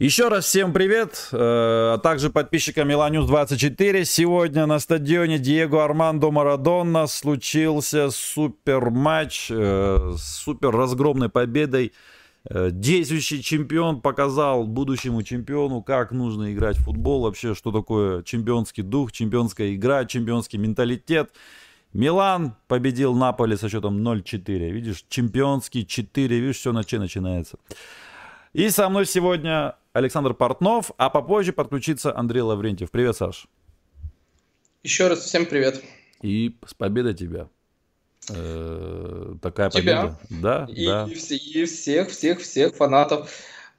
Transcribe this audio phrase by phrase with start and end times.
[0.00, 4.04] Еще раз всем привет, э, а также подписчикам Миланюс 24.
[4.04, 11.92] Сегодня на стадионе Диего Армандо Марадонна случился супер матч э, с супер разгромной победой.
[12.50, 18.82] Э, действующий чемпион показал будущему чемпиону, как нужно играть в футбол, вообще, что такое чемпионский
[18.82, 21.30] дух, чемпионская игра, чемпионский менталитет.
[21.92, 24.70] Милан победил Наполи со счетом 0-4.
[24.70, 27.58] Видишь, чемпионский 4, видишь, все на че начинается.
[28.54, 32.88] И со мной сегодня Александр Портнов, а попозже подключится Андрей Лаврентьев.
[32.88, 33.48] Привет, Саш.
[34.84, 35.82] Еще раз всем привет.
[36.22, 37.48] И с победой тебя.
[38.30, 40.02] Э, такая тебя.
[40.02, 40.18] победа.
[40.30, 41.08] Да, и, да.
[41.10, 43.28] И всех, всех, всех фанатов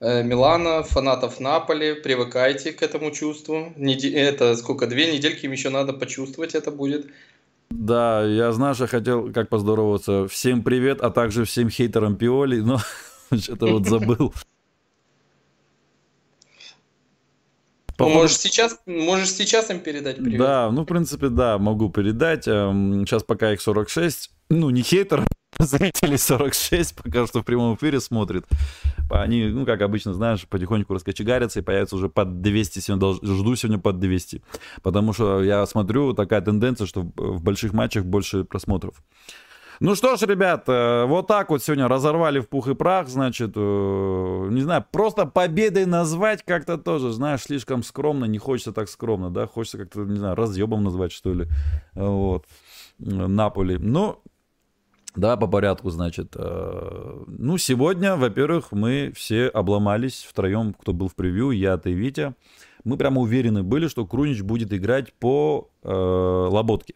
[0.02, 1.94] э, Милана, фанатов Наполи.
[1.94, 3.72] Привыкайте к этому чувству.
[3.78, 4.12] Неде...
[4.12, 4.88] Это сколько?
[4.88, 7.08] Две недельки им еще надо почувствовать это будет.
[7.70, 10.28] Да, я, знаешь, я хотел как поздороваться.
[10.28, 12.82] Всем привет, а также всем хейтерам Пиоли, но
[13.34, 14.34] что-то вот забыл.
[17.98, 20.40] По можешь сейчас, можешь сейчас им передать привет.
[20.40, 22.48] Да, ну, в принципе, да, могу передать.
[22.48, 24.32] Эм, сейчас пока их 46.
[24.49, 25.24] Ну, не хейтер,
[25.60, 28.46] зрителей 46 пока что в прямом эфире смотрит.
[29.10, 32.79] Они, ну, как обычно, знаешь, потихоньку раскочегарятся и появятся уже под 200.
[32.79, 34.41] Сегодня жду сегодня под 200.
[34.84, 38.96] Потому что я смотрю, такая тенденция, что в больших матчах больше просмотров.
[39.79, 43.51] Ну что ж, ребят, э, вот так вот сегодня разорвали в пух и прах, значит,
[43.55, 49.29] э, не знаю, просто победой назвать как-то тоже, знаешь, слишком скромно, не хочется так скромно,
[49.29, 51.48] да, хочется как-то, не знаю, разъебом назвать, что ли,
[51.93, 52.46] вот,
[52.98, 53.77] Наполи.
[53.77, 54.21] Ну,
[55.15, 56.34] да, по порядку, значит.
[56.35, 62.35] Э, ну, сегодня, во-первых, мы все обломались втроем, кто был в превью, я, ты, Витя.
[62.84, 66.96] Мы прямо уверены были, что Крунич будет играть по э, Лоботке.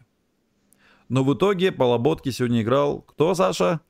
[1.10, 3.80] Но в итоге по Лоботке сегодня играл кто, Саша?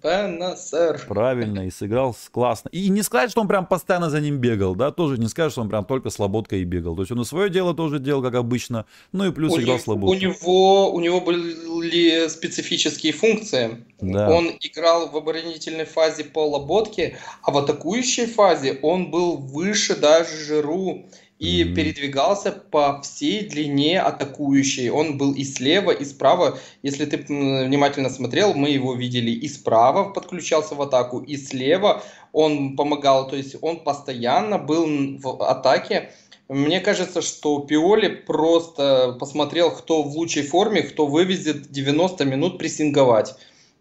[0.00, 1.02] Беннасер.
[1.08, 2.68] Правильно, и сыграл классно.
[2.68, 5.62] И не сказать, что он прям постоянно за ним бегал, да, тоже не сказать, что
[5.62, 6.94] он прям только с Лоботкой и бегал.
[6.94, 9.76] То есть он и свое дело тоже делал, как обычно, ну и плюс у играл
[9.76, 10.16] него, с Лоботкой.
[10.16, 13.84] У него, у него были специфические функции.
[14.00, 14.30] Да.
[14.30, 20.36] Он играл в оборонительной фазе по Лоботке, а в атакующей фазе он был выше даже
[20.36, 21.06] Жиру
[21.38, 21.74] и mm-hmm.
[21.74, 24.88] передвигался по всей длине атакующей.
[24.90, 26.58] Он был и слева, и справа.
[26.82, 32.02] Если ты внимательно смотрел, мы его видели и справа подключался в атаку, и слева
[32.32, 33.28] он помогал.
[33.28, 34.86] То есть он постоянно был
[35.18, 36.12] в атаке.
[36.48, 43.34] Мне кажется, что Пиоли просто посмотрел, кто в лучшей форме, кто вывезет 90 минут прессинговать.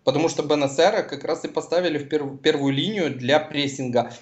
[0.03, 4.13] Потому что Бенасера как раз и поставили в перв- первую линию для прессинга.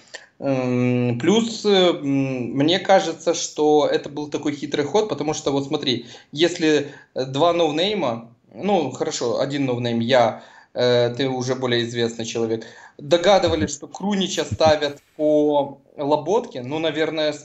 [0.42, 6.06] Эм, плюс э, мне кажется, что это был такой хитрый ход, потому что вот смотри,
[6.32, 10.42] если два ноунейма, ну хорошо, один ноунейм, я,
[10.74, 12.66] э, ты уже более известный человек,
[12.98, 17.36] догадывались, что Крунича ставят по Лоботке, ну, наверное,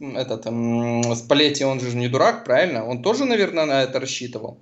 [0.00, 0.44] этот,
[1.18, 2.86] Спалетти, он же не дурак, правильно?
[2.86, 4.58] Он тоже, наверное, на это рассчитывал.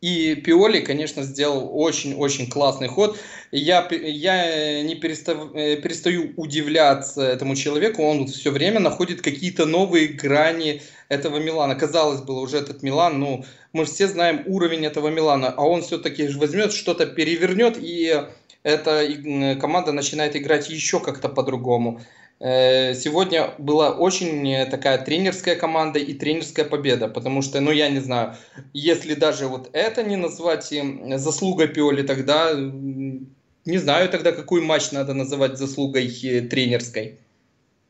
[0.00, 3.18] И Пиоли, конечно, сделал очень-очень классный ход.
[3.50, 8.02] Я, я не перестав, э, перестаю удивляться этому человеку.
[8.02, 11.74] Он все время находит какие-то новые грани этого Милана.
[11.74, 16.28] Казалось бы, уже этот Милан, ну, мы все знаем уровень этого Милана, а он все-таки
[16.28, 18.24] возьмет, что-то перевернет, и
[18.62, 22.00] эта команда начинает играть еще как-то по-другому.
[22.40, 27.90] Э, сегодня была очень э, такая тренерская команда и тренерская победа, потому что, ну, я
[27.90, 28.34] не знаю,
[28.72, 30.72] если даже вот это не назвать
[31.16, 37.18] заслугой Пиоли, тогда не знаю тогда, какой матч надо называть заслугой э, тренерской.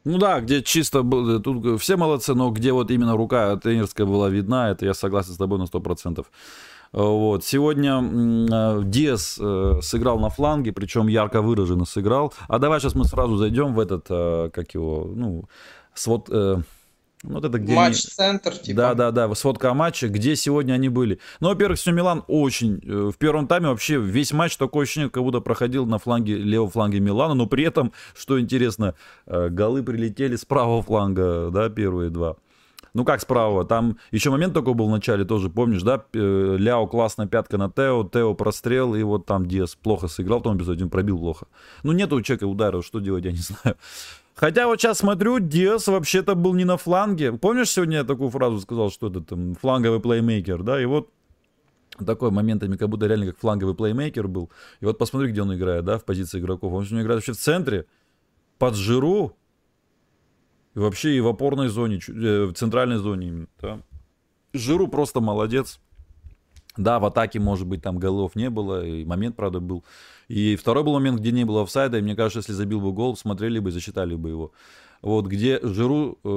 [0.05, 1.03] Ну да, где чисто
[1.45, 5.37] тут все молодцы, но где вот именно рука тренерская была видна, это я согласен с
[5.37, 6.25] тобой на 100%.
[6.93, 7.45] Вот.
[7.45, 12.33] Сегодня э, Диас э, сыграл на фланге, причем ярко выраженно сыграл.
[12.49, 15.45] А давай сейчас мы сразу зайдем в этот, э, как его, ну,
[15.95, 16.29] свод...
[17.25, 18.77] Ну, вот это где Матч-центр, типа.
[18.77, 21.19] Да, да, да, сводка о матче, где сегодня они были.
[21.41, 22.81] Ну, во-первых, все Милан очень...
[22.81, 27.01] В первом тайме вообще весь матч такое ощущение, как будто проходил на фланге, левом фланге
[27.01, 28.95] Милана, но при этом, что интересно,
[29.27, 32.37] голы прилетели с правого фланга, да, первые два.
[32.99, 33.65] Ну как справа?
[33.65, 36.05] Там еще момент такой был в начале, тоже помнишь, да?
[36.13, 40.69] Ляо классно пятка на Тео, Тео прострел, и вот там Диас плохо сыграл, там без
[40.69, 41.47] один пробил плохо.
[41.85, 43.77] Ну нету у человека удара, что делать, я не знаю.
[44.35, 47.35] Хотя вот сейчас смотрю, Диас вообще-то был не на фланге.
[47.35, 50.83] Помнишь, сегодня я такую фразу сказал, что это там фланговый плеймейкер, да?
[50.83, 51.09] И вот
[52.05, 54.51] такой моментами, как будто реально как фланговый плеймейкер был.
[54.81, 56.73] И вот посмотри, где он играет, да, в позиции игроков.
[56.73, 57.87] Он сегодня играет вообще в центре,
[58.59, 59.37] под Жиру,
[60.79, 63.47] вообще и в опорной зоне, э, в центральной зоне.
[63.61, 63.81] Да.
[64.53, 65.81] Жиру просто молодец.
[66.77, 69.85] Да, в атаке, может быть, там голов не было, и момент, правда, был.
[70.29, 73.17] И второй был момент, где не было офсайда, и мне кажется, если забил бы гол,
[73.17, 74.53] смотрели бы и засчитали бы его.
[75.03, 76.29] Вот, где Жиру э,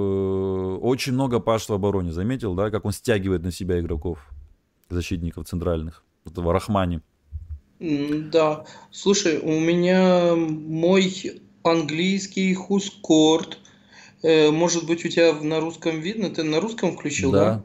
[0.82, 4.20] очень много паш в обороне, заметил, да, как он стягивает на себя игроков,
[4.90, 7.02] защитников центральных, этого Рахмани.
[7.80, 13.58] Да, слушай, у меня мой английский хускорт,
[14.24, 17.40] может быть, у тебя на русском видно, ты на русском включил, да?
[17.40, 17.64] да?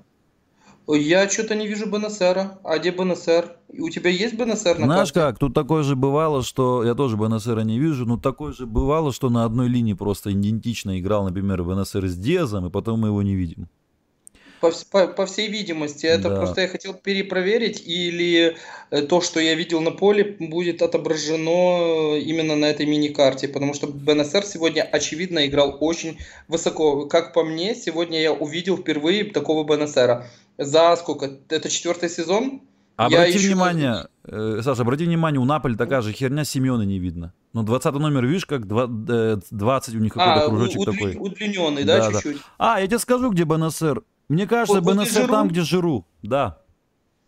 [0.95, 2.59] Я что-то не вижу БНСР.
[2.63, 3.57] А где БНСР?
[3.79, 5.33] У тебя есть БНСР на Знаешь карте?
[5.33, 6.85] как, тут такое же бывало, что...
[6.85, 10.99] Я тоже БНСР не вижу, но такое же бывало, что на одной линии просто идентично
[11.01, 13.69] играл, например, БНСР с Диазом, и потом мы его не видим.
[14.61, 16.37] По, по, по всей видимости, это да.
[16.37, 18.57] просто я хотел перепроверить, или
[18.91, 23.87] э, то, что я видел на поле, будет отображено именно на этой мини-карте, потому что
[23.87, 26.19] БНСР сегодня, очевидно, играл очень
[26.49, 27.07] высоко.
[27.07, 30.27] Как по мне, сегодня я увидел впервые такого БНСРа
[30.59, 31.39] за сколько?
[31.49, 32.63] Это четвертый сезон?
[32.97, 33.49] Обрати еще...
[33.49, 37.35] внимание, э, Саша, обрати внимание, у Наполи такая же херня, Семена не видно.
[37.53, 40.93] Ну, 20 номер, видишь, как 20 э, у них какой-то а, кружочек удли...
[40.93, 41.17] такой.
[41.17, 42.37] удлиненный, да, да чуть-чуть?
[42.37, 42.75] Да.
[42.75, 44.03] А, я тебе скажу, где БНСР.
[44.29, 46.59] Мне кажется, вот, БНСР там, где Жиру, да.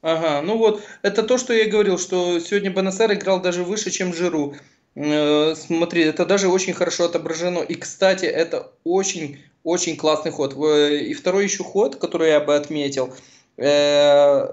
[0.01, 3.91] Ага, ну вот, это то, что я и говорил, что сегодня БНСР играл даже выше,
[3.91, 4.55] чем Жиру.
[4.95, 7.61] Э, смотри, это даже очень хорошо отображено.
[7.61, 10.55] И, кстати, это очень очень классный ход.
[10.55, 13.13] И второй еще ход, который я бы отметил.
[13.57, 14.49] Э,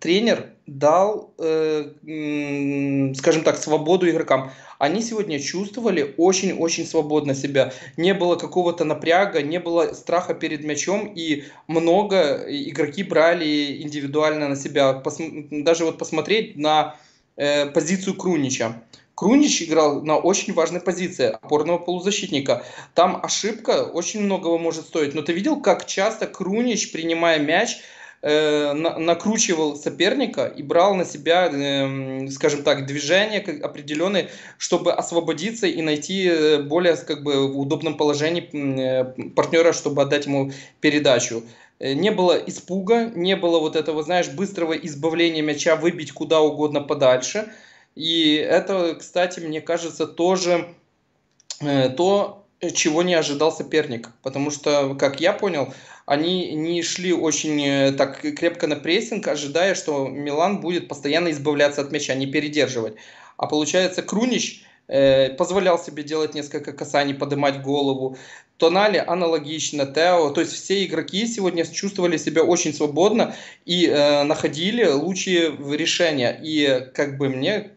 [0.00, 1.92] тренер дал, э,
[3.14, 4.50] скажем так, свободу игрокам.
[4.78, 7.72] Они сегодня чувствовали очень-очень свободно себя.
[7.96, 14.56] Не было какого-то напряга, не было страха перед мячом, и много игроки брали индивидуально на
[14.56, 14.92] себя.
[14.92, 15.18] Пос,
[15.50, 16.96] даже вот посмотреть на
[17.36, 18.82] э, позицию Крунича.
[19.16, 22.64] Крунич играл на очень важной позиции опорного полузащитника.
[22.94, 25.12] Там ошибка очень многого может стоить.
[25.12, 27.78] Но ты видел, как часто Крунич, принимая мяч,
[28.22, 34.28] э, на, накручивал соперника и брал на себя, э, скажем так, движение определенное,
[34.58, 39.04] чтобы освободиться и найти э, более как бы, в удобном положении э,
[39.34, 41.42] партнера, чтобы отдать ему передачу.
[41.80, 47.52] Не было испуга, не было вот этого, знаешь, быстрого избавления мяча, выбить куда угодно подальше–
[47.98, 50.68] и это, кстати, мне кажется, тоже
[51.58, 54.10] то, чего не ожидал соперник.
[54.22, 55.74] Потому что, как я понял,
[56.08, 61.82] они не шли очень э, так крепко на прессинг, ожидая, что Милан будет постоянно избавляться
[61.82, 62.94] от мяча, не передерживать.
[63.36, 68.16] А получается, Крунич э, позволял себе делать несколько касаний, поднимать голову.
[68.56, 73.34] Тонали аналогично, Тео, то есть все игроки сегодня чувствовали себя очень свободно
[73.66, 76.40] и э, находили лучшие решения.
[76.42, 77.72] И как бы мне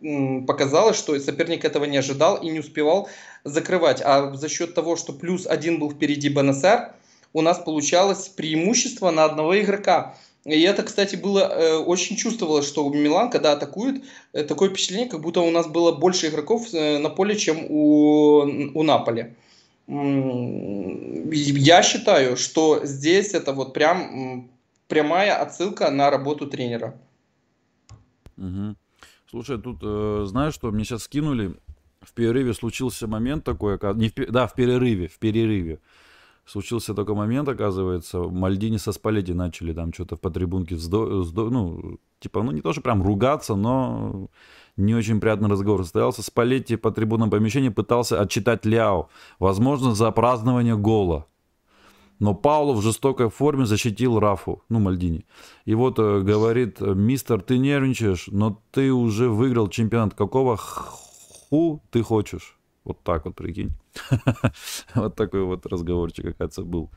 [0.48, 3.10] показалось, что соперник этого не ожидал и не успевал
[3.44, 4.01] закрывать.
[4.01, 6.94] А за счет того, что плюс один был впереди БНСР,
[7.33, 10.16] у нас получалось преимущество на одного игрока.
[10.44, 15.22] И это, кстати, было э, очень чувствовалось, что Милан, когда атакует, э, такое впечатление, как
[15.22, 18.42] будто у нас было больше игроков э, на поле, чем у,
[18.74, 19.36] у Наполи
[19.88, 24.50] я считаю, что здесь это вот прям
[24.88, 26.98] прямая отсылка на работу тренера.
[28.38, 28.75] Угу.
[29.30, 31.56] Слушай, тут э, знаешь, что мне сейчас скинули?
[32.01, 35.80] В перерыве случился момент такой, не в, да, в перерыве, в перерыве.
[36.51, 41.98] Случился такой момент, оказывается, Мальдини со Спалетти начали там что-то по трибунке, вздо, вздо, ну,
[42.19, 44.27] типа, ну не то, что прям ругаться, но
[44.75, 46.21] не очень приятный разговор состоялся.
[46.21, 49.07] Спалетти по трибунам помещения пытался отчитать Ляо,
[49.39, 51.25] возможно, за празднование гола.
[52.20, 55.25] Но Пауло в жестокой форме защитил Рафу, ну, Мальдини.
[55.63, 60.15] И вот э, говорит, мистер, ты нервничаешь, но ты уже выиграл чемпионат.
[60.15, 62.58] Какого ху ты хочешь?
[62.83, 63.71] Вот так вот, прикинь.
[64.95, 66.89] Вот такой вот разговорчик, оказывается, был.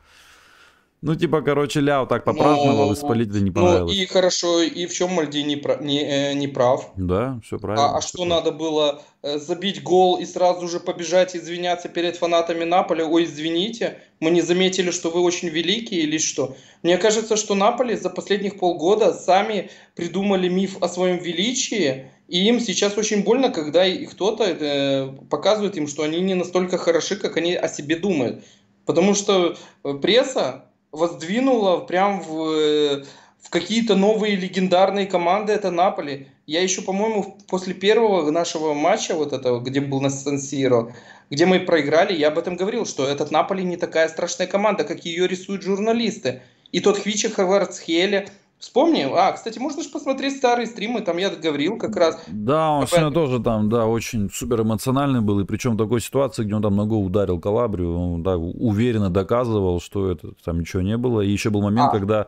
[1.01, 3.95] Ну, типа, короче, Ляо так попраздновал, ну, исполнителю не понравилось.
[3.95, 6.91] Ну, и хорошо, и в чем Мальди не, прав, не, э, не прав?
[6.95, 7.91] Да, все правильно.
[7.91, 9.03] А, а что надо было?
[9.21, 13.03] Э, забить гол и сразу же побежать извиняться перед фанатами Наполи?
[13.03, 16.55] Ой, извините, мы не заметили, что вы очень великий или что?
[16.81, 22.59] Мне кажется, что Наполи за последних полгода сами придумали миф о своем величии, и им
[22.59, 27.53] сейчас очень больно, когда кто-то э, показывает им, что они не настолько хороши, как они
[27.53, 28.43] о себе думают.
[28.85, 33.03] Потому что э, пресса воздвинула прям в,
[33.41, 36.27] в какие-то новые легендарные команды, это Наполи.
[36.47, 40.93] Я еще, по-моему, после первого нашего матча, вот этого, где был на Сан-Сиро,
[41.29, 45.05] где мы проиграли, я об этом говорил, что этот Наполи не такая страшная команда, как
[45.05, 46.41] ее рисуют журналисты.
[46.71, 51.77] И тот Хвича Хаварцхеле, Вспомни, а, кстати, можно же посмотреть старые стримы, там я говорил
[51.77, 52.23] как раз.
[52.27, 56.43] Да, он сегодня тоже там, да, очень супер эмоциональный был, и причем в такой ситуации,
[56.43, 60.97] где он там ногой ударил Калабрию, он да, уверенно доказывал, что это там ничего не
[60.97, 61.21] было.
[61.21, 61.91] И еще был момент, а.
[61.91, 62.27] когда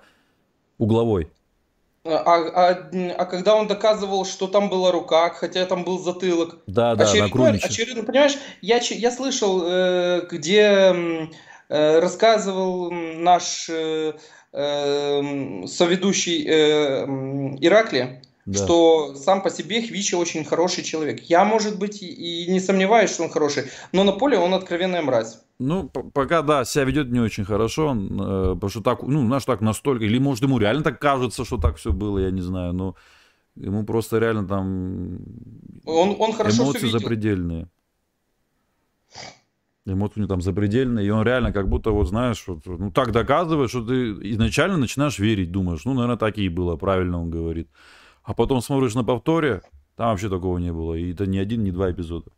[0.78, 1.32] угловой.
[2.04, 6.58] А, а, а когда он доказывал, что там была рука, хотя там был затылок.
[6.68, 10.94] Да, да, очередной, на очередной, понимаешь, я, я слышал, э, где
[11.70, 13.70] э, рассказывал наш
[14.58, 17.06] э, э, соведущий э,
[17.62, 18.64] Иракли, да.
[18.64, 21.22] что сам по себе Хвичи очень хороший человек.
[21.22, 25.40] Я, может быть, и не сомневаюсь, что он хороший, но на поле он откровенная мразь.
[25.60, 29.46] Ну, пока, да, себя ведет не очень хорошо, он, э, потому что так, ну, знаешь,
[29.46, 32.74] так настолько, или может ему реально так кажется, что так все было, я не знаю,
[32.74, 32.96] но
[33.56, 35.20] ему просто реально там
[35.86, 37.68] он, он хорошо эмоции запредельные.
[39.94, 43.12] Эмоции у него там запредельные, и он реально как будто, вот знаешь, вот, ну так
[43.12, 47.70] доказывает, что ты изначально начинаешь верить, думаешь, ну, наверное, так и было, правильно он говорит.
[48.24, 49.62] А потом смотришь на повторе,
[49.96, 52.32] там вообще такого не было, и это ни один, ни два эпизода.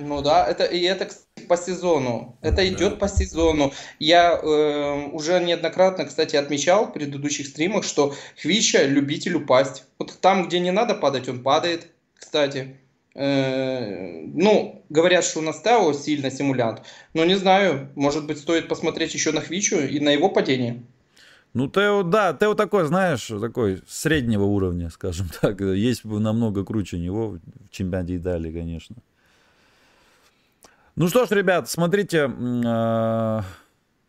[0.00, 2.38] Ну да, это и это кстати, по сезону.
[2.40, 2.68] Это да.
[2.68, 3.72] идет по сезону.
[3.98, 9.84] Я э, уже неоднократно, кстати, отмечал в предыдущих стримах, что Хвича любитель упасть.
[9.98, 12.79] Вот там, где не надо падать, он падает, кстати.
[13.14, 16.82] Э, ну, говорят, что у нас Тео сильно симулянт.
[17.14, 20.82] Но не знаю, может быть, стоит посмотреть еще на Хвичу и на его падение.
[21.52, 25.60] Ну, Тео, да, Тео такой, знаешь, такой среднего уровня, скажем так.
[25.60, 27.40] Есть намного круче него в
[27.70, 28.96] чемпионате Италии, конечно.
[30.96, 32.30] Ну что ж, ребят, смотрите,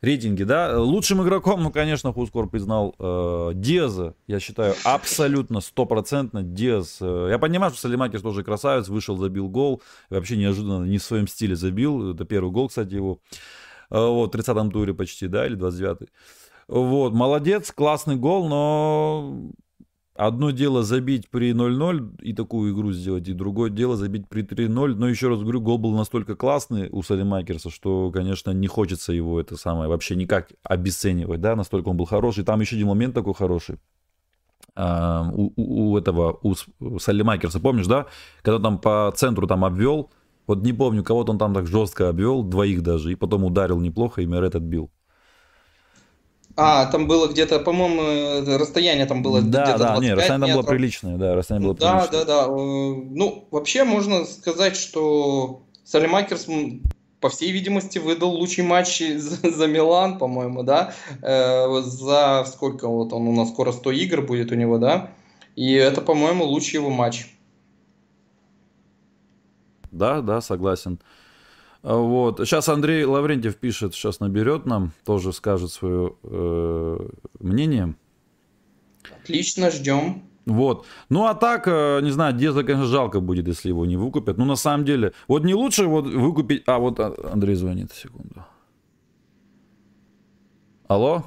[0.01, 0.79] рейтинги, да.
[0.79, 4.15] Лучшим игроком, ну, конечно, Хускор признал э, Диаза.
[4.27, 6.97] Я считаю, абсолютно стопроцентно Диаз.
[7.01, 9.81] Э, я понимаю, что Салимакис тоже красавец, вышел, забил гол.
[10.09, 12.13] Вообще неожиданно, не в своем стиле забил.
[12.13, 13.19] Это первый гол, кстати, его.
[13.89, 16.09] Э, вот, в 30-м туре почти, да, или 29-й.
[16.67, 19.51] Вот, молодец, классный гол, но
[20.23, 24.93] Одно дело забить при 0-0 и такую игру сделать, и другое дело забить при 3-0.
[24.93, 29.41] Но еще раз говорю, гол был настолько классный у Салимакерса, что, конечно, не хочется его
[29.41, 32.43] это самое вообще никак обесценивать, да, настолько он был хороший.
[32.43, 33.79] Там еще один момент такой хороший.
[34.75, 38.05] А, у, у, этого, у Салимакерса, помнишь, да,
[38.43, 40.11] когда там по центру там обвел,
[40.45, 44.21] вот не помню, кого-то он там так жестко обвел, двоих даже, и потом ударил неплохо,
[44.21, 44.91] и Мерет отбил.
[46.63, 50.69] А, там было где-то, по-моему, расстояние там было да, где-то Да, нет, расстояние там было
[50.69, 52.25] приличное, да, расстояние было да, приличное.
[52.25, 52.51] Да, да, да.
[52.51, 56.47] Ну, вообще можно сказать, что Салимакерс,
[57.19, 63.11] по всей видимости, выдал лучший матч за, за Милан, по-моему, да, э, за сколько вот
[63.11, 65.09] он у нас скоро 100 игр будет у него, да,
[65.55, 67.27] и это, по-моему, лучший его матч.
[69.91, 70.99] Да, да, согласен.
[71.83, 72.39] Вот.
[72.39, 77.09] Сейчас Андрей Лаврентьев пишет, сейчас наберет нам, тоже скажет свое э,
[77.39, 77.95] мнение.
[79.21, 80.23] Отлично, ждем.
[80.45, 80.85] Вот.
[81.09, 84.37] Ну а так, э, не знаю, Деза, конечно, жалко будет, если его не выкупят.
[84.37, 86.63] Ну на самом деле, вот не лучше вот выкупить...
[86.67, 88.45] А, вот а, Андрей звонит, секунду.
[90.87, 91.25] Алло?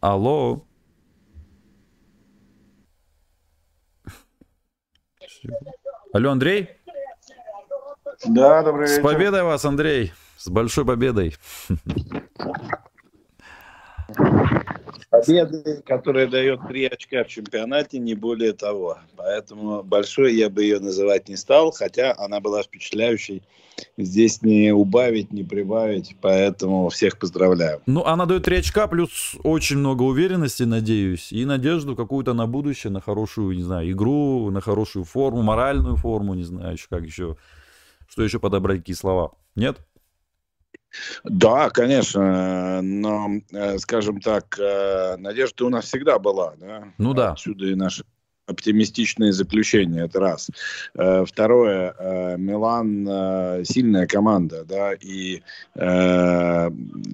[0.00, 0.64] Алло?
[6.12, 6.68] Алло, Андрей?
[8.26, 9.00] Да, добрый вечер.
[9.00, 10.12] С победой вас, Андрей.
[10.36, 11.34] С большой победой.
[15.10, 18.98] Победы, которая дает три очка в чемпионате, не более того.
[19.16, 23.42] Поэтому большой я бы ее называть не стал, хотя она была впечатляющей.
[23.96, 27.80] Здесь не убавить, не прибавить, поэтому всех поздравляю.
[27.86, 32.92] Ну, она дает 3 очка, плюс очень много уверенности, надеюсь, и надежду какую-то на будущее,
[32.92, 37.36] на хорошую, не знаю, игру, на хорошую форму, моральную форму, не знаю, еще как еще,
[38.08, 39.32] что еще подобрать, какие слова.
[39.56, 39.78] Нет?
[41.24, 46.92] Да, конечно, но, э, скажем так, э, надежда у нас всегда была, да?
[46.98, 47.32] Ну да.
[47.32, 48.04] Отсюда и наши
[48.46, 50.50] оптимистичные заключения, это раз.
[50.94, 55.42] Э, второе, Милан сильная команда, да, и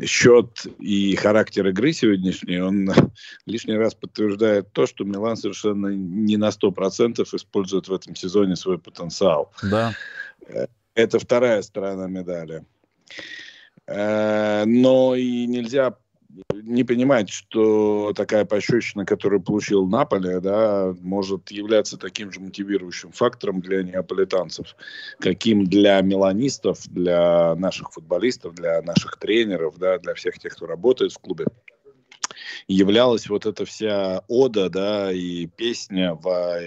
[0.04, 2.90] счет и характер игры сегодняшний, он
[3.46, 8.78] лишний раз подтверждает то, что Милан совершенно не на 100% использует в этом сезоне свой
[8.78, 9.52] потенциал.
[9.62, 9.92] Да.
[10.94, 12.64] Это вторая сторона медали.
[13.88, 15.96] Э, но и нельзя
[16.52, 23.60] не понимать, что такая пощечина, которую получил Наполе, да, может являться таким же мотивирующим фактором
[23.60, 24.76] для неаполитанцев,
[25.18, 31.12] каким для меланистов, для наших футболистов, для наших тренеров, да, для всех тех, кто работает
[31.12, 31.46] в клубе
[32.66, 36.58] являлась вот эта вся ода, да, и песня во,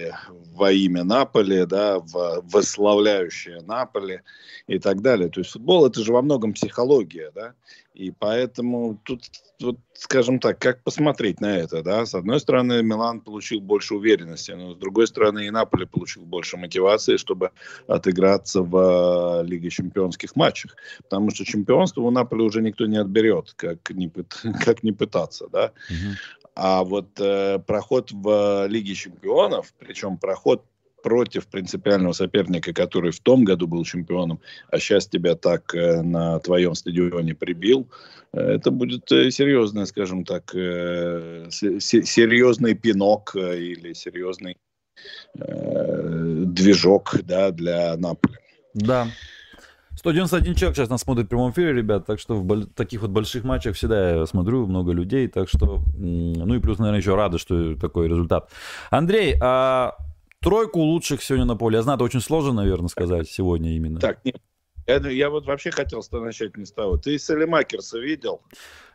[0.54, 4.22] во имя Наполи, да, во, восславляющая Наполи
[4.66, 5.28] и так далее.
[5.28, 7.54] То есть футбол это же во многом психология, да,
[7.94, 9.24] И поэтому тут,
[9.60, 12.06] вот, скажем так, как посмотреть на это, да?
[12.06, 16.56] С одной стороны, Милан получил больше уверенности, но с другой стороны, и Наполе получил больше
[16.56, 17.50] мотивации, чтобы
[17.86, 20.74] отыграться в uh, Лиге чемпионских матчах.
[21.02, 24.10] Потому что чемпионство у Наполе уже никто не отберет, как не,
[24.64, 25.72] как не пытаться, да?
[25.90, 26.16] Угу.
[26.54, 30.64] А вот э, проход в Лиге чемпионов, причем проход
[31.02, 34.40] против принципиального соперника, который в том году был чемпионом,
[34.70, 37.88] а сейчас тебя так э, на твоем стадионе прибил,
[38.32, 44.56] э, это будет э, серьезный, скажем так, серьезный пинок или серьезный
[45.34, 48.36] движок да, для Наполи.
[48.74, 49.08] Да.
[49.96, 53.44] 191 человек сейчас нас смотрит в прямом эфире, ребят, так что в таких вот больших
[53.44, 57.76] матчах всегда я смотрю, много людей, так что, ну и плюс, наверное, еще рады, что
[57.76, 58.50] такой результат.
[58.90, 59.94] Андрей, а
[60.42, 61.76] тройку лучших сегодня на поле.
[61.76, 64.00] Я знаю, это очень сложно, наверное, сказать сегодня именно.
[64.00, 64.36] Так, нет.
[64.86, 66.96] Я, я вот вообще хотел начать не с того.
[66.96, 68.42] Ты Салимакерса видел?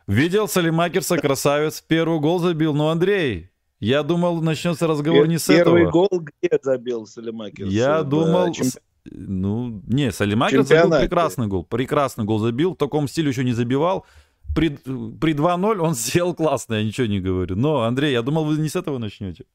[0.06, 1.82] Видел Салимакерса, красавец.
[1.82, 2.74] Первый гол забил.
[2.74, 3.50] Ну, Андрей,
[3.80, 5.78] я думал, начнется разговор Пер- не с первый этого.
[5.78, 7.70] Первый гол где забил Салимакерс?
[7.70, 8.52] Я думал...
[8.52, 8.68] Чем...
[9.10, 11.64] Ну, не, Салимакерс забил прекрасный гол.
[11.64, 12.74] Прекрасный гол забил.
[12.74, 14.06] В таком стиле еще не забивал.
[14.54, 17.56] При, при 2-0 он сделал классно, я ничего не говорю.
[17.56, 19.46] Но, Андрей, я думал, вы не с этого начнете.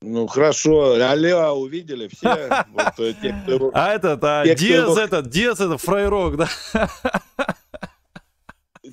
[0.00, 2.48] Ну хорошо, Аля увидели все.
[2.72, 3.70] Вот, э, те, кто...
[3.74, 5.00] А этот, а те, Диас кто...
[5.00, 6.48] этот, Диас это фрейрок, да?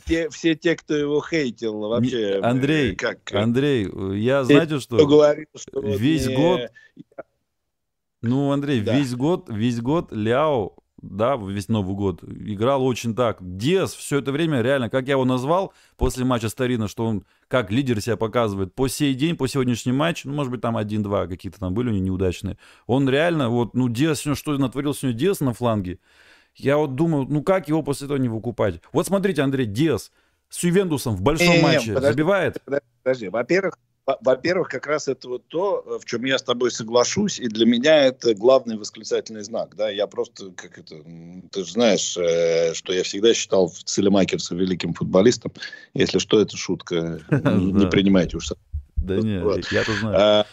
[0.06, 2.40] Те, все те, кто его хейтил, вообще.
[2.42, 3.88] Андрей, э, как, Андрей,
[4.20, 4.98] я знаете что?
[4.98, 6.36] Говорил, что весь не...
[6.36, 6.62] год.
[8.22, 8.98] Ну, Андрей, да.
[8.98, 10.76] весь год, весь год Ляо
[11.10, 13.38] да, весь Новый год, играл очень так.
[13.40, 17.72] Диас все это время, реально, как я его назвал после матча Старина, что он как
[17.72, 21.60] лидер себя показывает по сей день, по сегодняшний матч, ну, может быть, там один-два какие-то
[21.60, 22.58] там были у него неудачные.
[22.88, 26.00] Он реально, вот, ну, Диас сегодня, что натворил сегодня Диас на фланге,
[26.56, 28.82] я вот думаю, ну, как его после этого не выкупать?
[28.94, 30.12] Вот смотрите, Андрей, Диас
[30.50, 32.62] с Ювентусом в большом не, матче подожди, забивает.
[32.64, 33.30] Подожди, подожди.
[33.30, 33.78] Во-первых,
[34.22, 38.06] во-первых, как раз это вот то, в чем я с тобой соглашусь, и для меня
[38.06, 39.76] это главный восклицательный знак.
[39.76, 39.90] Да?
[39.90, 40.98] Я просто, как это,
[41.52, 45.52] ты же знаешь, э, что я всегда считал Целемакерса великим футболистом.
[45.94, 47.20] Если что, это шутка.
[47.30, 48.52] Не принимайте уж.
[48.98, 50.16] Да нет, я-то знаю.
[50.18, 50.46] А,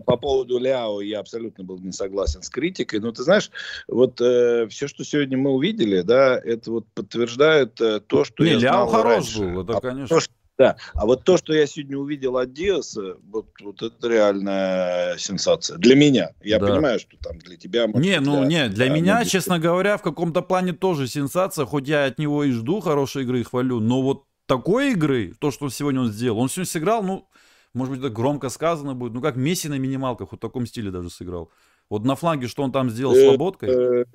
[0.00, 3.00] по поводу Ляо я абсолютно был не согласен с критикой.
[3.00, 3.50] Но ты знаешь,
[3.88, 8.52] вот э, все, что сегодня мы увидели, да, это вот подтверждает э, то, что не,
[8.52, 9.38] я Ляо знал хорош раньше.
[9.38, 10.16] был, это, а конечно.
[10.16, 10.20] То,
[10.58, 15.78] да, а вот то, что я сегодня увидел от Диаса, вот, вот это реальная сенсация.
[15.78, 16.32] Для меня.
[16.42, 16.66] Я да.
[16.66, 17.86] понимаю, что там для тебя...
[17.86, 21.64] Может, не, ну для, не, для да, меня, честно говоря, в каком-то плане тоже сенсация,
[21.64, 25.50] хоть я от него и жду хорошей игры и хвалю, но вот такой игры, то,
[25.50, 27.28] что сегодня он сделал, он сегодня сыграл, ну,
[27.72, 30.90] может быть, это громко сказано будет, ну, как Месси на минималках, вот в таком стиле
[30.90, 31.50] даже сыграл.
[31.88, 34.06] Вот на фланге, что он там сделал с Лоботкой?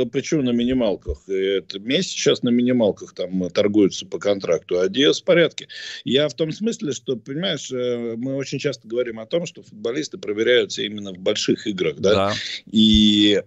[0.00, 1.28] Э, да почему на минималках?
[1.28, 5.68] Это Месси сейчас на минималках там торгуются по контракту, а Диас в порядке.
[6.04, 10.18] Я в том смысле, что, понимаешь, э, мы очень часто говорим о том, что футболисты
[10.18, 12.14] проверяются именно в больших играх, да?
[12.14, 12.32] да.
[12.66, 13.42] И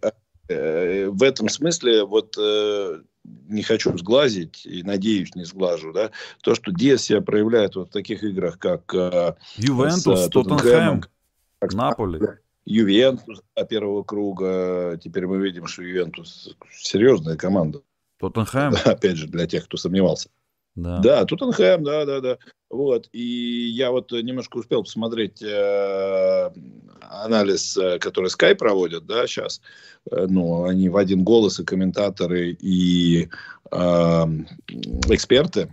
[0.49, 6.11] э, в этом смысле вот э, не хочу сглазить и надеюсь не сглажу, да,
[6.41, 11.03] то, что Диас себя проявляет вот в таких играх, как э, Ювентус, Тоттенхэм,
[11.71, 12.19] Наполи.
[12.65, 14.99] Ювентус первого круга.
[15.01, 17.81] Теперь мы видим, что Ювентус серьезная команда.
[18.19, 18.73] Тоттенхэм.
[18.73, 20.29] Да, опять же, для тех, кто сомневался.
[20.75, 20.99] Да.
[20.99, 22.37] да, Тоттенхэм, да, да, да.
[22.69, 23.07] Вот.
[23.11, 26.51] И я вот немножко успел посмотреть э,
[27.01, 29.61] анализ, э, который Sky проводит, да, сейчас.
[30.09, 33.29] Э, ну, они в один голос и комментаторы, и
[33.71, 34.25] э,
[35.09, 35.69] эксперты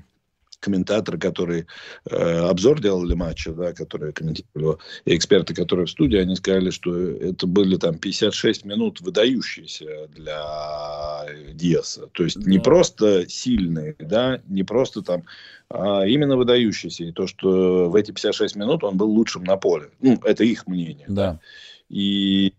[0.60, 1.66] комментаторы, которые
[2.08, 6.94] э, обзор делали матча, да, которые комментировали и эксперты, которые в студии, они сказали, что
[6.94, 12.06] это были там 56 минут выдающиеся для Диаса.
[12.12, 15.24] То есть не просто сильные, да, не просто там,
[15.68, 17.04] а именно выдающиеся.
[17.04, 19.90] И то, что в эти 56 минут он был лучшим на поле.
[20.00, 21.06] Ну, это их мнение.
[21.08, 21.40] Да.
[21.88, 22.54] И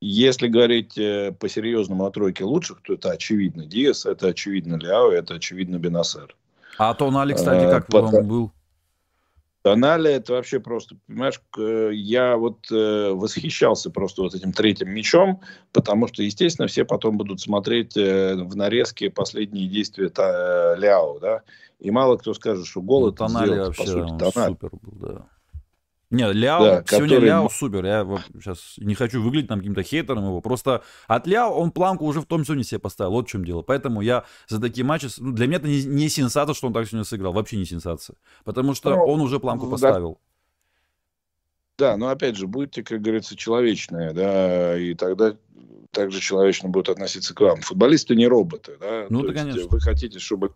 [0.00, 5.12] если говорить э, по серьезному о тройке лучших, то это очевидно Диас, это очевидно Ляо,
[5.12, 6.34] это очевидно Бенасер.
[6.78, 8.52] А Тонали, кстати, как а, вам был?
[9.62, 15.40] Тонали это вообще просто, понимаешь, я вот э, восхищался просто вот этим третьим мячом,
[15.72, 21.20] потому что, естественно, все потом будут смотреть э, в нарезке последние действия та, э, Ляо,
[21.20, 21.42] да,
[21.78, 24.50] и мало кто скажет, что гол ну, это Тонали сделал, вообще, по сути, Тонали.
[24.50, 25.26] супер был, да.
[26.12, 27.26] Не, Ляо, да, сегодня который...
[27.26, 27.84] Ляо супер.
[27.86, 30.40] Я сейчас не хочу выглядеть там каким-то хейтером его.
[30.42, 33.12] Просто от Ляо он планку уже в том сезоне себе поставил.
[33.12, 33.62] Вот в чем дело.
[33.62, 35.08] Поэтому я за такие матчи...
[35.18, 37.32] Ну, для меня это не, не сенсация, что он так сегодня сыграл.
[37.32, 38.16] Вообще не сенсация.
[38.44, 40.18] Потому что ну, он уже планку поставил.
[41.78, 45.34] Да, но опять же, будьте, как говорится, человечные, да, и тогда
[45.92, 47.60] также человечно будут относиться к вам.
[47.62, 49.06] Футболисты не роботы, да?
[49.08, 49.68] Ну, То конечно.
[49.68, 50.52] Вы хотите, чтобы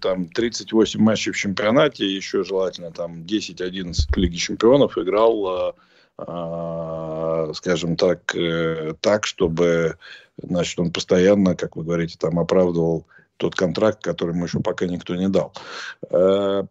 [0.00, 5.74] там 38 матчей в чемпионате, еще желательно там 10-11 Лиги Чемпионов играл,
[6.18, 9.96] э, скажем так, э, так, чтобы
[10.36, 15.14] значит, он постоянно, как вы говорите, там оправдывал тот контракт, который ему еще пока никто
[15.14, 15.52] не дал.
[16.10, 16.64] Э,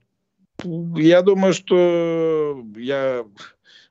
[0.63, 3.25] я думаю, что я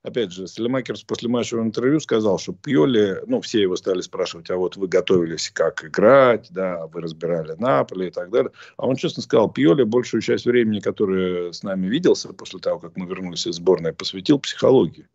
[0.02, 4.56] опять же, Селемакерс после матчевого интервью сказал, что Пьоли, ну, все его стали спрашивать, а
[4.56, 8.50] вот вы готовились как играть, да, вы разбирали Наполе и так далее.
[8.76, 12.96] А он честно сказал, Пьоли большую часть времени, которое с нами виделся после того, как
[12.96, 15.06] мы вернулись из сборной, посвятил психологии.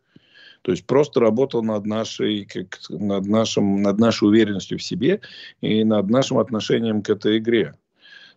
[0.62, 5.20] То есть просто работал над нашей, как, над, нашим, над нашей уверенностью в себе
[5.60, 7.76] и над нашим отношением к этой игре.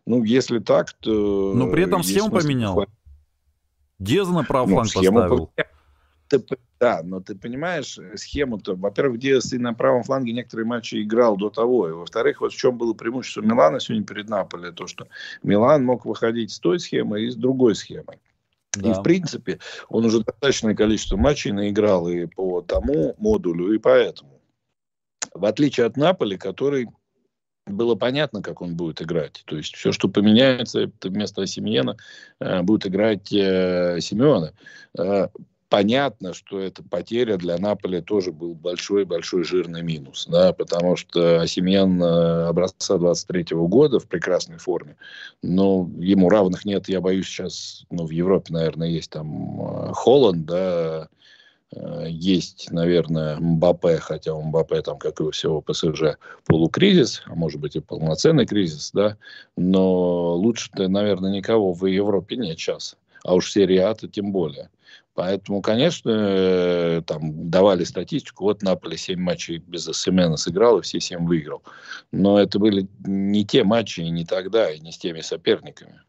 [0.05, 1.53] Ну, если так, то...
[1.55, 2.85] Но при этом схему поменял.
[3.99, 5.47] Деза на правый ну, фланг поставил.
[5.47, 5.51] Поменял
[6.39, 8.75] ты, да, но ты понимаешь э, схему-то.
[8.75, 11.89] Во-первых, Диас и на правом фланге некоторые матчи играл до того.
[11.89, 15.07] И во-вторых, вот в чем было преимущество Милана сегодня перед Наполе, то, что
[15.43, 18.19] Милан мог выходить с той схемой и с другой схемой.
[18.73, 18.91] Да.
[18.91, 24.39] И, в принципе, он уже достаточное количество матчей наиграл и по тому модулю, и поэтому.
[25.33, 26.87] В отличие от Наполи, который
[27.67, 29.43] было понятно, как он будет играть.
[29.45, 31.95] То есть все, что поменяется, это вместо Семьена
[32.39, 34.53] э, будет играть э, Симеона.
[34.97, 35.27] Э,
[35.71, 42.03] понятно, что эта потеря для Наполи тоже был большой-большой жирный минус, да, потому что Осимен
[42.03, 44.97] э, образца 23 года в прекрасной форме,
[45.41, 50.45] но ему равных нет, я боюсь, сейчас, ну, в Европе, наверное, есть там э, Холланд,
[50.45, 51.07] да,
[51.73, 57.35] э, есть, наверное, Мбаппе, хотя у Мбаппе там, как и у всего ПСЖ, полукризис, а
[57.35, 59.15] может быть и полноценный кризис, да,
[59.55, 64.69] но лучше-то, наверное, никого в Европе нет сейчас, а уж серия А-то тем более.
[65.13, 68.45] Поэтому, конечно, э, там давали статистику.
[68.45, 71.63] Вот Наполе 7 матчей без Семена сыграл и все 7 выиграл.
[72.11, 76.01] Но это были не те матчи и не тогда, и не с теми соперниками.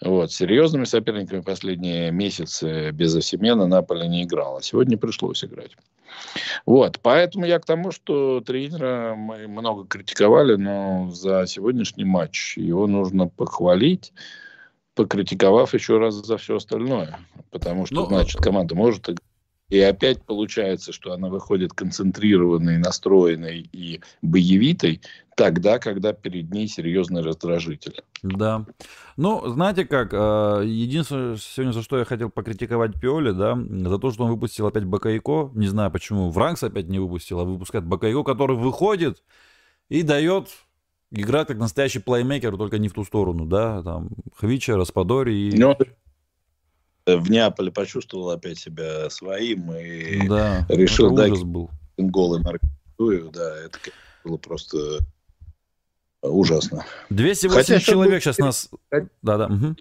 [0.00, 5.76] Вот, серьезными соперниками последние месяцы без Осимена Наполе не играл, а сегодня пришлось играть.
[6.66, 12.86] Вот, поэтому я к тому, что тренера мы много критиковали, но за сегодняшний матч его
[12.86, 14.12] нужно похвалить
[14.98, 17.20] покритиковав еще раз за все остальное.
[17.50, 19.08] Потому что, ну, значит, команда может
[19.68, 25.02] и опять получается, что она выходит концентрированной, настроенной и боевитой
[25.36, 28.02] тогда, когда перед ней серьезный раздражитель.
[28.22, 28.66] Да.
[29.16, 34.10] Ну, знаете как, э, единственное, сегодня за что я хотел покритиковать Пиоли, да, за то,
[34.10, 38.24] что он выпустил опять Бакайко, не знаю почему, Вранкс опять не выпустил, а выпускает Бакайко,
[38.24, 39.22] который выходит
[39.90, 40.48] и дает
[41.10, 45.56] играть как настоящий плеймейкер, только не в ту сторону, да, там, Хвича, Распадори и...
[45.56, 45.76] Ну,
[47.06, 51.70] в Неаполе почувствовал опять себя своим и да, решил дать был.
[51.96, 53.78] голы Маркетую, да, это
[54.24, 54.98] было просто
[56.20, 56.84] ужасно.
[57.10, 58.68] 208 Хотя человек сейчас нас...
[59.22, 59.46] Да-да.
[59.46, 59.76] Угу.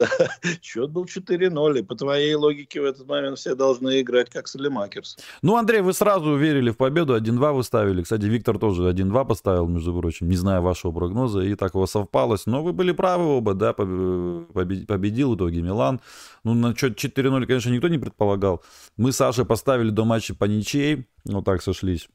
[0.62, 5.18] Счет был 4-0, и по твоей логике в этот момент все должны играть как Салимакерс.
[5.42, 8.02] Ну, Андрей, вы сразу верили в победу, 1-2 вы ставили.
[8.02, 11.92] Кстати, Виктор тоже 1-2 поставил, между прочим, не зная вашего прогноза, и так у вас
[11.92, 12.46] совпалось.
[12.46, 16.00] Но вы были правы оба, да, победил в итоге Милан.
[16.42, 18.62] Ну, на счет 4-0, конечно, никто не предполагал.
[18.96, 22.08] Мы с Сашей поставили до матча по ничьей, вот так сошлись.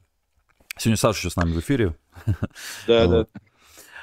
[0.78, 1.98] Сегодня Саша еще с нами в эфире.
[2.88, 3.28] Да, да.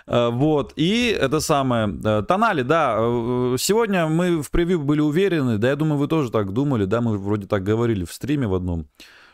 [0.07, 5.59] Э, вот, и это самое, э, Тонали, да, э, сегодня мы в превью были уверены,
[5.59, 8.55] да, я думаю, вы тоже так думали, да, мы вроде так говорили в стриме в
[8.55, 8.87] одном,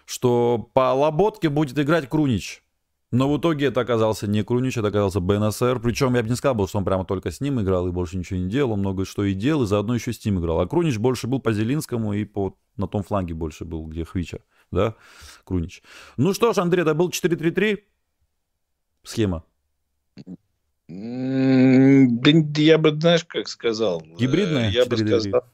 [0.07, 2.63] что по Лоботке будет играть Крунич.
[3.11, 5.81] Но в итоге это оказался не Крунич, это оказался БНСР.
[5.81, 8.39] Причем я бы не сказал, что он прямо только с ним играл и больше ничего
[8.41, 8.75] не делал.
[8.77, 10.61] Много что и делал, и заодно еще с ним играл.
[10.61, 14.39] А Крунич больше был по Зелинскому и по, на том фланге больше был, где Хвича,
[14.71, 14.95] да,
[15.45, 15.83] Крунич.
[16.17, 17.81] Ну что ж, Андрей, это был 4-3-3
[19.03, 19.45] схема.
[20.93, 24.03] Я бы, знаешь, как сказал.
[24.03, 24.71] Э, Гибридная?
[24.71, 25.45] Я бы сказал.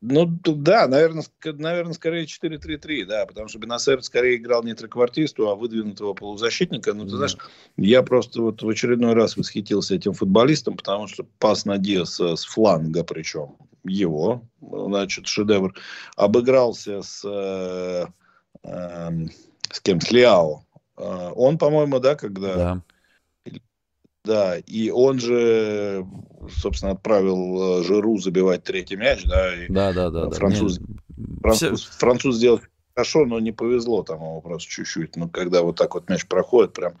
[0.00, 5.56] Ну, да, наверное, наверное скорее 4-3-3, да, потому что Бенасер скорее играл не треквартисту, а
[5.56, 6.94] выдвинутого полузащитника.
[6.94, 7.36] Ну, ты знаешь,
[7.76, 12.44] я просто вот в очередной раз восхитился этим футболистом, потому что пас на Диаса с
[12.44, 15.74] фланга причем, его, значит, шедевр,
[16.14, 18.06] обыгрался с, э,
[18.62, 19.10] э,
[19.72, 20.62] с кем, с Лиао.
[20.96, 22.54] Э, он, по-моему, да, когда...
[22.54, 22.82] Да
[24.28, 26.06] да, и он же,
[26.48, 29.54] собственно, отправил э, Жиру забивать третий мяч, да.
[29.54, 30.30] И да, да, да.
[30.30, 31.40] Француз, да.
[31.40, 31.98] француз, Все...
[31.98, 32.60] француз сделал
[32.94, 35.16] хорошо, но не повезло там ему просто чуть-чуть.
[35.16, 36.92] Но когда вот так вот мяч проходит, прям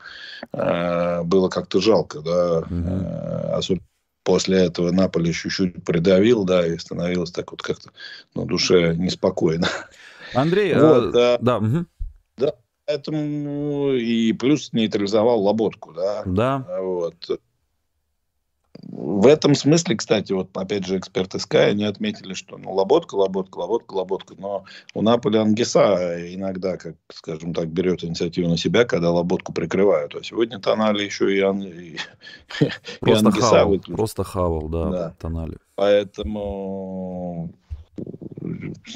[0.52, 2.60] э, было как-то жалко, да.
[2.60, 2.74] Угу.
[2.74, 3.84] Э, особенно
[4.24, 7.90] после этого Наполе чуть-чуть придавил, да, и становилось так вот как-то
[8.34, 9.68] на душе неспокойно.
[10.34, 11.58] Андрей, вот, а, да.
[11.58, 11.86] Угу.
[12.88, 16.22] Поэтому и плюс нейтрализовал Лоботку, да.
[16.24, 16.64] Да.
[16.80, 17.38] Вот.
[18.82, 23.58] В этом смысле, кстати, вот опять же эксперты Sky, они отметили, что ну, лоботка, лоботка,
[23.58, 29.10] лоботка, лоботка, но у Наполи Ангиса иногда, как, скажем так, берет инициативу на себя, когда
[29.10, 30.14] лоботку прикрывают.
[30.14, 31.60] А сегодня Тонали еще и, ан...
[33.00, 35.14] просто и Ангиса хавал, Просто хавал, да, да.
[35.18, 35.58] Тонали.
[35.74, 37.52] Поэтому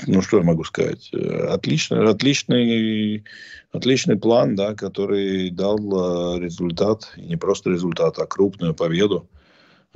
[0.07, 3.25] ну что я могу сказать, отличный, отличный,
[3.73, 9.29] отличный план, да, который дал э, результат, и не просто результат, а крупную победу.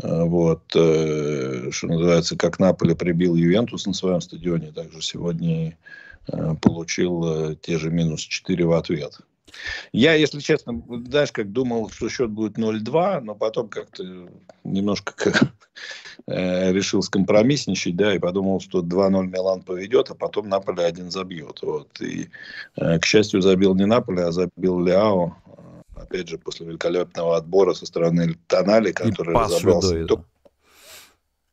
[0.02, 5.76] Э, вот, э, что называется, как Наполе прибил Ювентус на своем стадионе, также сегодня
[6.28, 9.20] э, получил те же минус 4 в ответ.
[9.92, 14.28] Я, если честно, знаешь, как думал, что счет будет 0-2, но потом как-то
[14.64, 15.52] немножко как,
[16.26, 21.60] э, решил скомпромиссничать, да, и подумал, что 2-0 Милан поведет, а потом Наполе один забьет.
[21.62, 22.00] Вот.
[22.00, 22.28] И,
[22.76, 25.36] э, к счастью, забил не Наполе, а забил Ляо
[25.96, 30.24] опять же, после великолепного отбора со стороны Тонали, который разобрался только,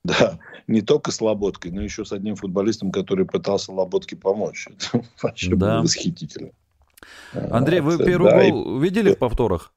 [0.03, 4.67] да, не только с Лоботкой, но еще с одним футболистом, который пытался Лоботке помочь.
[4.91, 5.55] Это вообще да.
[5.55, 6.51] было восхитительно.
[7.51, 8.81] Андрей, вы первый да, гол и...
[8.81, 9.73] видели в повторах?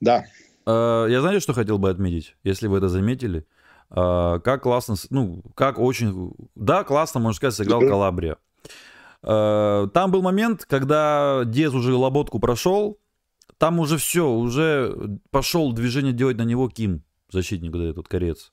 [0.00, 0.24] Да.
[0.66, 3.46] А, я знаете, что хотел бы отметить, если вы это заметили?
[3.90, 6.32] А, как классно, ну, как очень...
[6.54, 8.36] Да, классно, можно сказать, сыграл Калабрия.
[9.22, 12.98] Там был момент, когда Дез уже лоботку прошел,
[13.56, 18.52] там уже все, уже пошел движение делать на него Ким, защитник вот этот корец.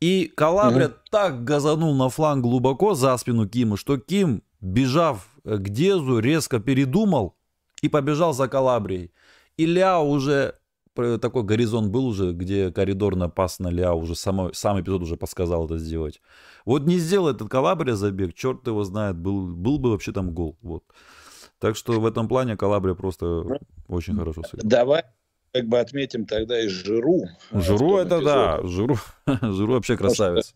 [0.00, 0.96] И Калабрия угу.
[1.12, 7.36] так газанул на фланг глубоко за спину Кима, что Ким, бежав к Дезу, резко передумал
[7.82, 9.12] и побежал за Калабрией.
[9.56, 10.54] И Ляо уже
[10.94, 15.66] такой горизонт был уже, где коридорный пас на Ляо уже само, сам эпизод уже подсказал
[15.66, 16.20] это сделать.
[16.64, 20.58] Вот не сделал этот Калабрия забег, черт его знает, был, был бы вообще там гол.
[20.62, 20.84] Вот.
[21.58, 24.68] Так что в этом плане Калабрия просто ну, очень хорошо сыграл.
[24.68, 25.04] Давай
[25.52, 27.22] как бы отметим тогда и Жиру.
[27.52, 28.24] Жиру это эпизод.
[28.24, 28.96] да, Жиру,
[29.26, 30.54] Жиру вообще красавец.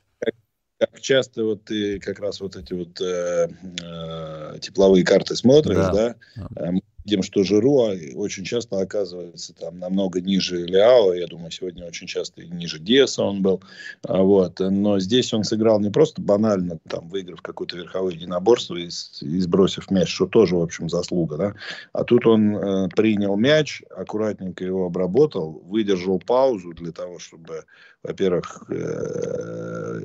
[0.78, 3.48] Как, часто вот ты как раз вот эти вот э,
[3.82, 6.16] э, тепловые карты смотришь, да, да?
[6.50, 11.12] да видим, что Жируа очень часто оказывается там намного ниже Ляо.
[11.12, 13.62] Я думаю, сегодня очень часто и ниже Диаса он был.
[14.06, 14.58] А вот.
[14.60, 19.90] Но здесь он сыграл не просто банально, там, выиграв какое-то верховое единоборство и, и сбросив
[19.90, 21.36] мяч, что тоже, в общем, заслуга.
[21.36, 21.54] Да?
[21.92, 27.64] А тут он э, принял мяч, аккуратненько его обработал, выдержал паузу для того, чтобы
[28.04, 30.00] во-первых, э,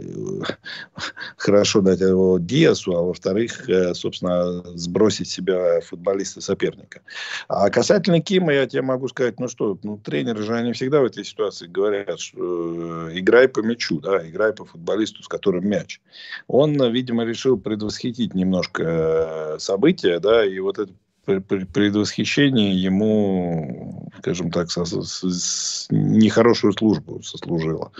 [1.38, 7.02] хорошо дать его Диасу, а во-вторых, э, собственно, сбросить себя футболиста соперника.
[7.50, 11.06] А касательно Кима, я тебе могу сказать, ну что, ну, тренеры же, они всегда в
[11.06, 16.00] этой ситуации говорят, что э, играй по мячу, да, играй по футболисту, с которым мяч.
[16.48, 20.94] Он, видимо, решил предвосхитить немножко события, да, и вот это
[21.40, 27.92] предвосхищение ему, скажем так, со, с, нехорошую службу сослужило.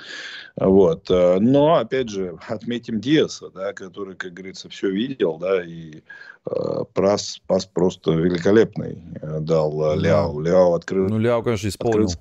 [0.56, 1.10] Вот.
[1.10, 6.02] Но, опять же, отметим Диаса, да, который, как говорится, все видел, да, и
[6.46, 10.40] э, пас, пас просто великолепный э, дал э, Ляо.
[10.40, 11.08] Ляо открыл...
[11.08, 12.06] Ну, Ляо, конечно, исполнил.
[12.06, 12.20] Открылся,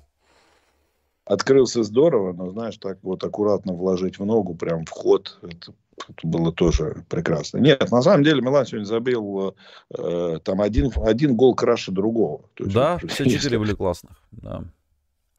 [1.25, 5.73] открылся здорово, но, знаешь, так вот аккуратно вложить в ногу, прям в ход, это
[6.07, 7.57] это было тоже прекрасно.
[7.59, 9.55] Нет, на самом деле Милан сегодня забил
[9.97, 12.41] э, там один, один гол краше другого.
[12.55, 14.13] То есть, да, все четыре были классных.
[14.31, 14.63] Да.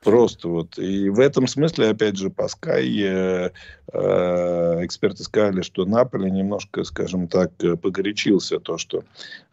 [0.02, 0.78] Просто вот.
[0.78, 3.50] И в этом смысле, опять же, Sky э,
[3.92, 9.04] э, эксперты сказали, что Наполе немножко, скажем так, погорячился то, что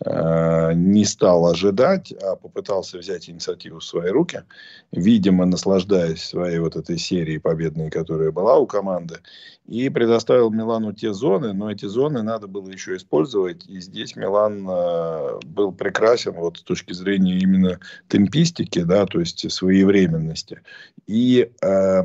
[0.06, 4.44] э, не стал ожидать, а попытался взять инициативу в свои руки,
[4.94, 9.18] видимо, наслаждаясь своей вот этой серией победной, которая была у команды,
[9.68, 14.66] и предоставил Милану те зоны, но эти зоны надо было еще использовать, и здесь Милан
[14.66, 20.37] э, был прекрасен вот с точки зрения именно темпистики, да, то есть своевременности
[21.06, 22.04] и э,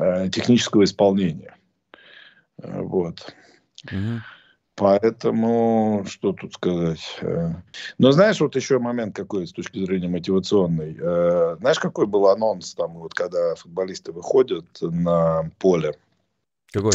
[0.00, 1.56] э, технического исполнения.
[2.62, 3.34] Э, вот.
[3.84, 4.20] Угу.
[4.76, 7.18] Поэтому, что тут сказать?
[7.20, 7.54] Э,
[7.98, 10.94] но знаешь, вот еще момент какой с точки зрения мотивационной.
[10.94, 15.94] Знаешь, какой был анонс там, вот когда футболисты выходят на поле?
[16.72, 16.92] Какой?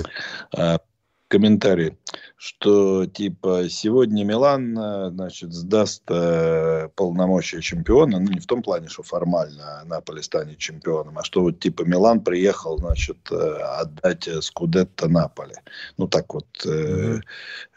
[1.34, 1.98] Комментарий,
[2.38, 8.88] что типа сегодня Милан, э, значит, сдаст э, полномочия чемпиона, ну не в том плане,
[8.88, 15.10] что формально Наполе станет чемпионом, а что вот типа Милан приехал, значит, э, отдать Скудетто
[15.10, 15.56] Наполе.
[15.98, 16.46] Ну так вот.
[16.66, 17.22] Э, mm-hmm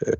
[0.05, 0.13] Э,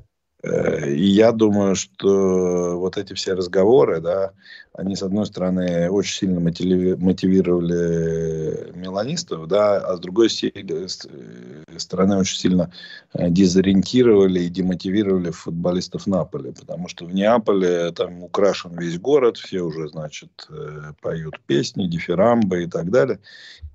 [0.44, 4.32] и я думаю, что вот эти все разговоры, да,
[4.78, 12.70] они, с одной стороны, очень сильно мотивировали меланистов, да, а с другой стороны, очень сильно
[13.12, 19.62] э, дезориентировали и демотивировали футболистов Наполи, потому что в Неаполе там украшен весь город, все
[19.62, 23.18] уже, значит, э, поют песни, дифирамбы и так далее.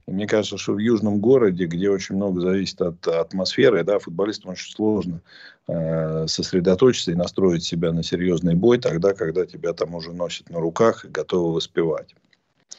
[0.08, 4.52] И мне кажется, что в южном городе, где очень много зависит от атмосферы, да, футболистам
[4.52, 5.20] очень сложно э,
[5.66, 11.06] сосредоточиться и настроить себя на серьезный бой тогда, когда тебя там уже носят на руках
[11.06, 12.14] и готовы воспевать.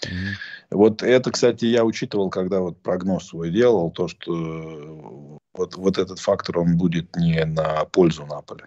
[0.03, 0.35] Mm-hmm.
[0.70, 6.18] Вот это, кстати, я учитывал, когда вот прогноз свой делал, то, что вот, вот этот
[6.18, 8.64] фактор, он будет не на пользу Наполи.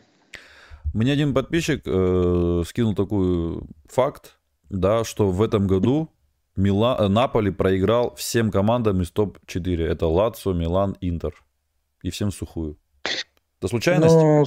[0.93, 6.10] Мне один подписчик э, скинул такой факт, да, что в этом году
[6.56, 6.97] Мила...
[6.99, 9.84] Э, Наполи проиграл всем командам из топ-4.
[9.84, 11.34] Это Лацо, Милан, Интер.
[12.03, 12.77] И всем сухую.
[13.59, 14.15] Это случайность?
[14.15, 14.45] Ну,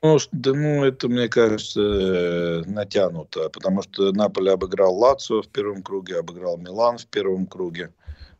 [0.00, 5.82] ну, да, ну, это, мне кажется, э, натянуто, потому что Наполе обыграл Лацо в первом
[5.82, 7.90] круге, обыграл Милан в первом круге.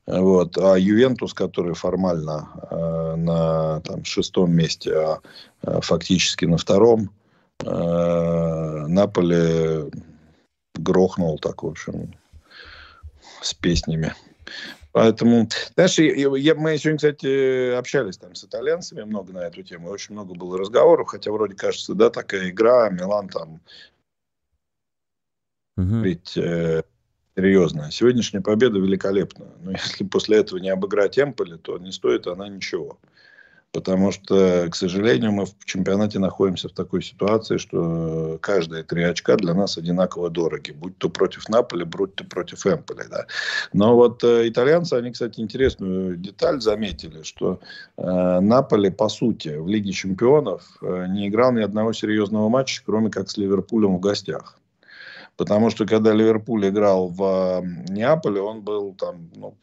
[0.07, 0.57] Вот.
[0.57, 5.21] А Ювентус, который формально э, на там, шестом месте, а
[5.63, 7.11] э, фактически на втором,
[7.65, 9.91] э, Наполе
[10.77, 12.15] грохнул так, в общем,
[13.43, 14.15] с песнями.
[14.93, 20.15] Поэтому, знаешь, я, мы сегодня, кстати, общались там с итальянцами много на эту тему, очень
[20.15, 23.61] много было разговоров, хотя вроде кажется, да, такая игра, Милан там
[25.77, 26.01] угу.
[26.01, 26.83] ведь э,
[27.37, 27.91] серьезная.
[27.91, 29.47] Сегодняшняя победа великолепна.
[29.63, 32.99] Но если после этого не обыграть Эмполи, то не стоит она ничего.
[33.73, 39.37] Потому что, к сожалению, мы в чемпионате находимся в такой ситуации, что каждые три очка
[39.37, 40.71] для нас одинаково дороги.
[40.71, 43.05] Будь то против Наполи, будь то против Эмполи.
[43.11, 43.27] Да.
[43.75, 47.61] Но вот э, итальянцы, они, кстати, интересную деталь заметили, что
[47.99, 53.11] э, Наполи, по сути, в Лиге чемпионов э, не играл ни одного серьезного матча, кроме
[53.11, 54.59] как с Ливерпулем в гостях.
[55.37, 59.57] Потому что когда Ливерпуль играл в Неаполе, он был там ну,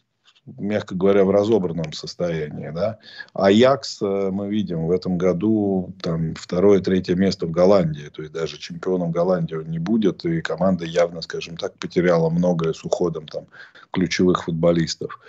[0.45, 2.69] мягко говоря, в разобранном состоянии.
[2.69, 2.99] Да?
[3.33, 8.09] А Якс э, мы видим в этом году там, второе, третье место в Голландии.
[8.13, 10.25] То есть даже чемпионом Голландии он не будет.
[10.25, 13.45] И команда явно, скажем так, потеряла многое с уходом там,
[13.91, 15.19] ключевых футболистов.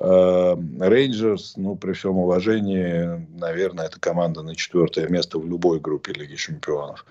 [0.00, 6.12] Э, Рейнджерс, ну, при всем уважении, наверное, это команда на четвертое место в любой группе
[6.12, 7.04] Лиги Чемпионов.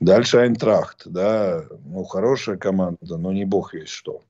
[0.00, 4.22] Дальше Айнтрахт, да, ну, хорошая команда, но не бог весь что.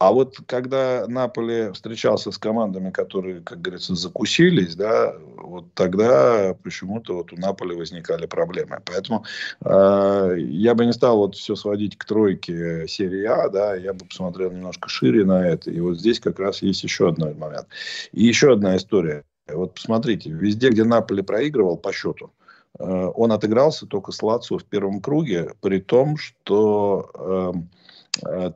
[0.00, 7.16] А вот когда Наполе встречался с командами, которые, как говорится, закусились, да, вот тогда почему-то
[7.16, 8.80] вот у Наполи возникали проблемы.
[8.86, 9.26] Поэтому
[9.62, 14.06] э, я бы не стал вот все сводить к тройке серии А, да, я бы
[14.06, 15.70] посмотрел немножко шире на это.
[15.70, 17.66] И вот здесь как раз есть еще один момент.
[18.12, 19.22] И еще одна история.
[19.48, 22.30] Вот посмотрите, везде, где Наполи проигрывал по счету,
[22.78, 27.52] э, он отыгрался только с Лацио в первом круге, при том, что...
[27.54, 27.79] Э,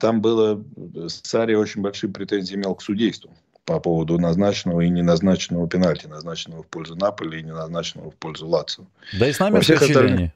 [0.01, 0.63] там было,
[1.09, 3.31] Сари очень большие претензии имел к судейству
[3.65, 8.85] по поводу назначенного и неназначенного пенальти, назначенного в пользу Наполи и неназначенного в пользу Лацио.
[9.19, 10.31] Да и с нами всех остальных...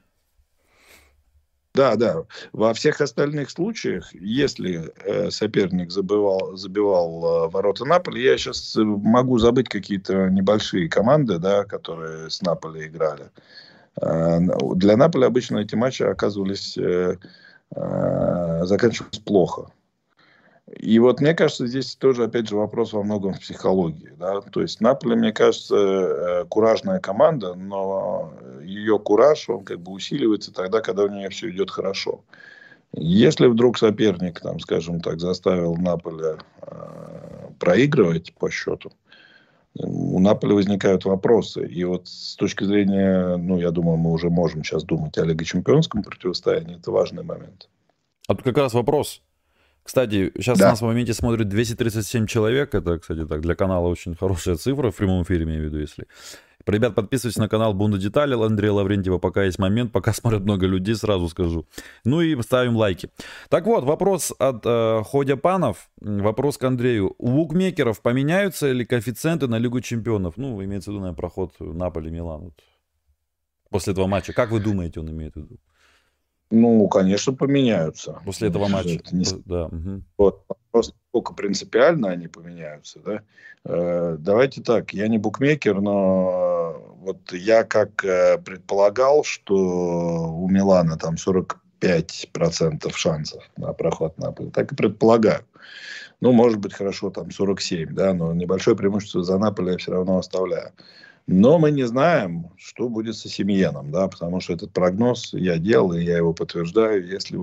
[1.75, 2.23] Да, да.
[2.51, 9.37] Во всех остальных случаях, если э, соперник забивал, забивал э, ворота Наполи, я сейчас могу
[9.37, 13.29] забыть какие-то небольшие команды, да, которые с Наполи играли.
[14.01, 14.39] Э,
[14.75, 17.17] для Наполи обычно эти матчи оказывались э,
[17.75, 19.71] Э, заканчивалось плохо.
[20.77, 24.13] И вот мне кажется, здесь тоже, опять же, вопрос во многом в психологии.
[24.17, 24.41] Да?
[24.41, 30.53] То есть Наполе, мне кажется, э, куражная команда, но ее кураж, он как бы усиливается
[30.53, 32.21] тогда, когда у нее все идет хорошо.
[32.93, 38.91] Если вдруг соперник, там, скажем так, заставил Наполе э, проигрывать по счету,
[39.75, 41.65] у Наполи возникают вопросы.
[41.65, 45.45] И вот с точки зрения, ну, я думаю, мы уже можем сейчас думать о Лиге
[45.45, 46.77] Чемпионском противостоянии.
[46.77, 47.69] Это важный момент.
[48.27, 49.21] А тут как раз вопрос.
[49.83, 50.69] Кстати, сейчас да.
[50.69, 52.75] нас в моменте смотрит 237 человек.
[52.75, 56.05] Это, кстати, так для канала очень хорошая цифра в прямом эфире, имею в виду, если.
[56.65, 60.95] Ребят, подписывайтесь на канал Бунда Детали Андрея Лаврентьева, пока есть момент, пока смотрят много людей,
[60.95, 61.65] сразу скажу.
[62.03, 63.09] Ну и ставим лайки.
[63.49, 67.15] Так вот, вопрос от э, Ходя Панов, вопрос к Андрею.
[67.17, 70.37] У букмекеров поменяются ли коэффициенты на Лигу Чемпионов?
[70.37, 72.41] Ну, имеется в виду, наверное, проход Наполи-Милан.
[72.41, 72.53] Вот.
[73.69, 74.33] После этого матча.
[74.33, 75.57] Как вы думаете, он имеет в виду?
[76.51, 78.19] Ну, конечно, поменяются.
[78.25, 78.99] После этого матча.
[79.11, 79.25] Не...
[79.45, 79.65] Да.
[79.65, 80.03] Угу.
[80.17, 80.45] Вот.
[80.71, 83.21] Просто сколько принципиально они поменяются, да?
[83.65, 90.97] Э, давайте так, я не букмекер, но вот я как э, предполагал, что у Милана
[90.97, 95.43] там 45% шансов на проход Наполи, так и предполагаю.
[96.21, 100.17] Ну, может быть, хорошо, там 47, да, но небольшое преимущество за Наполи я все равно
[100.17, 100.71] оставляю.
[101.31, 105.93] Но мы не знаем, что будет со Семьеном, да, потому что этот прогноз я делал,
[105.93, 107.37] и я его подтверждаю, если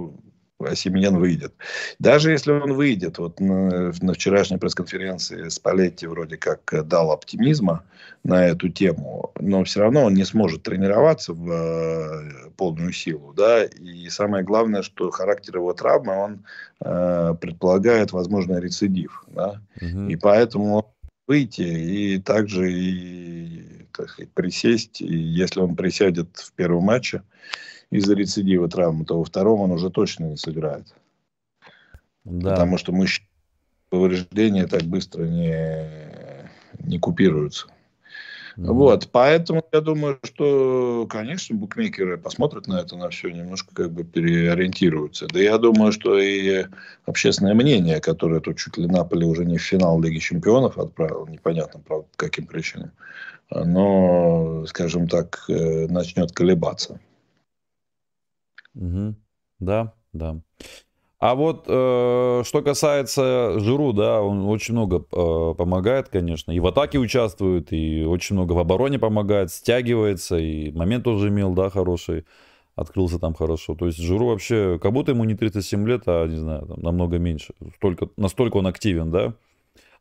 [0.74, 1.54] Семьен выйдет.
[1.98, 7.84] Даже если он выйдет, вот на, на вчерашней пресс-конференции Спалетти вроде как дал оптимизма
[8.24, 13.64] на эту тему, но все равно он не сможет тренироваться в э, полную силу, да,
[13.64, 16.44] и самое главное, что характер его травмы, он
[16.80, 20.09] э, предполагает возможный рецидив, да, угу.
[20.09, 20.94] и поэтому
[21.26, 27.22] выйти и также и, так сказать, присесть, и если он присядет в первом матче,
[27.91, 30.95] из-за рецидива травмы, то во втором он уже точно не сыграет.
[32.24, 32.51] Да.
[32.51, 33.22] Потому что мышцы
[33.91, 36.49] повреждения так быстро не,
[36.80, 37.68] не купируются.
[38.57, 38.72] Mm-hmm.
[38.72, 44.03] Вот, поэтому я думаю, что, конечно, букмекеры посмотрят на это, на все, немножко как бы
[44.03, 45.26] переориентируются.
[45.26, 46.64] Да я думаю, что и
[47.05, 51.80] общественное мнение, которое тут чуть ли Наполе уже не в финал Лиги Чемпионов отправил, непонятно,
[51.87, 52.93] правда, каким причинам,
[53.51, 56.99] оно, скажем так, э, начнет колебаться.
[58.77, 59.16] Угу.
[59.61, 60.41] Да, да.
[61.18, 66.66] А вот э, что касается Жиру, да, он очень много э, помогает, конечно, и в
[66.66, 72.27] атаке участвует, и очень много в обороне помогает, стягивается, и момент тоже имел, да, хороший,
[72.74, 73.74] открылся там хорошо.
[73.74, 77.18] То есть Жиру вообще, как будто ему не 37 лет, а, не знаю, там, намного
[77.18, 77.55] меньше.
[77.77, 79.35] Столько, настолько он активен, да.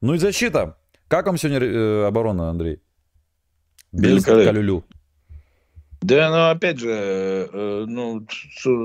[0.02, 0.78] Ну и защита.
[1.08, 2.82] Как вам сегодня э, оборона, Андрей?
[3.94, 4.84] Без Калюлю.
[6.02, 6.89] Да, ну опять же,
[7.52, 8.26] э, ну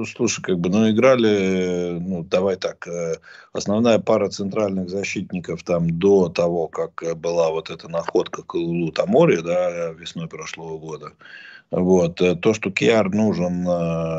[0.06, 3.16] слушай, как бы, ну играли, ну давай так, э,
[3.52, 9.90] основная пара центральных защитников там до того, как была вот эта находка Калулу Тамори, да,
[9.90, 11.12] весной прошлого года.
[11.70, 12.20] Вот.
[12.22, 13.64] Э, то, что Киар нужен,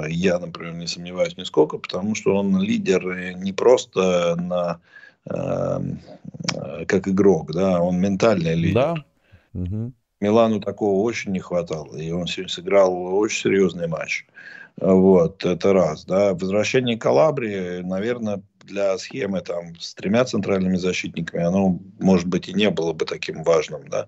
[0.10, 4.80] я, например, не сомневаюсь нисколько, потому что он лидер не просто на,
[5.26, 8.74] как игрок, да, он ментальный лидер.
[8.74, 9.06] Да.
[9.54, 9.94] Угу.
[10.22, 11.98] Милану такого очень не хватало.
[11.98, 14.26] И он сегодня сыграл очень серьезный матч.
[14.78, 16.06] Вот, это раз.
[16.06, 16.34] Да.
[16.34, 22.70] Возвращение Калабрии, наверное, для схемы там с тремя центральными защитниками, оно, может быть, и не
[22.70, 24.08] было бы таким важным, да.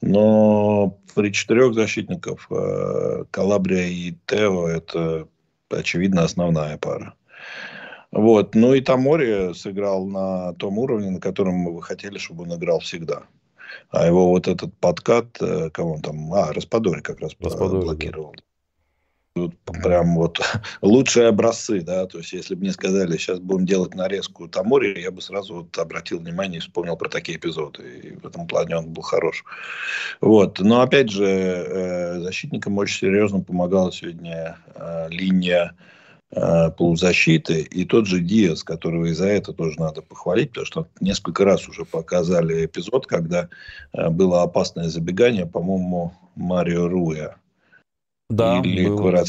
[0.00, 5.26] Но при четырех защитников э, Калабрия и Тео это,
[5.70, 7.14] очевидно, основная пара.
[8.12, 8.54] Вот.
[8.54, 13.24] Ну и Тамори сыграл на том уровне, на котором мы хотели, чтобы он играл всегда.
[13.90, 18.34] А его вот этот подкат, э, кого он там, а, Распадори как раз Распадори, блокировал.
[18.36, 18.42] Да.
[19.34, 20.40] Тут прям вот
[20.82, 25.12] лучшие образцы, да, то есть если бы мне сказали, сейчас будем делать нарезку Тамори, я
[25.12, 28.88] бы сразу вот обратил внимание и вспомнил про такие эпизоды, и в этом плане он
[28.92, 29.44] был хорош.
[30.20, 35.88] Вот, но опять же, э, защитникам очень серьезно помогала сегодня э, линия Э,
[36.30, 41.44] полузащиты, и тот же Диас, которого и за это тоже надо похвалить, потому что несколько
[41.44, 43.48] раз уже показали эпизод, когда
[43.94, 47.36] э, было опасное забегание, по-моему, Марио Руя.
[48.28, 49.24] Да, Или было.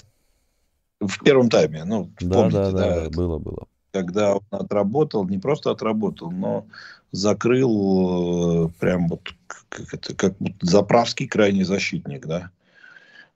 [1.00, 3.68] В первом тайме, ну, да, помните, да, да, да, было, было.
[3.92, 6.66] Когда он отработал, не просто отработал, но
[7.14, 12.52] закрыл э, прям вот как, это, как заправский крайний защитник, да.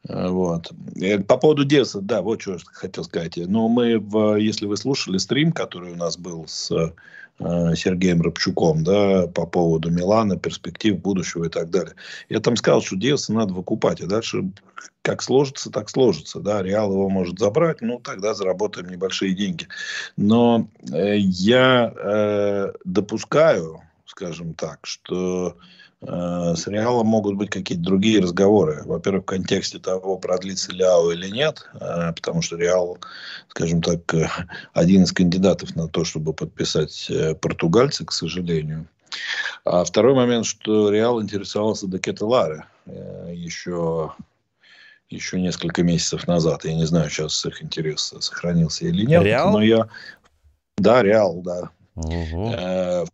[0.08, 0.72] Э, вот.
[0.96, 3.38] Э, по поводу Деса, да, вот что хотел сказать.
[3.38, 8.84] Но мы, в, если вы слушали стрим, который у нас был с э, Сергеем Рыбчуком,
[8.84, 11.96] да, по поводу Милана, перспектив будущего и так далее.
[12.30, 14.50] Я там сказал, что Деса надо выкупать, а дальше
[15.02, 16.40] как сложится, так сложится.
[16.40, 19.68] Да, Реал его может забрать, ну, тогда заработаем небольшие деньги.
[20.18, 25.62] Но э, я э, допускаю, скажем так, что Э,
[26.06, 28.84] с Реалом могут быть какие-то другие разговоры.
[28.86, 32.98] Во-первых, в контексте того, продлится Ляо или нет, э, потому что Реал,
[33.50, 34.28] скажем так, э,
[34.74, 37.10] один из кандидатов на то, чтобы подписать
[37.42, 38.88] португальца, к сожалению.
[39.66, 42.66] А второй момент, что Реал интересовался Декета Ларе
[43.32, 44.14] еще,
[45.10, 46.66] еще несколько месяцев назад.
[46.66, 49.24] Я не знаю, сейчас их интерес сохранился или нет.
[49.24, 49.52] Реал?
[49.52, 49.88] Но я...
[50.78, 51.70] Да, Реал, да.
[51.96, 53.08] Угу.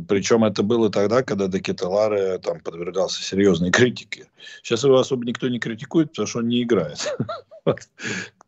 [0.00, 4.28] Причем это было тогда, когда Декетеларе там подвергался серьезной критике.
[4.62, 7.16] Сейчас его особо никто не критикует, потому что он не играет.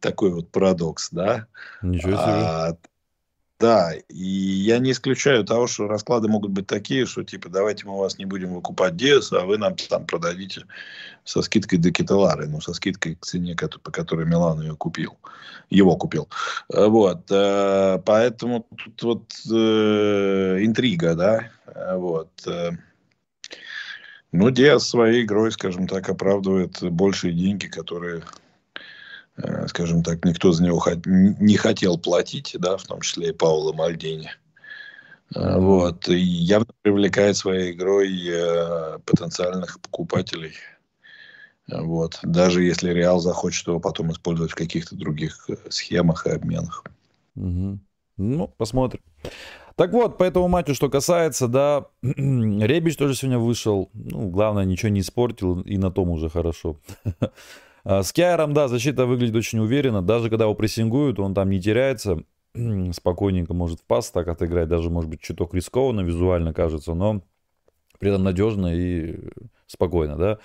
[0.01, 1.47] Такой вот парадокс, да?
[1.83, 2.77] Ничего себе.
[3.61, 7.99] Да, и я не исключаю того, что расклады могут быть такие, что типа давайте мы
[7.99, 10.65] вас не будем выкупать Диас, а вы нам там продадите
[11.25, 15.19] со скидкой до Киталары, ну со скидкой к цене, по которой Милан ее купил,
[15.71, 16.29] его купил.
[16.73, 21.51] Э, вот, э, поэтому тут вот э, интрига, да,
[21.97, 22.31] вот.
[24.31, 28.23] Ну, Диас своей игрой, скажем так, оправдывает большие деньги, которые
[29.66, 34.30] скажем так, никто за него не хотел платить, да, в том числе и Паула Мальдини.
[35.34, 36.09] Э, вот.
[36.09, 40.55] И явно привлекает своей игрой э, потенциальных покупателей.
[41.68, 42.18] Вот.
[42.22, 46.84] Даже если Реал захочет его потом использовать в каких-то других э, схемах и обменах.
[47.36, 47.78] Угу.
[48.16, 49.01] Ну, посмотрим.
[49.76, 53.91] Так вот, по этому матчу, что касается, да, Ребич тоже сегодня вышел.
[53.93, 56.80] Ну, главное, ничего не испортил, и на том уже хорошо.
[57.89, 60.03] А, с Киаром, да, защита выглядит очень уверенно.
[60.03, 62.22] Даже когда его прессингуют, он там не теряется.
[62.93, 64.68] Спокойненько может в пас так отыграть.
[64.68, 67.22] Даже, может быть, чуток рискованно визуально кажется, но
[67.99, 69.30] при этом надежно и
[69.66, 70.39] спокойно, да.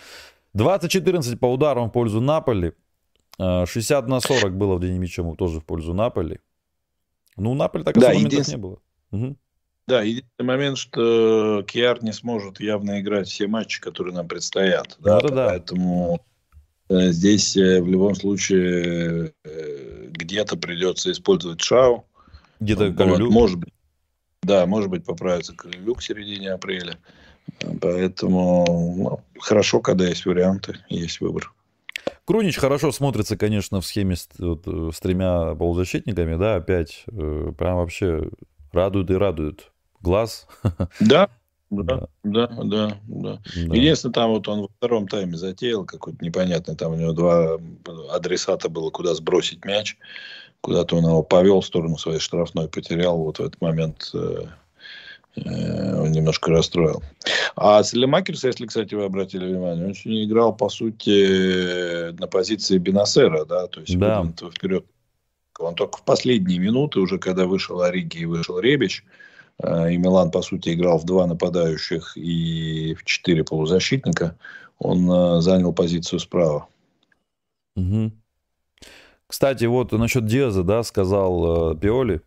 [0.56, 2.74] 20-14 по ударам в пользу Наполи.
[3.38, 6.40] 60 а, на 40 было в день мячом тоже в пользу Наполи.
[7.36, 8.80] Ну, у Наполи так да, моментов не было.
[9.12, 9.36] Угу.
[9.88, 14.96] Да, единственный момент, что Киар не сможет явно играть все матчи, которые нам предстоят.
[15.00, 15.48] Да, ну, да.
[15.50, 16.33] Поэтому э,
[17.12, 22.06] здесь э, в любом случае э, где-то придется использовать Шау.
[22.60, 23.74] Где-то вот, Может быть.
[24.42, 26.98] Да, может быть, поправится Калилю к середине апреля.
[27.82, 28.66] Поэтому
[28.98, 31.54] ну, хорошо, когда есть варианты, есть выбор.
[32.26, 38.30] Крунич хорошо смотрится, конечно, в схеме с, вот, с тремя полузащитниками, да, опять прям вообще
[38.72, 39.72] радует и радует
[40.02, 40.48] глаз.
[41.00, 41.30] Да,
[41.82, 42.98] да, да, да, да.
[43.08, 43.40] да.
[43.76, 47.60] Единственное, там вот он во втором тайме затеял какой-то непонятный, там у него два
[48.12, 49.98] адресата было, куда сбросить мяч,
[50.62, 54.46] куда-то он его повел в сторону своей штрафной, потерял вот в этот момент э,
[55.38, 57.02] э, он немножко расстроил.
[57.56, 63.46] А Селемакерс, если, кстати, вы обратили внимание, он сегодня играл, по сути, на позиции Бенасера,
[63.46, 64.24] да, то есть да.
[64.56, 64.86] вперед
[65.60, 70.32] он только в последние минуты, уже когда вышел Ориги и вышел Ребич, э, и Милан,
[70.32, 74.36] по сути, играл в два нападающих и в четыре полузащитника,
[74.80, 76.68] он э, занял позицию справа.
[77.76, 78.12] Угу.
[79.28, 82.22] Кстати, вот насчет Диаза, да, сказал э, Пиоли,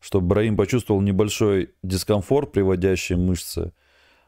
[0.00, 3.72] что Браим почувствовал небольшой дискомфорт, приводящий мышцы.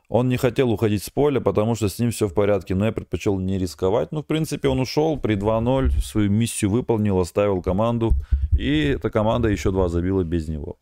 [0.09, 2.93] Он не хотел уходить с поля, потому что с ним все в порядке, но я
[2.93, 4.11] предпочел не рисковать.
[4.11, 8.11] Ну, в принципе, он ушел при 2-0, свою миссию выполнил, оставил команду,
[8.59, 10.79] и эта команда еще два забила без него.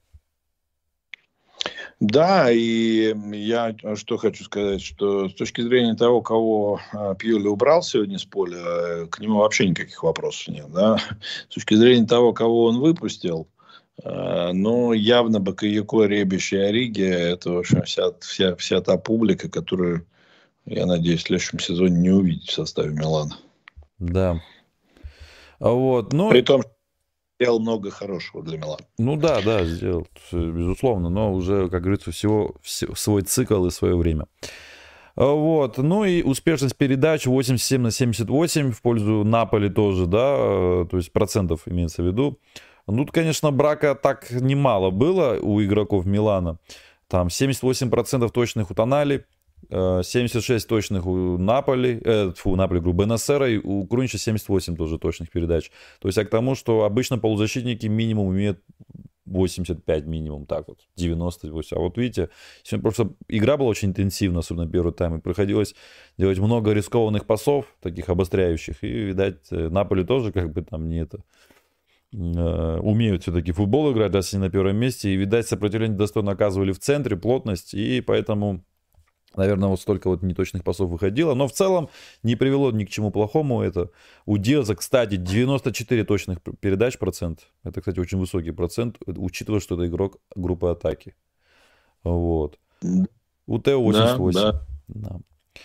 [2.00, 7.82] Да, и я что хочу сказать, что с точки зрения того, кого а, Пьюли убрал
[7.82, 10.70] сегодня с поля, к нему вообще никаких вопросов нет.
[10.72, 10.98] Да?
[11.48, 13.48] С точки зрения того, кого он выпустил,
[14.04, 19.48] Э, но явно Бакаяко, Ребищ и Ориги– это, в общем, вся, вся, вся та публика,
[19.48, 20.06] которую,
[20.66, 23.36] я надеюсь, в следующем сезоне не увидеть в составе Милана.
[23.98, 24.40] Да.
[25.58, 26.30] Вот, ну...
[26.30, 26.70] При том, что
[27.38, 28.84] сделал много хорошего для Милана.
[28.98, 33.96] Ну да, да, сделал, безусловно, но уже, как говорится, всего, всего свой цикл и свое
[33.96, 34.26] время.
[35.14, 40.96] А вот, ну и успешность передач 87 на 78 в пользу Наполи тоже, да, то
[40.96, 42.38] есть процентов имеется в виду.
[42.86, 46.58] Ну, тут, конечно, брака так немало было у игроков Милана.
[47.06, 49.26] Там 78% точных у Тонали,
[49.70, 54.98] 76 э, точных у Наполи, э, фу, Наполи, говорю, Бенасера, и у Крунича 78 тоже
[54.98, 55.70] точных передач.
[56.00, 58.62] То есть, а к тому, что обычно полузащитники минимум имеют
[59.26, 61.76] 85 минимум, так вот, 98.
[61.76, 62.30] А вот видите,
[62.62, 65.74] сегодня просто игра была очень интенсивна, особенно первый тайм, и приходилось
[66.16, 71.00] делать много рискованных пасов, таких обостряющих, и, видать, э, Наполи тоже как бы там не
[71.00, 71.22] это
[72.10, 75.10] Э, умеют все-таки футбол играть, раз они на первом месте.
[75.10, 77.74] И, видать, сопротивление достойно оказывали в центре, плотность.
[77.74, 78.64] И поэтому,
[79.36, 81.34] наверное, вот столько вот неточных пасов выходило.
[81.34, 81.88] Но в целом
[82.22, 83.90] не привело ни к чему плохому это.
[84.26, 87.48] У Диаза, кстати, 94 точных передач процент.
[87.64, 91.14] Это, кстати, очень высокий процент, учитывая, что это игрок группы атаки.
[92.04, 92.58] Вот.
[93.46, 94.40] У Тео 88.
[94.40, 94.60] Да, да.
[94.88, 95.20] да.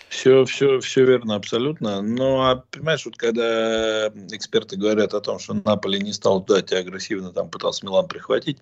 [0.09, 2.01] Все, все, все верно, абсолютно.
[2.01, 6.75] Но, а, понимаешь, вот когда эксперты говорят о том, что Наполи не стал ждать и
[6.75, 8.59] агрессивно там пытался Милан прихватить,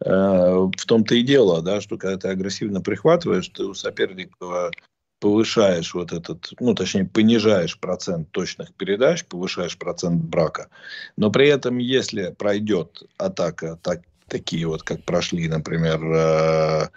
[0.00, 4.70] э, в том-то и дело, да, что когда ты агрессивно прихватываешь, ты у соперника
[5.20, 10.68] повышаешь вот этот, ну, точнее, понижаешь процент точных передач, повышаешь процент брака.
[11.16, 16.88] Но при этом, если пройдет атака так, такие вот, как прошли, например, э,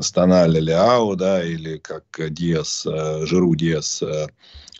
[0.00, 4.26] Станали Ляо, да, или как Диас, э, Жиру Диас э,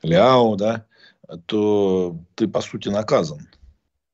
[0.02, 0.86] Ляо, да,
[1.46, 3.48] то ты, по сути, наказан.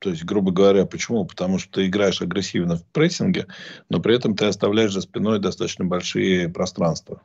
[0.01, 1.25] То есть, грубо говоря, почему?
[1.25, 3.47] Потому что ты играешь агрессивно в прессинге,
[3.89, 7.21] но при этом ты оставляешь за спиной достаточно большие пространства.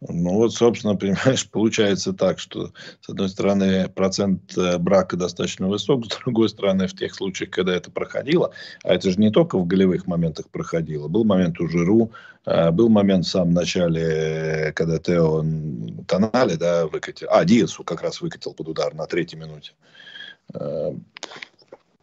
[0.00, 6.04] Ну вот, собственно, понимаешь, получается так, что с одной стороны процент э, брака достаточно высок,
[6.06, 8.52] с другой стороны в тех случаях, когда это проходило,
[8.84, 12.12] а это же не только в голевых моментах проходило, был момент у Жиру,
[12.44, 15.42] э, был момент в самом начале, когда Тео
[16.06, 19.72] Тонали, да, выкатил, а, Диасу как раз выкатил под удар на третьей минуте.
[20.54, 20.92] Э,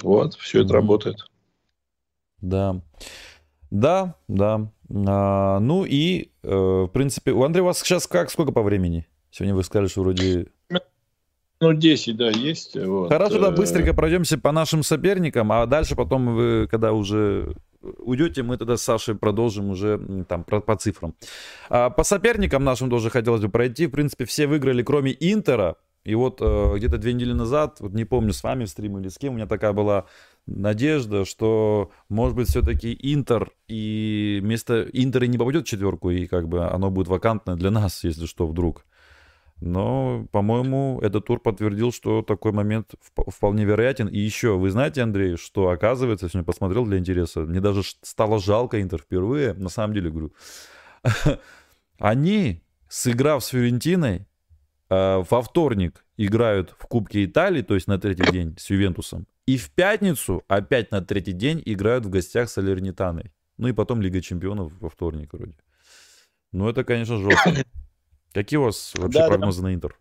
[0.02, 1.18] вот, все это работает.
[2.42, 2.82] Да.
[3.74, 4.72] Да, да.
[5.08, 9.08] А, ну и, э, в принципе, у Андрея у вас сейчас как, сколько по времени?
[9.32, 10.46] Сегодня вы сказали, что вроде...
[11.60, 12.78] Ну, 10, да, есть.
[12.78, 13.10] Вот.
[13.10, 18.58] Хорошо, да, быстренько пройдемся по нашим соперникам, а дальше потом вы, когда уже уйдете, мы
[18.58, 20.00] тогда с Сашей продолжим уже
[20.30, 21.16] там про, по цифрам.
[21.70, 23.88] А, по соперникам нашим тоже хотелось бы пройти.
[23.88, 25.78] В принципе, все выиграли, кроме Интера.
[26.04, 29.08] И вот э, где-то две недели назад, вот не помню, с вами в стриме или
[29.08, 30.06] с кем, у меня такая была
[30.46, 36.48] надежда, что, может быть, все-таки Интер и вместо Интера не попадет в четверку, и как
[36.48, 38.86] бы оно будет вакантное для нас, если что, вдруг.
[39.62, 42.96] Но, по-моему, этот тур подтвердил, что такой момент
[43.28, 44.08] вполне вероятен.
[44.08, 48.40] И еще, вы знаете, Андрей, что оказывается, я сегодня посмотрел для интереса, мне даже стало
[48.40, 50.34] жалко Интер впервые, на самом деле, говорю.
[52.00, 54.28] Они, сыграв с Фюрентиной,
[54.90, 59.28] э, во вторник играют в Кубке Италии, то есть на третий день с Ювентусом.
[59.46, 63.32] И в пятницу опять на третий день играют в гостях с Алернитаной.
[63.58, 65.56] Ну и потом Лига Чемпионов во вторник вроде.
[66.52, 67.66] Ну это, конечно, жестко.
[68.34, 69.68] Какие у вас вообще да, прогнозы да.
[69.68, 69.98] на Интер?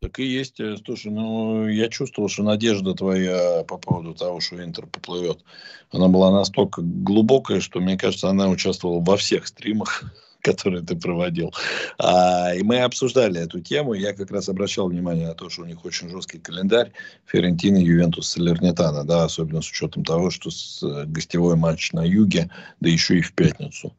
[0.00, 0.60] Так и есть.
[0.60, 5.44] Э, слушай, ну, я чувствовал, что надежда твоя по поводу того, что Интер поплывет,
[5.90, 10.02] она была настолько глубокая, что, мне кажется, она участвовала во всех стримах,
[10.52, 11.52] которые ты проводил.
[11.98, 13.94] А, и мы обсуждали эту тему.
[13.94, 16.92] Я как раз обращал внимание на то, что у них очень жесткий календарь.
[17.26, 22.50] Ферентина, Ювентус, Салернитана, да, особенно с учетом того, что с, э, гостевой матч на юге,
[22.80, 23.94] да еще и в пятницу.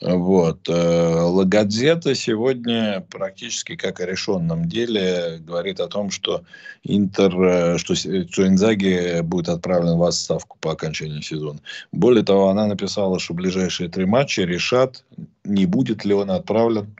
[0.00, 0.68] Вот.
[0.68, 6.44] Э, Лагадзета сегодня практически как о решенном деле говорит о том, что
[6.84, 11.58] Интер, э, что, что будет отправлен в отставку по окончании сезона.
[11.90, 15.04] Более того, она написала, что ближайшие три матча решат,
[15.48, 16.96] не будет ли он отправлен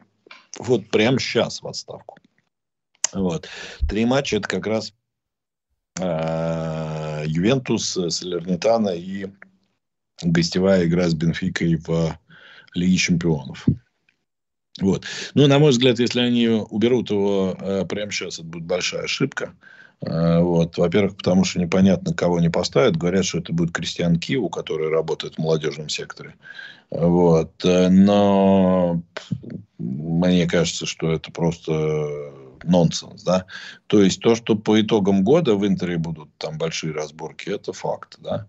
[0.58, 2.18] вот прямо сейчас в отставку.
[3.12, 3.48] Вот.
[3.88, 4.92] Три матча это как раз
[5.98, 9.28] э, Ювентус, Салернитана и
[10.22, 12.18] гостевая игра с Бенфикой в
[12.74, 13.66] Лиги Чемпионов.
[14.80, 15.04] Вот.
[15.34, 19.54] Ну, на мой взгляд, если они уберут его э, прямо сейчас, это будет большая ошибка.
[20.00, 20.76] Э, вот.
[20.78, 22.96] Во-первых, потому что непонятно, кого они поставят.
[22.96, 26.34] Говорят, что это будет Кристиан Киву, который работает в молодежном секторе.
[26.90, 27.52] Вот.
[27.64, 29.02] Э, но
[29.78, 32.32] мне кажется, что это просто
[32.64, 33.46] нонсенс, да.
[33.86, 38.18] То есть то, что по итогам года в Интере будут там большие разборки, это факт,
[38.20, 38.46] да.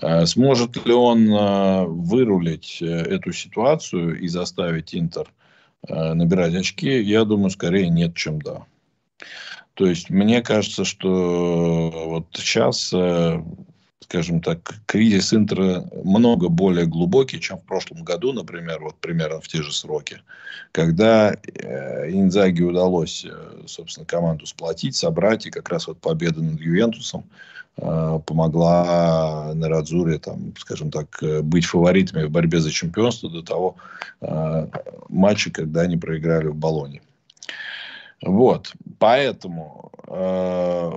[0.00, 5.30] Э, сможет ли он э, вырулить э, эту ситуацию и заставить Интер
[5.88, 7.00] набирать очки?
[7.00, 8.66] Я думаю, скорее нет, чем да.
[9.80, 12.92] То есть мне кажется, что вот сейчас
[14.10, 19.48] скажем так, кризис Интера много более глубокий, чем в прошлом году, например, вот примерно в
[19.48, 20.20] те же сроки,
[20.72, 26.60] когда э, Инзаги удалось, э, собственно, команду сплотить, собрать, и как раз вот победа над
[26.60, 27.24] Ювентусом
[27.78, 33.76] э, помогла Нарадзуре, там, скажем так, э, быть фаворитами в борьбе за чемпионство до того
[34.20, 34.66] э,
[35.08, 37.00] матча, когда они проиграли в Болоне.
[38.22, 40.92] Вот, поэтому э,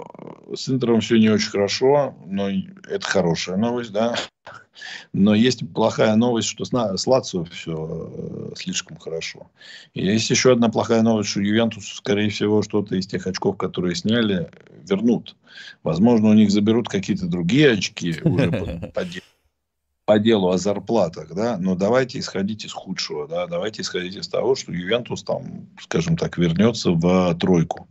[0.55, 4.15] с Интером все не очень хорошо, но это хорошая новость, да.
[5.13, 9.49] Но есть плохая новость, что с, с Лацио все э, слишком хорошо.
[9.93, 13.95] И есть еще одна плохая новость, что Ювентус, скорее всего, что-то из тех очков, которые
[13.95, 14.49] сняли,
[14.83, 15.35] вернут.
[15.83, 19.05] Возможно, у них заберут какие-то другие очки уже по, по
[20.05, 24.55] по делу о зарплатах, да, но давайте исходить из худшего, да, давайте исходить из того,
[24.55, 27.87] что Ювентус там, скажем так, вернется в тройку.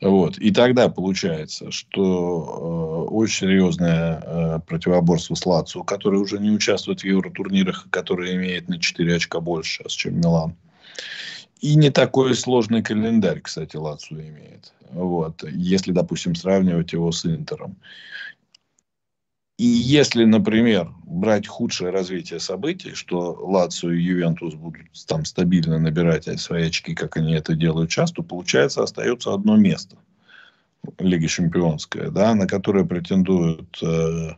[0.00, 0.36] Вот.
[0.38, 7.02] И тогда получается, что э, очень серьезное э, противоборство с Лацио, который уже не участвует
[7.02, 10.56] в евротурнирах, который имеет на 4 очка больше сейчас, чем Милан.
[11.60, 14.72] И не такой сложный календарь, кстати, Лацио имеет.
[14.90, 15.44] Вот.
[15.44, 17.76] Если, допустим, сравнивать его с Интером.
[19.62, 26.24] И если, например, брать худшее развитие событий, что Лацио и Ювентус будут там стабильно набирать
[26.40, 29.96] свои очки, как они это делают часто, получается, остается одно место.
[30.98, 34.30] Лиги Чемпионская, да, на которое претендует э,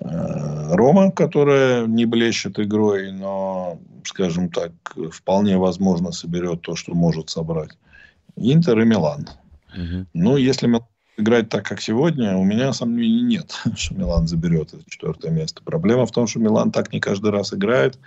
[0.00, 4.72] э, Рома, которая не блещет игрой, но, скажем так,
[5.12, 7.76] вполне возможно соберет то, что может собрать.
[8.36, 9.28] Интер и Милан.
[9.74, 10.06] Угу.
[10.14, 10.86] Ну, если Милан
[11.16, 15.62] играть так, как сегодня, у меня сомнений нет, что Милан заберет это четвертое место.
[15.62, 17.98] Проблема в том, что Милан так не каждый раз играет.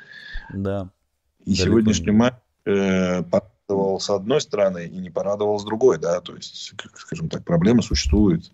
[0.53, 0.89] Да.
[1.45, 2.35] И сегодняшний матч
[2.65, 7.43] э, порадовал с одной стороны и не порадовал с другой, да, то есть, скажем так,
[7.43, 8.51] проблема существует.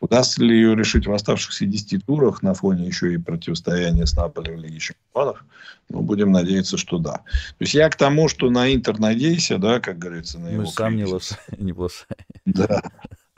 [0.00, 4.52] Удастся ли ее решить в оставшихся 10 турах на фоне еще и противостояния с Наполи
[4.52, 5.44] в Лиге Чемпионов?
[5.90, 7.16] Ну, будем надеяться, что да.
[7.18, 10.62] То есть я к тому, что на Интер надейся, да, как говорится, на его...
[10.62, 12.06] Ну, сам не лошадь, не лошадь.
[12.46, 12.82] Да.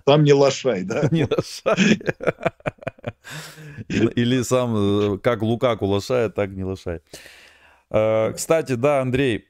[0.07, 1.09] Сам не лошай, да?
[1.11, 2.01] Не лошай.
[3.89, 7.01] Или сам, э, как Лукаку лошает, так не лошай.
[7.95, 9.45] Э, кстати, да, Андрей,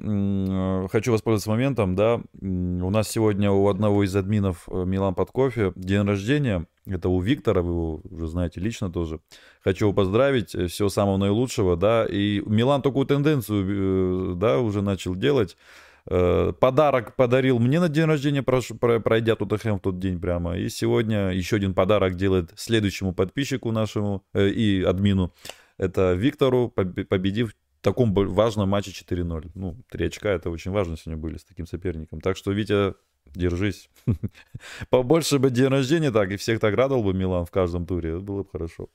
[0.91, 5.73] хочу воспользоваться моментом, да, у нас сегодня у одного из админов э, Милан под кофе
[5.77, 9.21] день рождения, это у Виктора, вы его уже знаете лично тоже.
[9.63, 15.15] Хочу его поздравить, э, всего самого наилучшего, да, и Милан такую тенденцию, да, уже начал
[15.15, 15.57] делать,
[16.05, 20.57] подарок подарил мне на день рождения, пройдя Тоттенхэм в тот день прямо.
[20.57, 25.33] И сегодня еще один подарок делает следующему подписчику нашему э, и админу.
[25.79, 29.51] Это Виктору, победив таком важном матче 4-0.
[29.55, 32.21] Ну, три очка это очень важно сегодня были с таким соперником.
[32.21, 32.95] Так что, Витя,
[33.27, 33.91] держись.
[34.91, 38.11] Побольше бы день рождения так, и всех так радовал бы Милан в каждом туре.
[38.11, 38.89] Это было бы хорошо.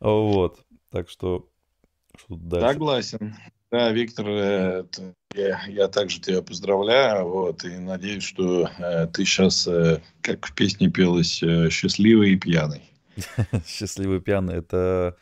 [0.00, 0.60] Вот.
[0.90, 1.48] Так что?
[2.28, 3.34] Согласен.
[3.74, 4.28] Да, Виктор,
[5.34, 10.54] я, я также тебя поздравляю, вот, и надеюсь, что э, ты сейчас, э, как в
[10.54, 12.82] песне пелось, э, счастливый и пьяный.
[13.66, 15.16] Счастливый пьяный, это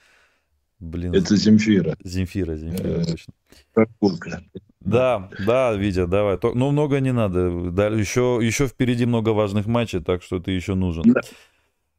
[0.80, 1.14] Блин.
[1.14, 1.96] Это Земфира.
[2.04, 3.32] Земфира, Земфира, э, точно.
[3.72, 4.42] Прогулка.
[4.80, 6.38] Да, да, Витя, давай.
[6.42, 7.70] Ну, много не надо.
[7.70, 11.04] Да, еще, еще впереди много важных матчей, так что ты еще нужен.
[11.10, 11.20] Да.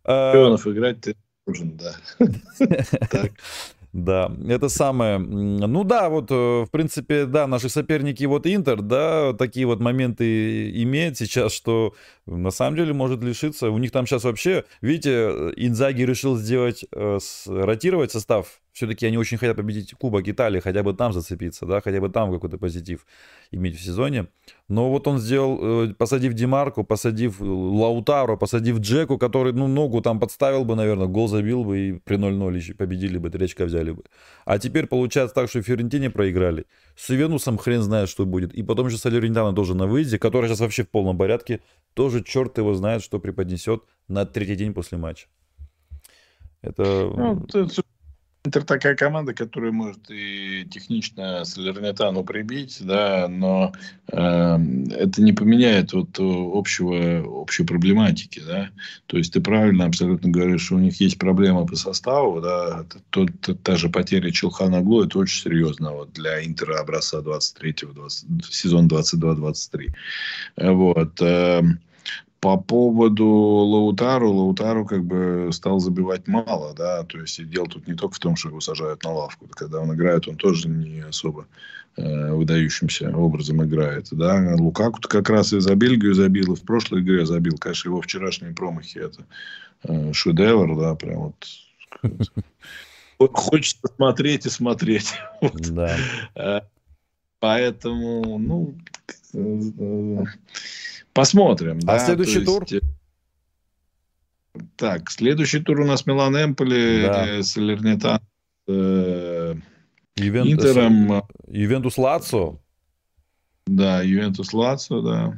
[0.03, 0.55] А...
[0.65, 1.15] играть ты
[1.47, 1.95] нужен, да.
[3.93, 5.19] Да, это самое.
[5.19, 10.71] Ну да, вот, э, в принципе, да, наши соперники, вот Интер, да, такие вот моменты
[10.81, 11.93] имеет сейчас, что
[12.25, 13.69] на самом деле может лишиться.
[13.69, 19.37] У них там сейчас вообще, видите, Инзаги решил сделать, э, ротировать состав все-таки они очень
[19.37, 23.05] хотят победить Кубок Италии, хотя бы там зацепиться, да, хотя бы там какой-то позитив
[23.51, 24.27] иметь в сезоне.
[24.67, 30.19] Но вот он сделал, э, посадив Димарку, посадив Лаутаро, посадив Джеку, который, ну, ногу там
[30.19, 33.91] подставил бы, наверное, гол забил бы и при 0-0 еще победили бы, три очка взяли
[33.91, 34.03] бы.
[34.45, 36.65] А теперь получается так, что Ферентине проиграли.
[36.95, 38.53] С Ювенусом хрен знает, что будет.
[38.53, 41.59] И потом же Салернитана тоже на выезде, который сейчас вообще в полном порядке.
[41.93, 45.27] Тоже черт его знает, что преподнесет на третий день после матча.
[46.63, 46.83] Это...
[46.83, 47.83] Ну, это
[48.45, 53.71] Интер такая команда, которая может и технично Салернитану прибить, да, но
[54.11, 58.69] э, это не поменяет вот общего, общей проблематики, да.
[59.05, 62.85] То есть ты правильно абсолютно говоришь, что у них есть проблема по составу, да.
[63.11, 63.29] Тот,
[63.63, 68.89] та же потеря Челхана Глу, это очень серьезно вот для Интера образца 23-го, 20, сезон
[68.89, 69.93] 22-23.
[70.57, 71.21] Вот.
[71.21, 71.61] Э,
[72.39, 77.93] по поводу Лаутару, Лаутару как бы стал забивать мало, да, то есть дело тут не
[77.93, 81.47] только в том, что его сажают на лавку, когда он играет, он тоже не особо
[81.95, 87.01] э, выдающимся образом играет, да, Лукаку как раз и за Бельгию забил, и в прошлой
[87.01, 89.25] игре забил, конечно, его вчерашние промахи, это
[89.83, 91.47] э, шедевр, да, прям вот
[93.33, 95.13] хочется смотреть и смотреть.
[95.53, 95.97] Да.
[96.35, 96.61] Э,
[97.39, 98.75] поэтому, ну,
[99.33, 100.23] э,
[101.13, 101.79] Посмотрим.
[101.83, 101.99] А да?
[101.99, 102.65] следующий То тур?
[102.67, 102.85] Есть...
[104.75, 107.27] Так, следующий тур у нас Милан Эмполи, да.
[107.27, 108.19] Э, Салернитан,
[108.67, 109.55] э,
[110.15, 110.51] Ювент...
[110.51, 111.23] Интером.
[111.47, 112.59] Ювентус Лацо.
[113.65, 115.37] Да, Ювентус Лацо, да.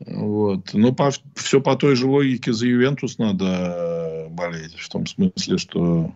[0.00, 0.74] Вот.
[0.74, 4.74] Ну, по, все по той же логике за Ювентус надо болеть.
[4.74, 6.12] В том смысле, что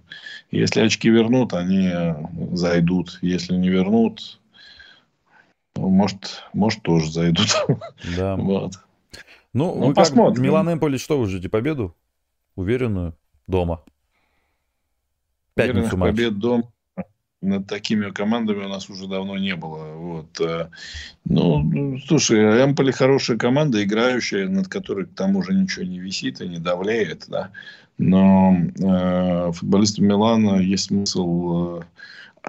[0.50, 1.90] если очки вернут, они
[2.52, 3.18] зайдут.
[3.22, 4.47] Если не вернут, ну,
[5.78, 7.48] может, может тоже зайдут.
[8.16, 8.36] Да.
[8.48, 8.74] Вот.
[9.54, 10.34] Ну, ну вы посмотрим.
[10.34, 11.48] Как, Милан Эмполи что вы ждете?
[11.48, 11.96] Победу?
[12.54, 13.16] Уверенную?
[13.46, 13.82] Дома?
[15.54, 16.10] Пятницу матч.
[16.10, 16.70] побед дома
[17.40, 19.94] над такими командами у нас уже давно не было.
[19.94, 20.40] Вот.
[20.40, 20.70] Э,
[21.24, 26.48] ну, слушай, Эмполи хорошая команда, играющая, над которой к тому же ничего не висит и
[26.48, 27.26] не давляет.
[27.28, 27.50] Да?
[27.96, 31.82] Но э, футболистам Милана есть смысл Э,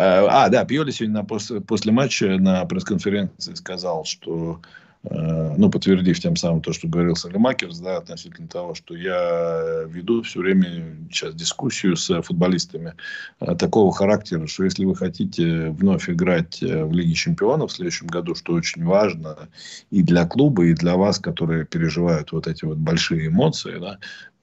[0.02, 4.62] а, да, Пьоли сегодня после, после матча на пресс-конференции сказал, что
[5.04, 10.22] э, ну, подтвердив тем самым то, что говорил Салимакерс, да, относительно того, что я веду
[10.22, 12.94] все время сейчас дискуссию с футболистами
[13.42, 18.36] э, такого характера, что если вы хотите вновь играть в Лиге Чемпионов в следующем году,
[18.36, 19.50] что очень важно
[19.92, 24.00] и для клуба, и для вас, которые переживают вот эти вот большие эмоции, да,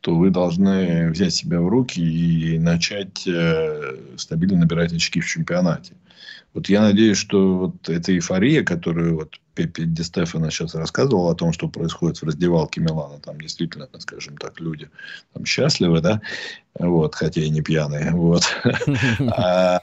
[0.06, 5.94] то вы должны взять себя в руки и начать э, стабильно набирать очки в чемпионате.
[6.54, 11.34] Вот я надеюсь, что вот эта эйфория, которую вот Пепе Ди Стефано сейчас рассказывал о
[11.34, 14.88] том, что происходит в раздевалке Милана, там действительно, скажем так, люди
[15.32, 16.20] там счастливы, да,
[16.78, 18.44] вот, хотя и не пьяные, вот.
[19.36, 19.80] А,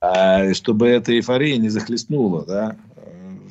[0.00, 2.76] а чтобы эта эйфория не захлестнула, да,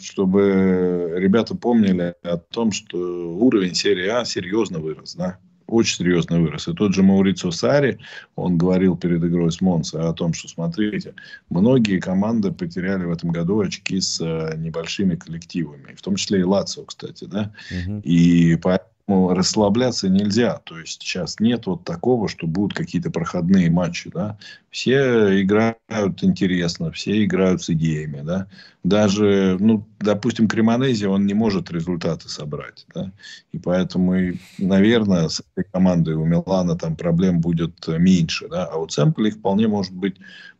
[0.01, 5.37] чтобы ребята помнили о том, что уровень серии А серьезно вырос, да,
[5.67, 6.67] очень серьезно вырос.
[6.67, 7.99] И тот же Маурицио Сари,
[8.35, 11.13] он говорил перед игрой с Монсо о том, что, смотрите,
[11.49, 16.43] многие команды потеряли в этом году очки с э, небольшими коллективами, в том числе и
[16.43, 17.99] Лацио, кстати, да, угу.
[18.03, 20.59] и поэтому расслабляться нельзя.
[20.65, 24.37] То есть сейчас нет вот такого, что будут какие-то проходные матчи, да.
[24.69, 28.47] Все играют интересно, все играют с идеями, да.
[28.83, 33.11] Даже, ну, допустим, Кремонези, он не может результаты собрать, да.
[33.53, 38.65] И поэтому, наверное, с этой командой у Милана там проблем будет меньше, да.
[38.65, 40.17] А у Цемполи их вполне может быть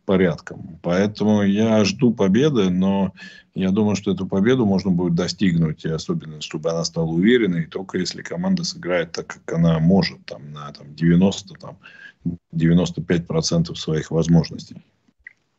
[0.08, 0.78] порядком.
[0.80, 3.12] Поэтому я жду победы, но
[3.54, 7.98] я думаю, что эту победу можно будет достигнуть, и особенно, чтобы она стала уверенной, только
[7.98, 11.76] если команда сыграет так, как она может, там, на там, 90, там,
[12.54, 14.82] 95% своих возможностей.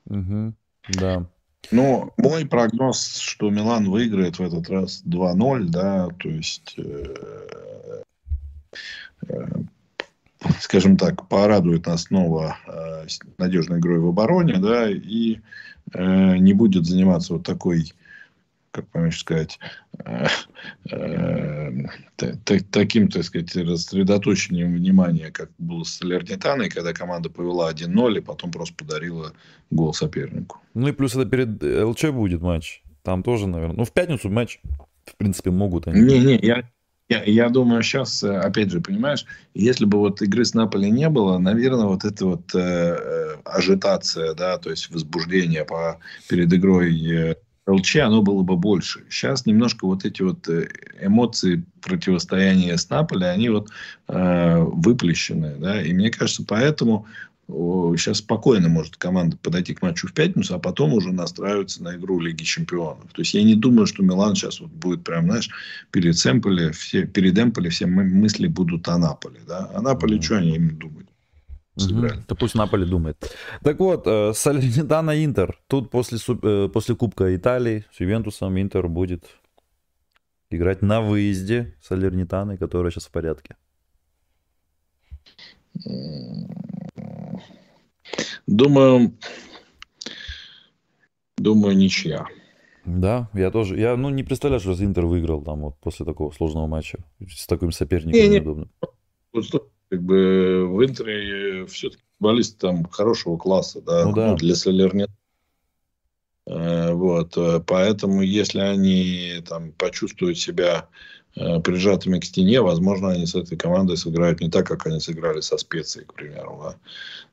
[0.08, 0.54] Угу,
[1.00, 1.26] да.
[1.72, 8.04] Ну, мой прогноз, что Милан выиграет в этот раз 2-0, да, то есть, э,
[9.28, 9.46] э,
[10.60, 15.40] скажем так, порадует нас снова э, надежной игрой в обороне, да, и
[15.94, 17.94] э, не будет заниматься вот такой
[18.72, 19.60] как помочь сказать,
[20.06, 20.28] э,
[20.92, 21.72] э,
[22.72, 28.52] таким, так сказать, рассредоточением внимания, как было с Лернитаной, когда команда повела 1-0 и потом
[28.52, 29.34] просто подарила
[29.72, 30.60] гол сопернику.
[30.74, 32.84] Ну и плюс это перед ЛЧ будет матч.
[33.04, 33.78] Там тоже, наверное.
[33.78, 34.60] Ну, в пятницу матч,
[35.06, 36.02] в принципе, могут они.
[36.02, 36.70] Не-не, я,
[37.10, 41.10] я, я думаю, сейчас, э, опять же, понимаешь, если бы вот игры с Наполи не
[41.10, 46.00] было, наверное, вот эта вот э, ажитация, да, то есть возбуждение по,
[46.30, 47.36] перед игрой
[47.70, 49.06] ЛЧ, оно было бы больше.
[49.10, 50.68] Сейчас немножко вот эти вот э,
[51.02, 53.70] эмоции противостояния с Наполи, они вот
[54.08, 55.56] э, выплещены.
[55.60, 55.82] Да?
[55.82, 57.06] И мне кажется, поэтому
[57.50, 62.20] сейчас спокойно может команда подойти к матчу в пятницу, а потом уже настраиваться на игру
[62.20, 63.12] Лиги Чемпионов.
[63.14, 65.50] То есть я не думаю, что Милан сейчас вот будет прям, знаешь,
[65.92, 69.40] перед Эмполи, все, перед Эмполи все мысли будут о Наполе.
[69.48, 69.72] Да?
[69.74, 70.22] А Наполе, mm-hmm.
[70.22, 71.10] что они им думают?
[71.80, 72.14] сыграли.
[72.14, 72.24] Угу.
[72.28, 73.18] Да пусть Наполе думает.
[73.64, 75.58] Так вот, э, Салернитана Интер.
[75.68, 79.24] Тут после, э, после Кубка Италии с Ювентусом Интер будет
[80.50, 83.56] играть на выезде Салернитаны, которая сейчас в порядке.
[88.48, 89.14] Думаю,
[91.38, 92.26] думаю, ничья.
[92.86, 93.80] Да, я тоже.
[93.80, 97.72] Я ну, не представляю, что Интер выиграл там вот после такого сложного матча с таким
[97.72, 98.72] соперником не, неудобным.
[99.34, 99.42] Не
[99.90, 104.32] как бы в Интере все-таки футболисты там хорошего класса, да, ну, да.
[104.32, 105.10] Ну, для Солернет.
[106.46, 111.19] Э, вот, э, поэтому если они там почувствуют себя э,
[111.64, 115.58] прижатыми к стене, возможно, они с этой командой сыграют не так, как они сыграли со
[115.58, 116.60] специей, к примеру.
[116.64, 116.76] Да.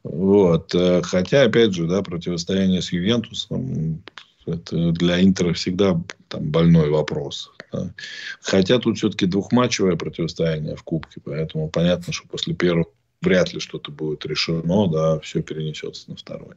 [0.04, 0.74] Вот.
[1.04, 4.02] Хотя, опять же, да, противостояние с Ювентусом
[4.46, 7.50] это для Интера всегда там, больной вопрос.
[7.72, 7.92] Да.
[8.40, 12.86] Хотя тут все-таки двухматчевое противостояние в Кубке, поэтому понятно, что после первого
[13.22, 16.54] вряд ли что-то будет решено, да, все перенесется на второй.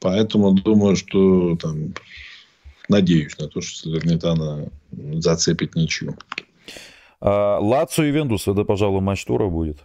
[0.00, 1.94] Поэтому думаю, что там,
[2.90, 6.16] надеюсь на то, что Салернитана зацепит ничью.
[7.24, 9.78] А, Лацо и Вендус, это, пожалуй, матч тура будет.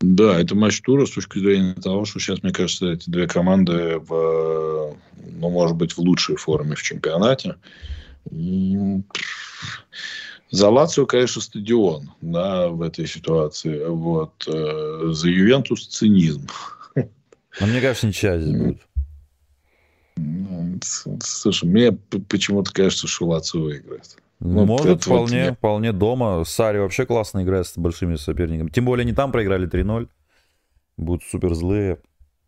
[0.00, 3.98] Да, это матч тура с точки зрения того, что сейчас, мне кажется, эти две команды,
[4.00, 7.54] в, ну, может быть, в лучшей форме в чемпионате.
[8.32, 8.76] И
[10.50, 13.84] за Лацио, конечно, стадион да, в этой ситуации.
[13.86, 14.44] Вот.
[14.48, 16.48] Э, за Ювентус цинизм.
[16.96, 18.80] А мне кажется, ничья здесь будет.
[20.16, 20.80] Ну,
[21.22, 24.16] слушай, мне почему-то кажется, что Лацио выиграет.
[24.44, 26.42] Ну, Может, вполне, вот вполне дома.
[26.44, 28.70] Сари вообще классно играет с большими соперниками.
[28.70, 30.08] Тем более, они там проиграли 3-0.
[30.96, 32.00] Будут супер злые.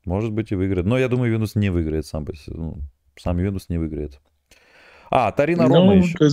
[0.04, 0.86] Может быть, и выиграет.
[0.86, 2.26] Но я думаю, Ювентус не выиграет сам.
[2.48, 2.80] Ну,
[3.16, 4.20] сам Ювентус не выиграет.
[5.08, 6.18] А, Тарина Рома ну, еще.
[6.18, 6.28] Ты,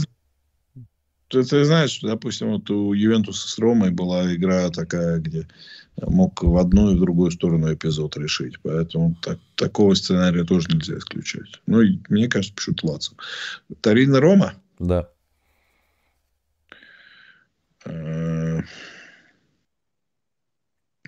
[1.27, 5.47] ты, ты знаешь, допустим, вот у Ювентуса с Ромой была игра такая, где
[6.01, 8.55] мог в одну и в другую сторону эпизод решить.
[8.63, 11.61] Поэтому так, такого сценария тоже нельзя исключать.
[11.67, 13.13] Ну, мне кажется, почему-то Лацо.
[13.81, 14.53] Тарина Рома?
[14.79, 15.07] Да.
[17.85, 18.61] Э,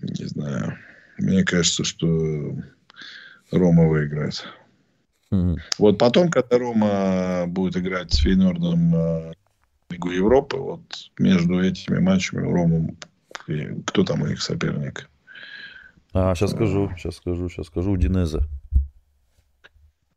[0.02, 0.78] не знаю.
[1.18, 2.56] Мне кажется, что
[3.52, 4.46] Рома выиграет.
[5.32, 5.56] Mm-hmm.
[5.80, 9.34] Вот потом, когда Рома будет играть с Фейнордом э,
[9.90, 10.82] Лигу Европы, вот
[11.18, 12.96] между этими матчами Рома,
[13.86, 15.10] кто там их соперник?
[16.14, 17.92] А, сейчас скажу, сейчас скажу, сейчас скажу.
[17.92, 18.48] Удинеза.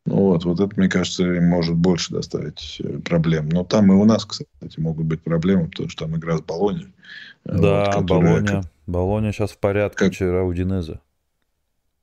[0.06, 3.48] Ну вот, вот это, мне кажется, может больше доставить э, проблем.
[3.48, 4.48] Но там и у нас, кстати,
[4.78, 6.92] могут быть проблемы, потому что там игра с Болонией.
[7.44, 8.62] Э, да, вот, Болония.
[8.86, 10.12] Болония сейчас в порядке, как...
[10.12, 11.00] вчера Удинеза.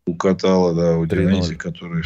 [0.05, 2.03] Укатала, да, Удинезе, который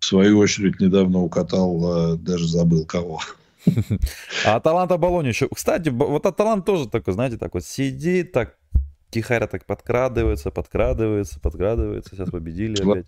[0.00, 3.20] в свою очередь недавно укатал, э, даже забыл кого.
[4.44, 5.48] А Аталанта Болония еще...
[5.54, 8.58] Кстати, вот Аталант тоже такой, знаете, так вот сидит, так
[9.10, 12.16] тихаря так подкрадывается, подкрадывается, подкрадывается.
[12.16, 13.06] Сейчас победили опять.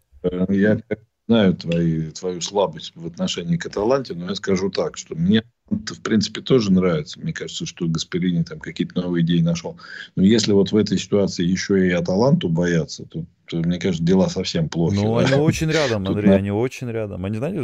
[0.49, 0.79] Я
[1.27, 6.01] знаю твои, твою слабость в отношении к Аталанте, но я скажу так, что мне в
[6.03, 7.19] принципе, тоже нравится.
[7.19, 9.79] Мне кажется, что Гасперини там какие-то новые идеи нашел.
[10.15, 14.29] Но если вот в этой ситуации еще и Аталанту бояться, то, то мне кажется, дела
[14.29, 14.97] совсем плохи.
[14.97, 15.27] Ну, да?
[15.27, 17.25] они очень рядом, Андрей, Тут, они очень рядом.
[17.25, 17.61] Они, знаете,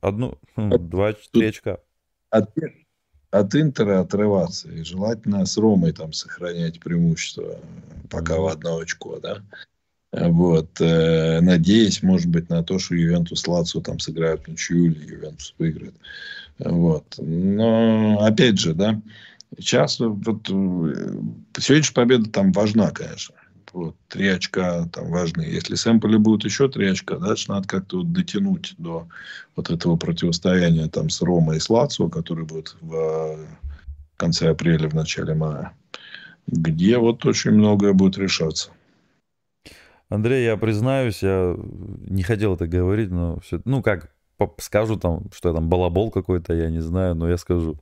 [0.00, 1.78] одну, ну, два, три очка.
[2.30, 2.50] От,
[3.30, 4.70] от Интера отрываться.
[4.70, 7.60] И желательно с Ромой там сохранять преимущество
[8.10, 9.42] пока в одно очко, да.
[10.16, 15.54] Вот, э, надеясь, может быть, на то, что Ювентус Лацо там сыграют ничью или Ювентус
[15.58, 15.94] выиграет.
[16.60, 17.04] Вот.
[17.18, 19.00] Но, опять же, да,
[19.58, 21.14] сейчас вот, э,
[21.58, 23.34] сегодняшняя победа там важна, конечно.
[23.72, 25.42] Вот, три очка там важны.
[25.42, 29.08] Если с Эмполи будет еще три очка, дальше надо как-то вот дотянуть до
[29.56, 33.36] вот этого противостояния там с Ромой и с Лацио, который будет в
[34.16, 35.72] конце апреля, в начале мая,
[36.46, 38.70] где вот очень многое будет решаться.
[40.08, 44.10] Андрей, я признаюсь, я не хотел это говорить, но все, ну как,
[44.58, 47.76] скажу там, что я там балабол какой-то, я не знаю, но я скажу.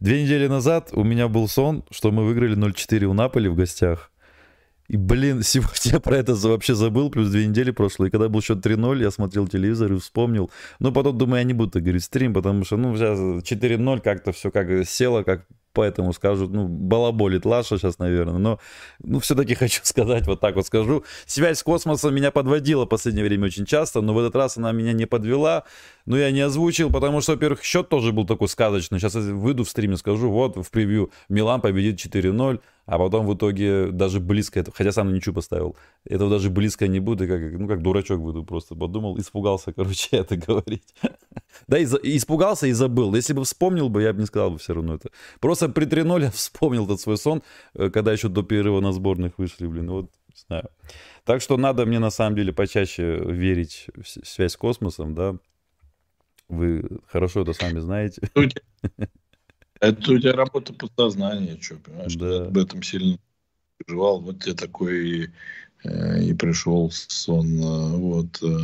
[0.00, 4.12] Две недели назад у меня был сон, что мы выиграли 0-4 у Наполи в гостях.
[4.86, 8.06] И, блин, сегодня я про это вообще забыл, плюс две недели прошло.
[8.06, 10.50] И когда был счет 3-0, я смотрел телевизор и вспомнил.
[10.78, 14.50] Но потом думаю, я не буду говорить стрим, потому что, ну, сейчас 4-0 как-то все
[14.50, 15.46] как село, как
[15.78, 18.58] поэтому скажут, ну, балаболит Лаша сейчас, наверное, но,
[18.98, 21.04] ну, все-таки хочу сказать, вот так вот скажу.
[21.24, 24.72] Связь с космосом меня подводила в последнее время очень часто, но в этот раз она
[24.72, 25.62] меня не подвела,
[26.04, 28.98] но я не озвучил, потому что, во-первых, счет тоже был такой сказочный.
[28.98, 33.34] Сейчас я выйду в стриме, скажу, вот, в превью Милан победит 4-0, а потом в
[33.34, 35.76] итоге даже близко, это, хотя сам ничего поставил,
[36.06, 40.36] этого даже близко не буду, как, ну, как дурачок буду просто подумал, испугался, короче, это
[40.36, 40.94] говорить.
[41.66, 43.14] Да, испугался и забыл.
[43.14, 45.10] Если бы вспомнил бы, я бы не сказал бы все равно это.
[45.38, 47.42] Просто при 3 я вспомнил этот свой сон,
[47.74, 50.70] э, когда еще до перерыва на сборных вышли, блин, вот, не знаю.
[51.24, 55.36] Так что надо мне на самом деле почаще верить в связь с космосом, да.
[56.48, 58.22] Вы хорошо это сами знаете.
[59.80, 62.14] Это у тебя работа подсознания, что, понимаешь?
[62.16, 62.26] Да.
[62.26, 63.18] Ты об этом сильно
[63.78, 64.20] переживал.
[64.20, 65.30] Вот тебе такой
[65.84, 67.46] э, и пришел сон.
[67.62, 68.42] Э, вот.
[68.42, 68.58] Э.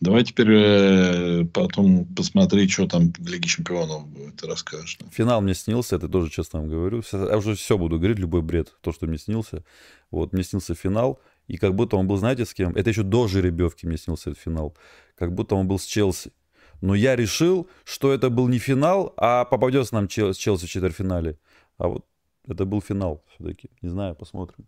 [0.00, 4.98] Давай теперь потом посмотри, что там в Лиге Чемпионов будет, расскажешь.
[5.10, 7.02] Финал мне снился, это тоже честно вам говорю.
[7.12, 9.64] Я уже все буду говорить, любой бред, то, что мне снился.
[10.10, 12.74] Вот, мне снился финал, и как будто он был, знаете, с кем?
[12.74, 14.76] Это еще до жеребьевки мне снился этот финал.
[15.16, 16.32] Как будто он был с Челси.
[16.80, 21.38] Но я решил, что это был не финал, а попадется нам Чел- Челси в четвертьфинале.
[21.78, 22.06] А вот
[22.46, 23.70] это был финал все-таки.
[23.82, 24.66] Не знаю, посмотрим.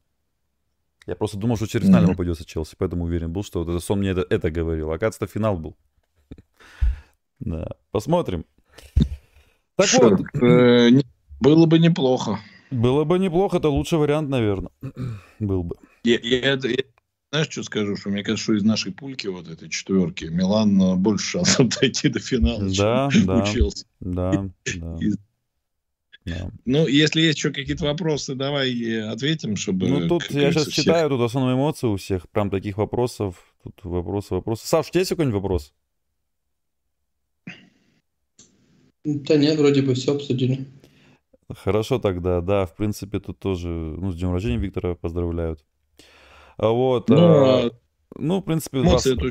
[1.07, 2.11] Я просто думал, что через финале mm-hmm.
[2.11, 4.91] попадется Челси, поэтому уверен был, что вот это сон мне это, это говорил.
[4.93, 5.77] Оказывается, финал был.
[7.41, 8.45] Да, посмотрим.
[9.77, 10.21] Так вот.
[10.43, 10.91] Э,
[11.41, 12.41] было бы неплохо.
[12.71, 14.71] Было бы неплохо, это лучший вариант, наверное.
[15.39, 15.77] Был бы.
[16.03, 16.85] Я, я, я
[17.31, 17.97] знаешь, что скажу?
[17.97, 22.09] Что мне кажется, что из нашей пульки, вот этой четверки, Милан э, больше шансов дойти
[22.09, 23.87] до финала, да, чем да, учился.
[24.01, 24.99] Да, да.
[26.25, 26.51] Да.
[26.67, 28.71] Ну, если есть еще какие-то вопросы, давай
[29.01, 29.89] ответим, чтобы...
[29.89, 30.85] Ну, тут я сейчас всех...
[30.85, 34.67] читаю, тут основные эмоции у всех, прям таких вопросов, тут вопросы, вопросы.
[34.67, 35.73] Саш, у тебя есть какой-нибудь вопрос?
[39.05, 40.67] Да нет, вроде бы все обсудили.
[41.51, 45.65] Хорошо тогда, да, в принципе, тут тоже, ну, с днем рождения Виктора поздравляют.
[46.59, 47.09] А вот.
[47.09, 47.71] Ну, а,
[48.17, 49.07] ну в принципе, вас...
[49.07, 49.31] это...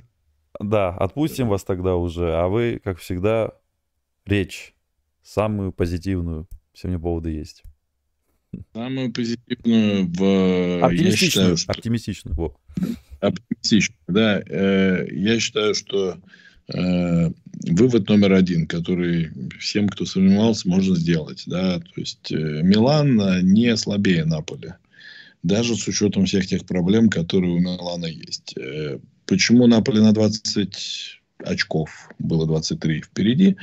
[0.59, 2.33] да, отпустим вас тогда уже.
[2.33, 3.51] А вы, как всегда,
[4.25, 4.73] речь
[5.21, 6.47] самую позитивную.
[6.73, 7.63] Сегодня поводы есть.
[8.73, 10.85] Самую позитивную в...
[10.85, 11.17] Оптимистичную.
[11.17, 11.71] Считаю, что...
[11.73, 12.35] Оптимистичную.
[12.35, 12.57] Во.
[13.19, 14.41] Оптимистичную, да.
[14.47, 16.17] Э, я считаю, что
[16.73, 17.31] э,
[17.71, 21.43] вывод номер один, который всем, кто сомневался, можно сделать.
[21.45, 21.79] Да?
[21.79, 24.69] То есть э, Милан не слабее Наполи
[25.43, 28.55] даже с учетом всех тех проблем, которые у Милана есть.
[28.57, 33.57] Э, почему Наполе на 20 очков было 23 впереди?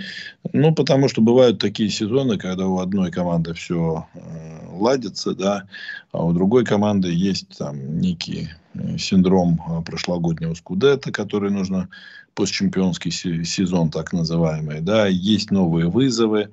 [0.53, 5.65] Ну, потому что бывают такие сезоны, когда у одной команды все э, ладится, да,
[6.13, 11.89] а у другой команды есть там некий э, синдром э, прошлогоднего скудета, который нужно
[12.35, 13.13] постчемпионский
[13.45, 16.51] сезон так называемый, да, есть новые вызовы,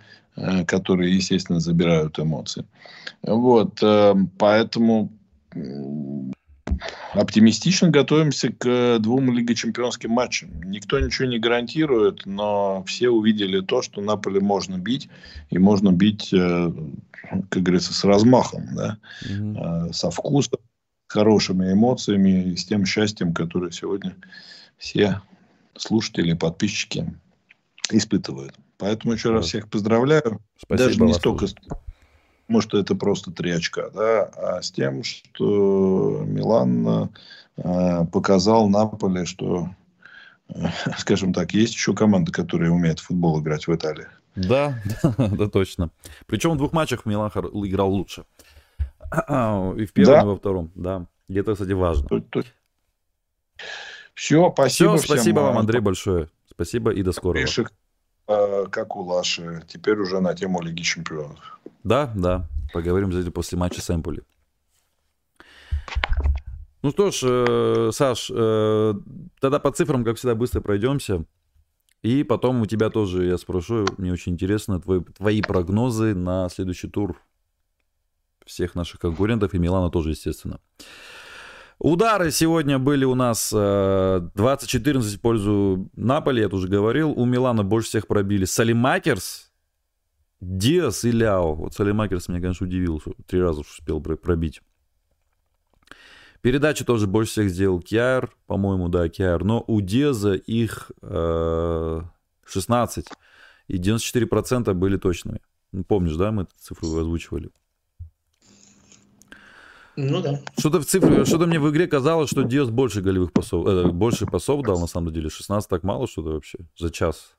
[0.67, 2.65] которые, естественно, забирают эмоции.
[3.23, 3.81] Вот,
[4.37, 5.11] поэтому
[7.13, 10.49] оптимистично готовимся к двум Лиге Чемпионским матчам.
[10.63, 15.09] Никто ничего не гарантирует, но все увидели то, что Наполе можно бить,
[15.49, 16.71] и можно бить, э,
[17.49, 18.97] как говорится, с размахом, да?
[19.27, 20.59] mm со вкусом,
[21.07, 24.15] с хорошими эмоциями и с тем счастьем, которое сегодня
[24.77, 25.21] все
[25.75, 27.13] слушатели, подписчики
[27.91, 28.55] испытывают.
[28.77, 30.41] Поэтому еще раз всех поздравляю.
[30.57, 31.47] Спасибо Даже не столько...
[31.47, 31.67] Слушать
[32.51, 37.09] потому что это просто три очка, да, а с тем, что Милан
[37.55, 39.69] э, показал Наполе, что,
[40.49, 40.65] э,
[40.97, 44.05] скажем так, есть еще команда, которая умеет в футбол играть в Италии.
[44.35, 44.81] Да,
[45.17, 45.91] да, точно.
[46.25, 48.25] Причем в двух матчах Милан играл лучше.
[49.77, 50.21] И в первом, да?
[50.21, 51.05] и во втором, да.
[51.29, 52.09] И это, кстати, важно.
[54.13, 55.47] Все, спасибо Все, спасибо всем.
[55.47, 56.27] вам, Андрей, большое.
[56.49, 57.45] Спасибо и до скорого.
[57.45, 57.71] Пишек,
[58.69, 59.63] как у Лаши.
[59.67, 61.59] Теперь уже на тему Лиги Чемпионов.
[61.83, 62.47] Да, да.
[62.73, 64.23] Поговорим обязательно после матча с Эмполи.
[66.83, 68.93] Ну что ж, э, Саш, э,
[69.39, 71.25] тогда по цифрам, как всегда, быстро пройдемся.
[72.01, 76.87] И потом у тебя тоже я спрошу, мне очень интересно, твой, твои прогнозы на следующий
[76.87, 77.21] тур
[78.45, 80.59] всех наших конкурентов и Милана тоже, естественно.
[81.83, 87.09] Удары сегодня были у нас 20-14 в пользу Наполи, я тоже говорил.
[87.09, 89.51] У Милана больше всех пробили Салимакерс,
[90.41, 91.55] Диас и Ляо.
[91.55, 94.61] Вот Салимакерс меня, конечно, удивил, что три раза успел пробить.
[96.41, 99.43] Передачи тоже больше всех сделал Киар, по-моему, да, Киар.
[99.43, 102.01] Но у Деза их э,
[102.45, 103.07] 16.
[103.69, 105.41] И 94% были точными.
[105.87, 107.49] Помнишь, да, мы эту цифру озвучивали?
[109.95, 110.39] Ну да.
[110.57, 114.25] Что-то в цифре, что-то мне в игре казалось, что Диас больше голевых пасов, э, больше
[114.25, 115.29] пасов дал на самом деле.
[115.29, 117.35] 16 так мало что-то вообще за час.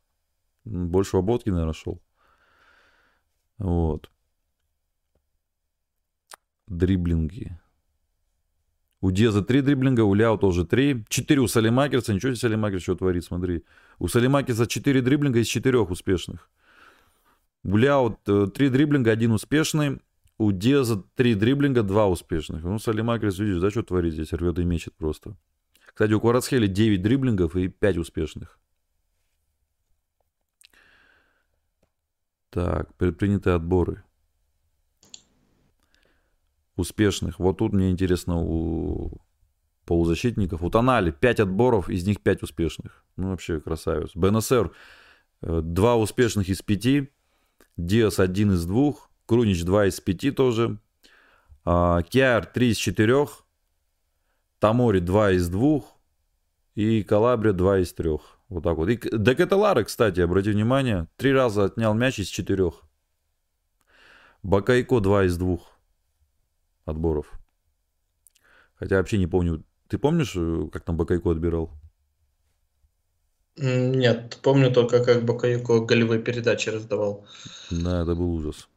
[0.65, 2.01] Больше ободки, наверное, шел.
[3.59, 4.11] Вот.
[6.67, 7.59] Дриблинги.
[9.01, 11.05] У Деза три дриблинга, у Ляо тоже три.
[11.09, 12.15] Четыре у Салимакерса.
[12.15, 13.65] Ничего себе Салимакерс что творит, смотри.
[13.99, 16.49] У Салимакерса четыре дриблинга из четырех успешных.
[17.65, 20.01] У Ляо э, три дриблинга, один успешный.
[20.43, 22.65] У Деза три дриблинга, два успешных.
[22.65, 24.33] Ну, Салимакерс, видишь, да, что творит здесь?
[24.33, 25.37] Рвет и мечет просто.
[25.87, 28.59] Кстати, у Кварацхели 9 дриблингов и 5 успешных.
[32.51, 34.03] Так, предпринятые отборы
[36.75, 37.39] успешных.
[37.39, 39.21] Вот тут мне интересно у
[39.87, 40.65] полузащитников.
[40.65, 43.05] У Тонали 5 отборов, из них 5 успешных.
[43.17, 44.11] Ну, вообще красавец.
[44.17, 44.73] БНСР
[45.43, 47.09] 2 успешных из 5.
[47.77, 49.12] Диас 1 из 2.
[49.33, 50.79] Крунич 2 из 5 тоже.
[51.65, 53.29] А, Киар 3 из 4.
[54.59, 55.81] Тамори 2 из 2.
[56.75, 58.11] И Калабрия 2 из 3.
[58.51, 58.91] Вот так вот.
[58.91, 62.83] И Декаталары, кстати, обрати внимание, три раза отнял мяч из четырех.
[64.43, 65.59] Бакайко 2 из 2
[66.85, 67.33] отборов.
[68.75, 69.65] Хотя вообще не помню.
[69.89, 71.71] Ты помнишь, э, как там Бакайко отбирал?
[73.57, 77.25] Нет, помню только, как Бакайко голевые передачи раздавал.
[77.71, 78.69] Да, это был ужас.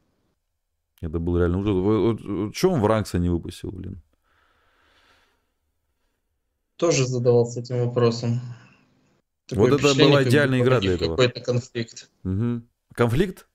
[1.06, 1.72] Это был реально ужас.
[1.72, 4.02] Вот, вот, что он в Ранкса не выпустил, блин?
[6.76, 8.40] Тоже задавался этим вопросом.
[9.46, 11.10] Такое вот это была идеальная игра для этого.
[11.10, 12.10] Какой-то конфликт.
[12.24, 12.62] Угу.
[12.94, 13.46] Конфликт?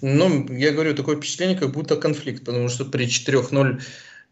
[0.00, 3.80] Ну, я говорю, такое впечатление, как будто конфликт, потому что при 4-0,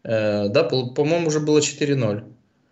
[0.03, 2.23] э, да, по- по-моему, уже было 4-0.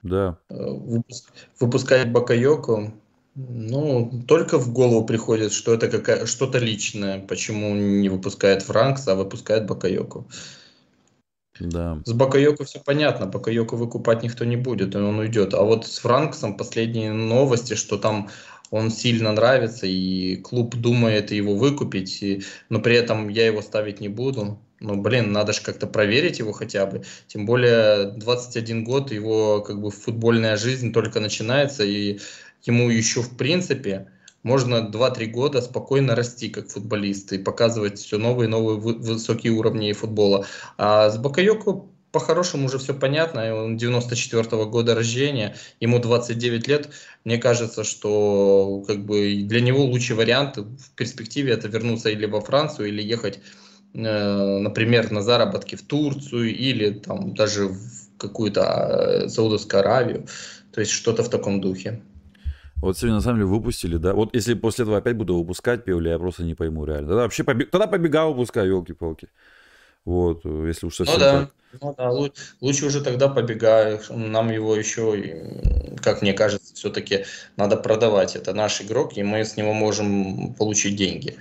[0.04, 0.38] Да.
[0.50, 2.94] Э, выпуск, выпускает Бакайоку.
[3.36, 7.20] Ну, только в голову приходит, что это какая, что-то личное.
[7.20, 10.28] Почему не выпускает Франкс, а выпускает Бакайоку.
[11.60, 12.02] Да.
[12.06, 15.54] С Бакайоко все понятно, Бакайоко выкупать никто не будет, и он уйдет.
[15.54, 18.30] А вот с Франксом последние новости, что там
[18.70, 24.02] он сильно нравится, и клуб думает его выкупить, и, но при этом я его ставить
[24.02, 24.60] не буду.
[24.80, 27.04] Ну, блин, надо же как-то проверить его хотя бы.
[27.28, 32.20] Тем более 21 год, его как бы футбольная жизнь только начинается, и
[32.64, 34.08] ему еще в принципе
[34.44, 39.94] можно 2-3 года спокойно расти как футболист и показывать все новые и новые высокие уровни
[39.94, 40.46] футбола.
[40.78, 43.56] А с Бакайоко по-хорошему уже все понятно.
[43.56, 46.90] Он 94 -го года рождения, ему 29 лет.
[47.26, 52.40] Мне кажется, что как бы для него лучший вариант в перспективе это вернуться или во
[52.40, 53.40] Францию, или ехать,
[53.96, 60.28] э, например, на заработки в Турцию, или там даже в какую-то э, Саудовскую Аравию.
[60.72, 62.02] То есть что-то в таком духе.
[62.84, 64.14] Вот сегодня на самом деле выпустили, да.
[64.14, 67.08] Вот если после этого опять буду выпускать Певли, я просто не пойму реально.
[67.08, 67.72] Тогда вообще побег...
[67.72, 69.30] тогда побега выпускаю, елки-палки.
[70.04, 71.32] Вот, э, если уж совсем ну, да.
[71.32, 71.54] так.
[71.82, 74.10] Ну да, лучше, лучше уже тогда побегаешь.
[74.10, 75.64] Нам его еще,
[76.02, 77.24] как мне кажется, все-таки
[77.56, 78.36] надо продавать.
[78.36, 81.38] Это наш игрок, и мы с него можем получить деньги.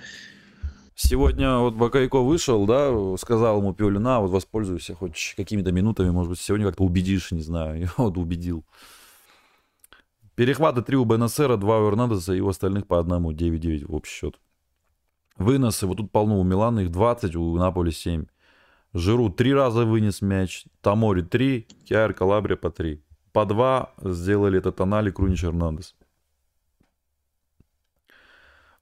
[0.95, 6.29] Сегодня вот Бакайко вышел, да, сказал ему Пиолю, на, вот воспользуйся хоть какими-то минутами, может
[6.29, 7.81] быть, сегодня как-то убедишь, не знаю.
[7.83, 8.63] И вот убедил.
[10.35, 14.13] Перехваты 3 у Бенасера, 2 у Эрнандеса и у остальных по одному, 9-9 в общий
[14.13, 14.39] счет.
[15.37, 18.25] Выносы, вот тут полно у Милана, их 20, у Наполи 7.
[18.93, 23.03] Жиру три раза вынес мяч, Тамори три, Киар Калабрия по три.
[23.31, 25.95] По два сделали это Тонали, Крунич, Эрнандес.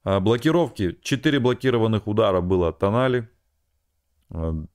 [0.04, 0.98] А, блокировки.
[1.02, 3.28] Четыре блокированных удара было от Тонали.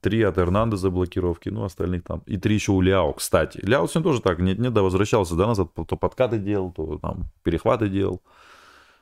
[0.00, 2.22] Три от Эрнандеса блокировки, ну, остальных там.
[2.26, 3.58] И три еще у Ляо, кстати.
[3.62, 7.26] Ляо сегодня тоже так, нет, нет, да, возвращался, да, назад, то подкаты делал, то там
[7.42, 8.22] перехваты делал.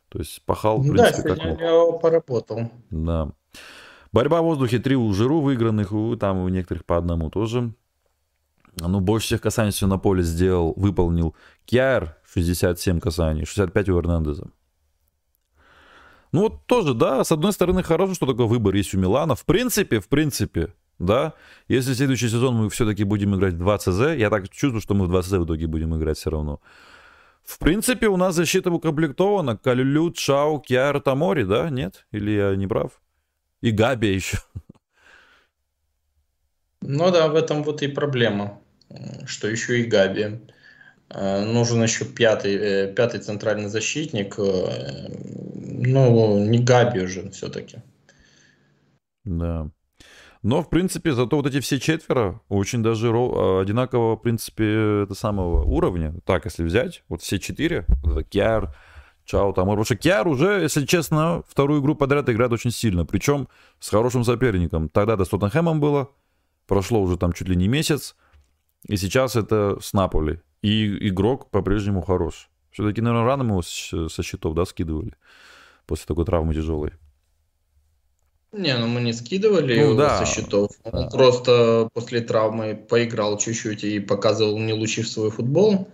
[0.08, 1.60] То То есть пахал, в принципе, да, как мог.
[1.60, 2.70] Ляо поработал.
[2.90, 3.32] Да.
[4.12, 7.74] Борьба в воздухе, три у Жиру выигранных, у, там у некоторых по одному тоже.
[8.80, 11.34] Ну, больше всех касаний все на поле сделал, выполнил
[11.66, 14.48] Кьяр, 67 касаний, 65 у Эрнандеза.
[16.32, 19.34] Ну вот тоже, да, с одной стороны хорошо, что такой выбор есть у Милана.
[19.34, 21.34] В принципе, в принципе, да,
[21.68, 25.06] если следующий сезон мы все-таки будем играть в 2 ЦЗ, я так чувствую, что мы
[25.06, 26.60] в 2 ЦЗ в итоге будем играть все равно.
[27.44, 29.56] В принципе, у нас защита укомплектована.
[29.56, 31.70] Калюлю, Чау, Кьяр, Тамори, да?
[31.70, 32.06] Нет?
[32.10, 33.00] Или я не прав?
[33.60, 34.38] И Габи еще.
[36.80, 38.60] Ну да, в этом вот и проблема,
[39.26, 40.40] что еще и Габи.
[41.08, 44.36] Э, нужен еще пятый, э, пятый центральный защитник.
[45.86, 47.78] Ну, не Габи уже все-таки.
[49.24, 49.70] Да.
[50.42, 55.64] Но, в принципе, зато вот эти все четверо очень даже одинакового, в принципе, это самого
[55.64, 56.14] уровня.
[56.24, 58.76] Так, если взять, вот все четыре, это Киар,
[59.24, 63.48] Чао, там, потому что Киар уже, если честно, вторую игру подряд играет очень сильно, причем
[63.80, 64.88] с хорошим соперником.
[64.88, 66.10] Тогда-то с Тоттенхэмом было,
[66.68, 68.14] прошло уже там чуть ли не месяц,
[68.86, 70.40] и сейчас это с Наполи.
[70.62, 72.50] И игрок по-прежнему хорош.
[72.70, 75.14] Все-таки, наверное, рано мы его со счетов, да, скидывали
[75.86, 76.92] после такой травмы тяжелой.
[78.52, 80.24] Не, ну мы не скидывали ну, его да.
[80.24, 80.70] со счетов.
[80.84, 81.08] Он да.
[81.08, 85.88] просто после травмы поиграл чуть-чуть и показывал не лучший свой футбол.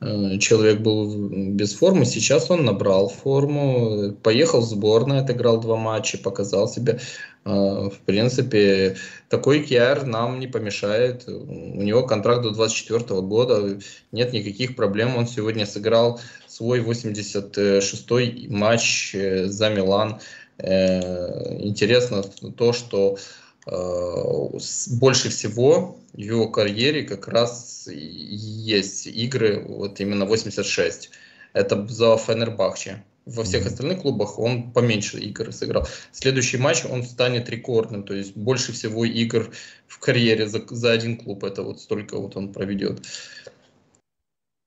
[0.00, 6.16] Э, человек был без формы, сейчас он набрал форму, поехал в сборную, отыграл два матча,
[6.16, 6.98] показал себя.
[7.44, 8.96] Э, в принципе,
[9.28, 11.28] такой Киар нам не помешает.
[11.28, 13.78] У него контракт до 2024 года,
[14.10, 15.16] нет никаких проблем.
[15.16, 16.18] Он сегодня сыграл
[16.60, 20.20] свой 86-й матч э, за Милан.
[20.58, 23.16] Интересно то, что
[23.64, 31.10] больше всего в его карьере как раз есть игры, вот именно 86.
[31.54, 33.02] Это за Фенербахче.
[33.24, 35.88] Во всех остальных клубах он поменьше игр сыграл.
[36.12, 39.50] Следующий матч он станет рекордным, то есть больше всего игр
[39.86, 41.42] в карьере за, за один клуб.
[41.44, 43.06] Это вот столько вот он проведет.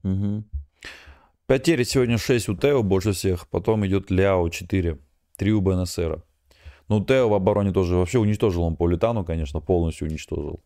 [0.04, 0.44] Угу.
[1.46, 4.98] Потери сегодня 6 у Тео больше всех, потом идет Ляо 4,
[5.38, 6.24] 3 у Бенесера.
[6.88, 10.62] Ну, Тео в обороне тоже вообще уничтожил он Политану, конечно, полностью уничтожил.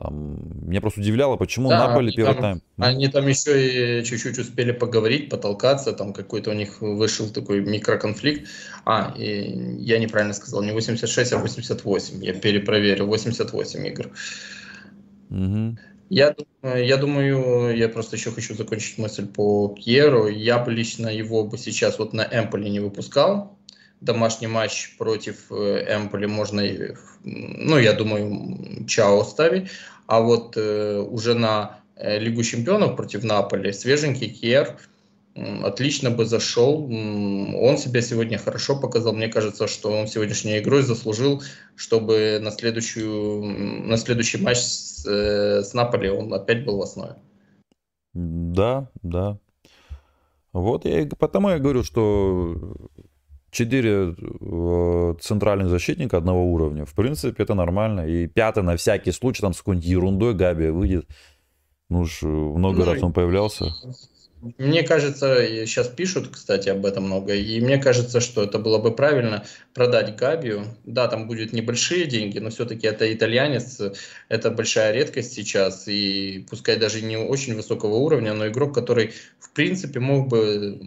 [0.00, 2.62] Там, меня просто удивляло, почему да, Наполи первый там, тайм.
[2.78, 8.48] Они там еще и чуть-чуть успели поговорить, потолкаться, там какой-то у них вышел такой микроконфликт.
[8.86, 12.24] А, и я неправильно сказал, не 86, а 88.
[12.24, 14.10] Я перепроверил, 88 игр.
[15.28, 15.78] Угу.
[16.10, 20.26] Я, я думаю, я просто еще хочу закончить мысль по Кьеру.
[20.26, 23.56] Я бы лично его бы сейчас вот на Эмполе не выпускал
[24.00, 26.62] домашний матч против э, Эмполи можно,
[27.22, 29.70] ну, я думаю, Чао ставить.
[30.06, 34.78] А вот э, уже на э, Лигу чемпионов против Наполи свеженький Кьер
[35.34, 36.84] отлично бы зашел.
[36.84, 39.12] Он себя сегодня хорошо показал.
[39.12, 41.42] Мне кажется, что он сегодняшней игрой заслужил,
[41.76, 43.42] чтобы на, следующую,
[43.86, 47.16] на следующий матч с, с Наполи он опять был в основе.
[48.12, 49.38] Да, да.
[50.52, 52.76] Вот я потому я говорю, что
[53.50, 56.84] четыре э, центральных защитника одного уровня.
[56.84, 58.06] В принципе, это нормально.
[58.06, 61.08] И пятый на всякий случай, там с какой-нибудь ерундой Габи выйдет.
[61.88, 63.66] Ну уж э, много ну, раз он появлялся.
[64.56, 68.94] Мне кажется, сейчас пишут, кстати, об этом много, и мне кажется, что это было бы
[68.94, 69.44] правильно
[69.74, 70.64] продать Габию.
[70.84, 73.78] Да, там будет небольшие деньги, но все-таки это итальянец,
[74.28, 79.50] это большая редкость сейчас, и пускай даже не очень высокого уровня, но игрок, который, в
[79.50, 80.80] принципе, мог бы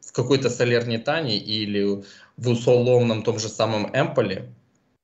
[0.00, 2.02] в какой-то Салернитане или
[2.36, 4.48] в условном том же самом Эмполе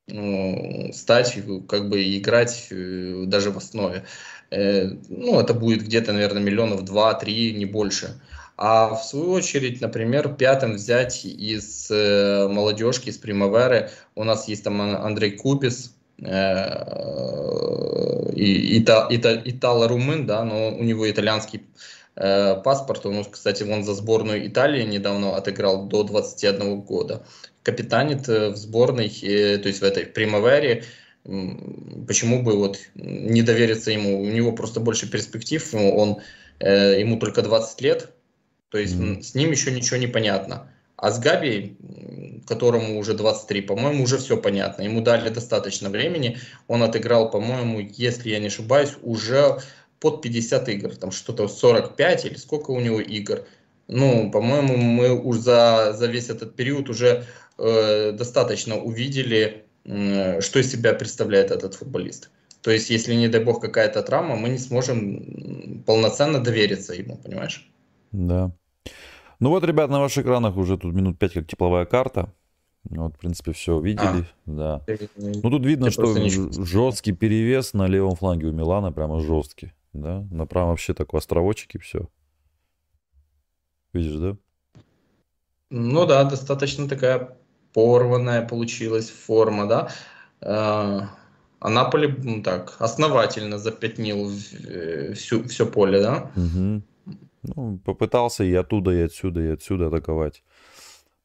[0.09, 1.38] ну, стать,
[1.68, 4.05] как бы играть э, даже в основе.
[4.50, 8.20] Э, ну, это будет где-то, наверное, миллионов два-три, не больше.
[8.56, 14.64] А в свою очередь, например, пятым взять из э, молодежки, из Примаверы, у нас есть
[14.64, 16.84] там Андрей Купис, э,
[18.34, 21.62] и, итало-румын, да, но у него итальянский
[22.20, 23.06] Э, паспорт.
[23.06, 27.24] Он, кстати, вон за сборную Италии недавно отыграл до 21 года.
[27.62, 30.84] Капитанит в сборной, э, то есть в этой Примавере.
[31.24, 34.23] Почему бы вот не довериться ему?
[34.23, 35.74] У него просто больше перспектив.
[35.74, 36.19] Он,
[36.61, 38.12] ему только 20 лет,
[38.70, 39.23] то есть mm-hmm.
[39.23, 40.70] с ним еще ничего не понятно.
[40.97, 41.77] А с Габи,
[42.47, 44.82] которому уже 23, по-моему, уже все понятно.
[44.82, 46.39] Ему дали достаточно времени.
[46.66, 49.61] Он отыграл, по-моему, если я не ошибаюсь, уже
[50.01, 53.45] под 50 игр, там что-то 45 или сколько у него игр.
[53.86, 57.24] Ну, по-моему, мы уже за, за весь этот период уже
[57.59, 62.30] э, достаточно увидели, э, что из себя представляет этот футболист.
[62.62, 67.70] То есть, если, не дай бог, какая-то травма, мы не сможем полноценно довериться ему, понимаешь?
[68.12, 68.52] Да.
[69.40, 72.32] Ну вот, ребят, на ваших экранах уже тут минут 5 как тепловая карта.
[72.84, 74.46] Вот, в принципе, все видели, а.
[74.46, 74.84] да.
[75.16, 76.14] Ну тут видно, что
[76.64, 80.26] жесткий перевес на левом фланге у Милана, прямо жесткий, да.
[80.30, 82.09] На правом вообще такой островочек и все.
[83.92, 84.36] Видишь, да?
[85.70, 87.36] Ну да, достаточно такая
[87.78, 89.88] порванная получилась форма, да.
[90.40, 91.10] А,
[91.60, 94.32] а Наполи ну, так основательно запятнил
[94.68, 96.32] э, всю, все поле, да?
[96.34, 96.82] Угу.
[97.44, 100.42] Ну, попытался и оттуда, и отсюда, и отсюда атаковать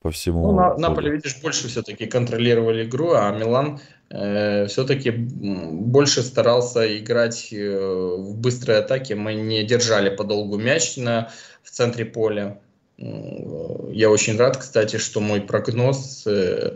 [0.04, 0.52] по всему.
[0.52, 3.80] Ну, на, Наполе, видишь, больше все-таки контролировали игру, а Милан
[4.12, 9.16] э, все-таки больше старался играть э, в быстрой атаке.
[9.16, 11.32] Мы не держали подолгу мяч на,
[11.64, 12.60] в центре поля.
[12.98, 16.76] Я очень рад, кстати, что мой прогноз э,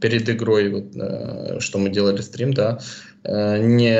[0.00, 2.80] перед игрой, вот, э, что мы делали стрим, да,
[3.24, 3.96] э, не,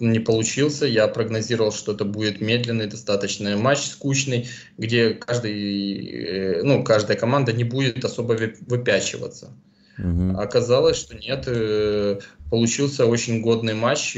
[0.00, 0.86] не получился.
[0.86, 7.64] Я прогнозировал, что это будет медленный достаточно матч, скучный, где каждый, ну, каждая команда не
[7.64, 9.50] будет особо выпячиваться.
[9.98, 10.38] Угу.
[10.38, 11.46] Оказалось, что нет,
[12.50, 14.16] получился очень годный матч,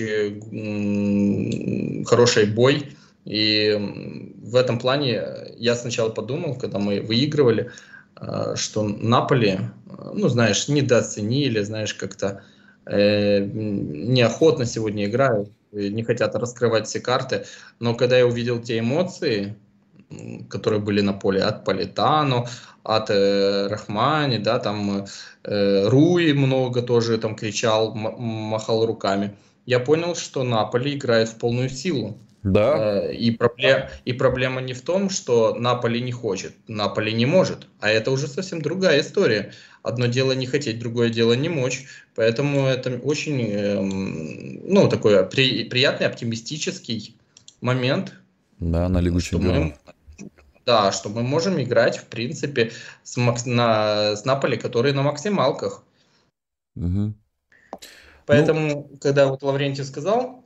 [2.06, 2.84] хороший бой.
[3.28, 3.76] И
[4.42, 5.22] в этом плане
[5.56, 7.70] я сначала подумал, когда мы выигрывали,
[8.20, 9.58] Э, что Наполи, э,
[10.14, 12.42] ну, знаешь, недооценили, знаешь, как-то
[12.86, 17.44] э, неохотно сегодня играют, не хотят раскрывать все карты.
[17.80, 19.56] Но когда я увидел те эмоции,
[20.48, 22.46] которые были на поле от Политано,
[22.82, 25.06] от э, Рахмани, да, там
[25.44, 29.36] э, Руи много тоже там кричал, махал руками,
[29.66, 32.18] я понял, что Наполи играет в полную силу.
[32.42, 33.02] Да.
[33.02, 37.66] Э, и, проблем, и проблема не в том, что Наполи не хочет, Наполи не может.
[37.80, 39.52] А это уже совсем другая история.
[39.82, 41.86] Одно дело не хотеть, другое дело не мочь.
[42.14, 47.16] Поэтому это очень, эм, ну, такой при, приятный, оптимистический
[47.60, 48.14] момент.
[48.60, 49.74] Да, на Лигу Чемпионов.
[50.64, 53.16] Да, что мы можем играть, в принципе, с,
[53.46, 55.82] на, с Наполи, которые на максималках.
[56.76, 57.14] Угу.
[58.26, 58.98] Поэтому, ну...
[59.00, 60.44] когда вот Лаврентий сказал,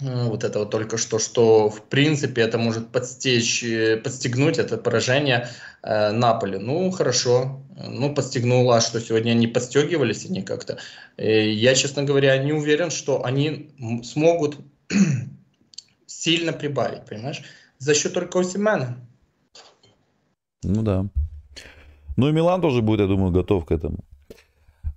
[0.00, 5.48] вот это вот только что, что в принципе это может подстечь, э, подстегнуть это поражение
[5.82, 6.58] э, Наполи.
[6.58, 10.78] Ну, хорошо, ну, подстегнуло, а что сегодня они подстегивались они как-то.
[11.16, 13.70] Э, я, честно говоря, не уверен, что они
[14.04, 14.58] смогут
[16.06, 17.42] сильно прибавить, понимаешь,
[17.78, 18.98] за счет только Осимена.
[20.62, 21.06] Ну да.
[22.16, 23.98] Ну и Милан тоже будет, я думаю, готов к этому.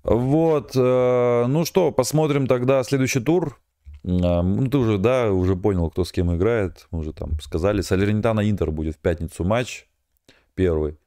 [0.04, 3.60] Вот, э, ну что, посмотрим тогда следующий тур.
[4.04, 6.88] Ну, ты уже, да, уже понял, кто с кем играет.
[6.92, 7.82] Мы уже там сказали.
[7.82, 9.88] Салернитана Интер будет в пятницу матч
[10.56, 10.98] первый.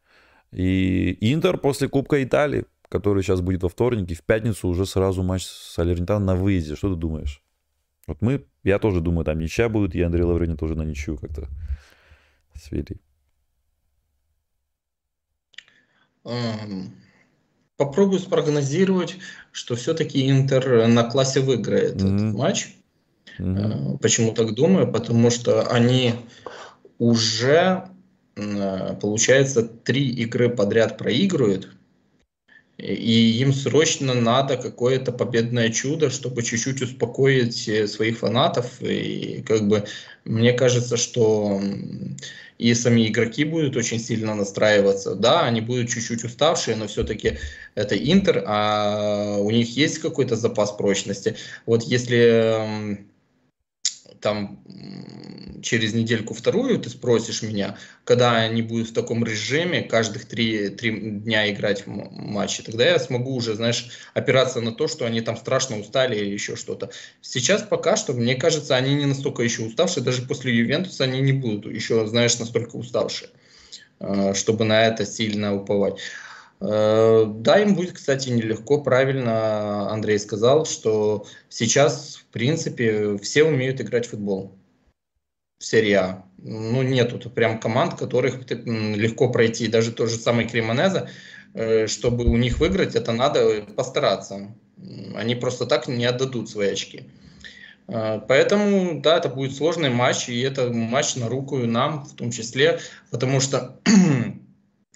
[0.52, 5.22] И Интер после Кубка Италии, который сейчас будет во вторник, и в пятницу уже сразу
[5.24, 6.76] матч с Салернитана на выезде.
[6.76, 7.42] Что ты думаешь?
[8.06, 11.48] Вот мы, я тоже думаю, там ничья будет, и Андрей Лавренин тоже на ничью как-то
[12.54, 13.00] свели.
[17.76, 19.16] Попробую спрогнозировать,
[19.50, 22.14] что все-таки Интер на классе выиграет mm-hmm.
[22.14, 22.76] этот матч.
[23.39, 23.98] Угу.
[23.98, 24.90] Почему так думаю?
[24.90, 26.15] Потому что они
[26.98, 27.89] уже,
[28.36, 31.70] э, получается, три игры подряд проигрывают,
[32.77, 38.82] и им срочно надо какое-то победное чудо, чтобы чуть-чуть успокоить э, своих фанатов.
[38.82, 39.85] И как бы
[40.24, 41.61] мне кажется, что
[42.59, 45.15] и сами игроки будут очень сильно настраиваться.
[45.15, 47.39] Да, они будут чуть-чуть уставшие, но все-таки
[47.77, 51.36] это Интер, а у них есть какой-то запас прочности.
[51.66, 53.06] Вот если
[54.24, 54.59] там
[55.62, 61.52] через недельку-вторую ты спросишь меня, когда они будут в таком режиме каждых три, три дня
[61.52, 65.78] играть в матче, тогда я смогу уже, знаешь, опираться на то, что они там страшно
[65.78, 66.90] устали или еще что-то.
[67.20, 71.32] Сейчас пока что, мне кажется, они не настолько еще уставшие, даже после Ювентуса они не
[71.32, 73.28] будут еще, знаешь, настолько уставшие,
[74.01, 75.98] э, чтобы на это сильно уповать.
[76.66, 78.81] Э, да, им будет, кстати, нелегко.
[78.81, 84.57] Правильно Андрей сказал, что сейчас, в принципе, все умеют играть в футбол.
[85.59, 86.24] В серии А.
[86.39, 89.69] Ну, нету тут прям команд, которых легко пройти.
[89.69, 91.09] Даже тот же самый Кремонеза,
[91.55, 94.55] э, чтобы у них выиграть, это надо постараться.
[95.15, 97.11] Они просто так не отдадут свои очки.
[97.89, 102.31] Э, поэтому, да, это будет сложный матч, и это матч на руку нам в том
[102.31, 102.81] числе,
[103.11, 103.78] потому что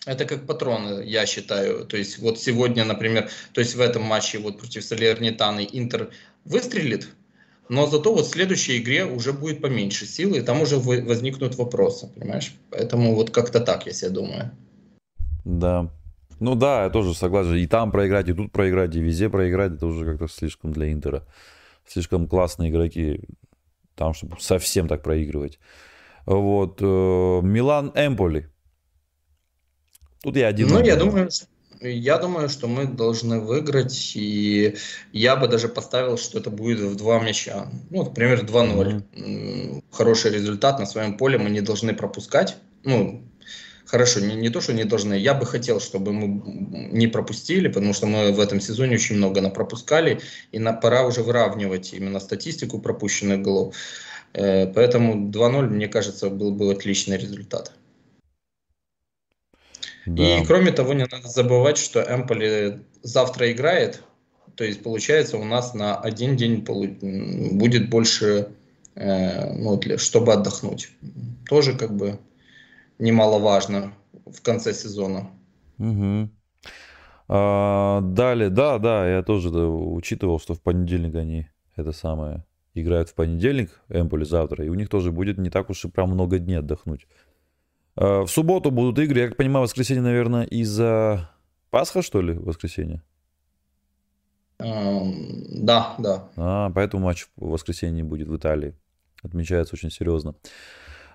[0.06, 1.84] это как патроны, я считаю.
[1.84, 6.10] То есть вот сегодня, например, то есть в этом матче вот против Салернитаны Интер
[6.44, 7.08] выстрелит,
[7.68, 12.08] но зато вот в следующей игре уже будет поменьше силы, и там уже возникнут вопросы,
[12.14, 12.54] понимаешь?
[12.70, 14.50] Поэтому вот как-то так, я себе думаю.
[15.44, 15.90] Да.
[16.40, 17.56] Ну да, я тоже согласен.
[17.56, 21.26] И там проиграть, и тут проиграть, и везде проиграть, это уже как-то слишком для Интера.
[21.86, 23.20] Слишком классные игроки
[23.94, 25.58] там, чтобы совсем так проигрывать.
[26.24, 26.78] Вот.
[26.80, 28.48] Э, Милан Эмполи.
[30.22, 30.68] Тут я один.
[30.68, 31.28] Ну, я думаю,
[31.80, 34.76] я думаю, что мы должны выиграть, и
[35.12, 37.70] я бы даже поставил, что это будет в два мяча.
[37.90, 39.02] Ну, например, 2-0.
[39.14, 39.84] Mm-hmm.
[39.90, 42.56] Хороший результат на своем поле мы не должны пропускать.
[42.82, 43.22] Ну,
[43.86, 45.14] хорошо, не, не то, что не должны.
[45.14, 46.42] Я бы хотел, чтобы мы
[46.92, 50.20] не пропустили, потому что мы в этом сезоне очень много напропускали,
[50.50, 53.76] и на, пора уже выравнивать именно статистику пропущенных голов.
[54.34, 57.72] Э, поэтому 2-0, мне кажется, был бы отличный результат.
[60.08, 60.38] Да.
[60.38, 64.02] И кроме того, не надо забывать, что Эмполи завтра играет,
[64.54, 68.48] то есть получается у нас на один день будет больше,
[68.94, 70.90] э, ну, для, чтобы отдохнуть.
[71.48, 72.18] Тоже как бы
[72.98, 73.92] немаловажно
[74.26, 75.30] в конце сезона.
[75.78, 76.30] Угу.
[77.28, 82.44] А, далее, да, да, я тоже да, учитывал, что в понедельник они это самое
[82.74, 86.10] играют в понедельник, Эмполи завтра, и у них тоже будет не так уж и прям
[86.10, 87.06] много дней отдохнуть.
[88.00, 91.30] Э, в субботу будут игры, я как понимаю, воскресенье, наверное, из-за
[91.70, 93.02] Пасха, что ли, воскресенье?
[94.60, 96.28] Um, да, да.
[96.36, 98.74] А, поэтому матч в воскресенье будет в Италии.
[99.22, 100.34] Отмечается очень серьезно.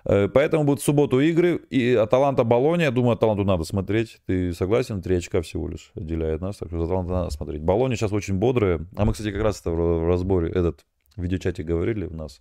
[0.04, 1.56] Э, поэтому будут в субботу игры.
[1.70, 4.20] И Аталанта Болония, думаю, Аталанту надо смотреть.
[4.26, 5.00] Ты согласен?
[5.00, 6.58] Три очка всего лишь отделяет нас.
[6.58, 7.62] Так что Аталанта надо смотреть.
[7.62, 8.86] Болония сейчас очень бодрая.
[8.96, 10.84] А мы, кстати, как раз это в разборе, этот
[11.16, 12.40] в видеочате говорили у нас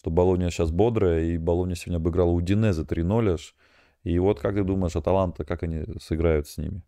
[0.00, 3.54] что Болония сейчас бодрая, и Болония сегодня обыграла Удинеза 3-0 аж.
[4.02, 6.80] И вот как ты думаешь, Аталанта, как они сыграют с ними?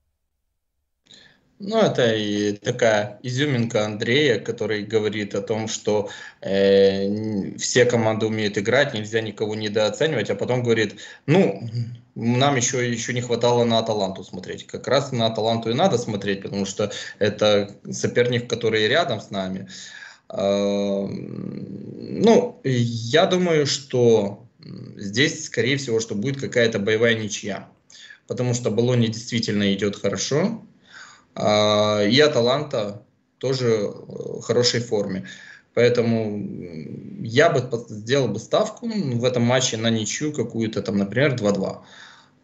[1.58, 6.08] Ну, это и такая изюминка Андрея, который говорит о том, что
[6.40, 11.68] э, все команды умеют играть, нельзя никого недооценивать, а потом говорит, ну,
[12.14, 14.66] нам еще, еще не хватало на Аталанту смотреть.
[14.66, 19.68] Как раз на Аталанту и надо смотреть, потому что это соперник, который рядом с нами.
[20.34, 21.10] Ну,
[22.64, 24.46] я думаю, что
[24.96, 27.68] здесь, скорее всего, что будет какая-то боевая ничья.
[28.26, 30.62] Потому что Болония действительно идет хорошо.
[31.34, 33.02] А, и Аталанта
[33.38, 35.26] тоже в хорошей форме.
[35.74, 36.38] Поэтому
[37.22, 41.64] я бы сделал бы ставку в этом матче на ничью какую-то, там, например, 2-2.
[41.64, 41.82] А,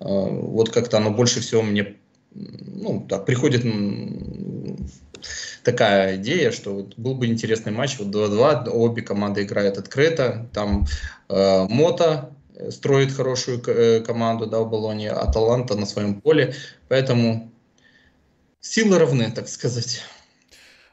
[0.01, 1.97] вот как-то оно больше всего мне
[2.35, 3.65] ну, так, приходит
[5.71, 10.87] такая идея, что вот был бы интересный матч, вот 2-2, обе команды играют открыто, там
[11.29, 12.31] э, Мота
[12.71, 16.55] строит хорошую э, команду, да, в Болоне, а Таланта на своем поле,
[16.89, 17.53] поэтому
[18.61, 20.01] силы равны, так сказать.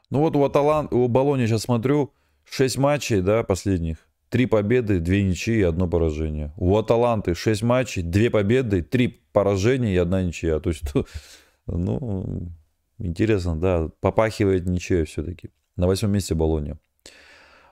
[0.09, 2.11] Ну вот у, Аталан, у Болони сейчас смотрю,
[2.51, 3.97] 6 матчей, да, последних,
[4.29, 6.51] три победы, две ничьи и одно поражение.
[6.57, 10.59] У Аталанты 6 матчей, две победы, три поражения и одна ничья.
[10.59, 10.83] То есть,
[11.65, 12.51] ну,
[12.99, 13.89] Интересно, да.
[13.99, 15.49] Попахивает ничего все-таки.
[15.75, 16.79] На восьмом месте Болония.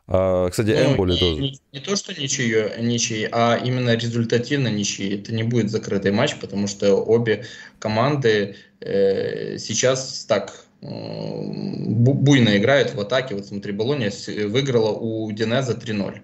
[0.05, 1.41] А, кстати, ну, Эмболи тоже.
[1.41, 5.15] Не, не то, что ничьи, ничьи, а именно результативно ничьи.
[5.15, 7.45] Это не будет закрытый матч, потому что обе
[7.79, 13.35] команды э, сейчас так э, буйно играют в атаке.
[13.35, 14.11] Вот смотри, Болония
[14.47, 16.19] выиграла у Динеза 3-0.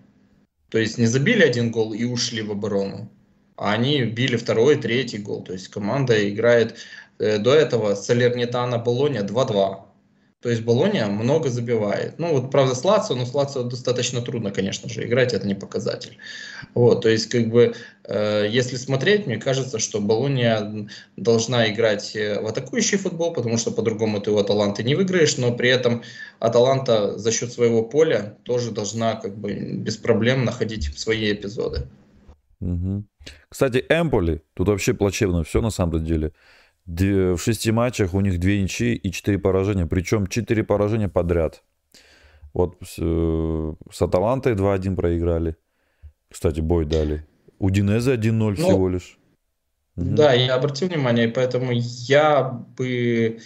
[0.69, 3.09] То есть не забили один гол и ушли в оборону.
[3.55, 5.43] А они били второй, третий гол.
[5.43, 6.75] То есть команда играет
[7.19, 9.89] до этого Салернитана Болония 2-2.
[10.41, 12.17] То есть Болония много забивает.
[12.17, 15.53] Ну вот, правда, с Лацио, но с Лацио достаточно трудно, конечно же, играть, это не
[15.53, 16.17] показатель.
[16.73, 17.73] Вот, то есть, как бы,
[18.05, 20.87] э, если смотреть, мне кажется, что Болония
[21.17, 25.53] должна играть э, в атакующий футбол, потому что по-другому ты у Аталанты не выиграешь, но
[25.53, 26.03] при этом
[26.39, 31.89] Аталанта за счет своего поля тоже должна, как бы, без проблем находить свои эпизоды.
[32.61, 33.03] Угу.
[33.49, 36.31] Кстати, Эмполи, тут вообще плачевно все на самом деле
[36.89, 39.85] в шести матчах у них две ничьи и четыре поражения.
[39.85, 41.63] Причем четыре поражения подряд.
[42.53, 45.55] Вот с, э, с Аталантой 2-1 проиграли.
[46.31, 47.25] Кстати, бой дали.
[47.59, 49.19] У Динеза 1-0 ну, всего лишь.
[49.95, 53.39] Да, я обратил внимание, поэтому я бы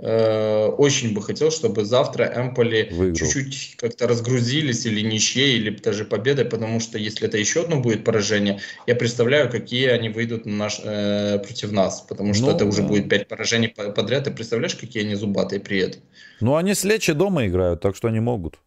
[0.00, 6.78] очень бы хотел, чтобы завтра Эмполи чуть-чуть как-то разгрузились или ничьей, или даже победой, потому
[6.78, 11.38] что если это еще одно будет поражение, я представляю, какие они выйдут на наш, э,
[11.38, 14.24] против нас, потому что ну, это уже будет пять поражений подряд.
[14.24, 16.02] Ты представляешь, какие они зубатые при этом?
[16.40, 18.58] Ну, они с Лечи дома играют, так что они могут.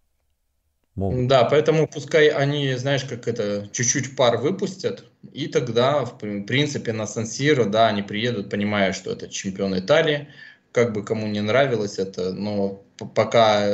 [0.96, 1.28] могут.
[1.28, 7.08] Да, поэтому пускай они, знаешь, как это, чуть-чуть пар выпустят, и тогда, в принципе, на
[7.08, 10.28] Сан-Сиро, да, они приедут, понимая, что это чемпион Италии,
[10.72, 12.84] как бы кому не нравилось это, но
[13.16, 13.68] пока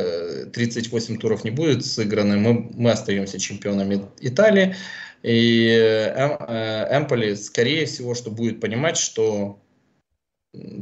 [0.53, 4.75] 38 э, туров не будет сыграны, мы, мы остаемся чемпионами Италии.
[5.23, 9.59] И э, э, Эмполи, скорее всего, что будет понимать, что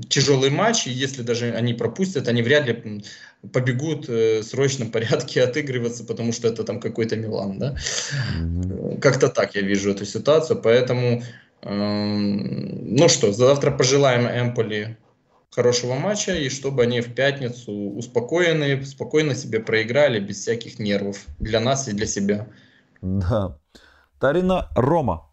[0.07, 3.03] тяжелый матч, и если даже они пропустят, они вряд ли
[3.51, 7.75] побегут в срочном порядке отыгрываться, потому что это там какой-то Милан, да?
[8.39, 8.99] Mm-hmm.
[8.99, 11.23] Как-то так я вижу эту ситуацию, поэтому
[11.65, 14.97] Эм, ну что, завтра пожелаем Эмполи
[15.55, 21.61] хорошего матча, и чтобы они в пятницу успокоенные, спокойно себе проиграли, без всяких нервов для
[21.61, 22.47] нас и для себя.
[23.01, 23.57] Да.
[24.19, 25.29] Тарина Рома.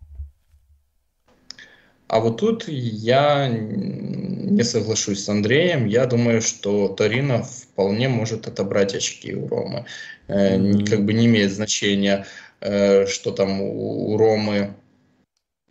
[2.06, 5.86] А вот тут я не соглашусь с Андреем.
[5.86, 9.86] Я думаю, что Торино вполне может отобрать очки у Ромы.
[10.28, 10.90] Mm-hmm.
[10.90, 12.26] Как бы не имеет значения,
[12.60, 14.81] э, что там у Ромы э,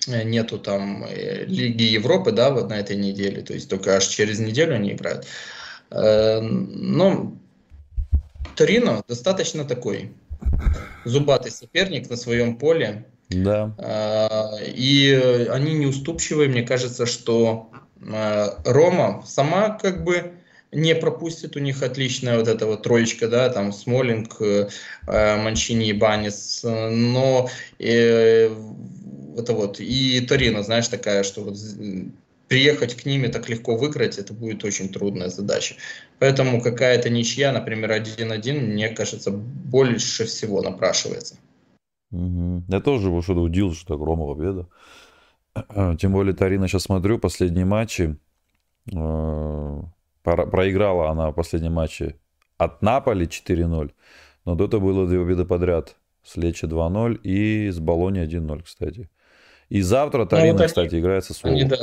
[0.07, 4.75] нету там Лиги Европы, да, вот на этой неделе, то есть только аж через неделю
[4.75, 5.27] они играют.
[5.91, 7.33] Но
[8.55, 10.11] Торино достаточно такой
[11.05, 13.05] зубатый соперник на своем поле.
[13.29, 13.73] Да.
[13.77, 16.49] А, и они неуступчивые.
[16.49, 17.69] Мне кажется, что
[18.65, 20.33] Рома сама как бы
[20.71, 21.55] не пропустит.
[21.55, 24.67] У них отличная вот эта вот троечка, да, там Смолинг, э,
[25.07, 26.61] Манчини и Банис.
[26.63, 27.49] Но
[27.79, 28.49] э,
[29.37, 31.57] это вот и Торино, знаешь, такая, что вот
[32.47, 35.75] приехать к ним и так легко выиграть, это будет очень трудная задача.
[36.19, 41.35] Поэтому какая-то ничья, например, 1-1, мне кажется, больше всего напрашивается.
[42.11, 42.63] Угу.
[42.67, 44.67] Я тоже его что-то удивился, что Рома победа.
[45.97, 48.17] Тем более Тарина сейчас смотрю, последние матчи.
[48.93, 49.81] Э,
[50.23, 51.79] проиграла она в последнем
[52.57, 53.91] от Наполи 4-0.
[54.45, 55.95] Но до этого было две победы подряд.
[56.23, 59.09] С Лечи 2-0 и с Болони 1-0, кстати.
[59.71, 61.55] И завтра Тарина, ну, вот кстати, играет со Суоло.
[61.55, 61.77] Они, да,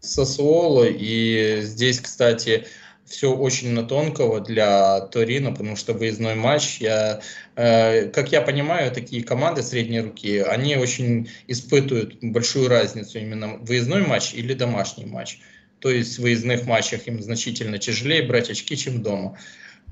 [0.00, 0.84] со Суоло.
[0.84, 2.66] И здесь, кстати,
[3.06, 7.22] все очень на тонкого для Торино, потому что выездной матч, я,
[7.56, 14.06] э, как я понимаю, такие команды средней руки, они очень испытывают большую разницу именно выездной
[14.06, 15.38] матч или домашний матч.
[15.78, 19.38] То есть в выездных матчах им значительно тяжелее брать очки, чем дома.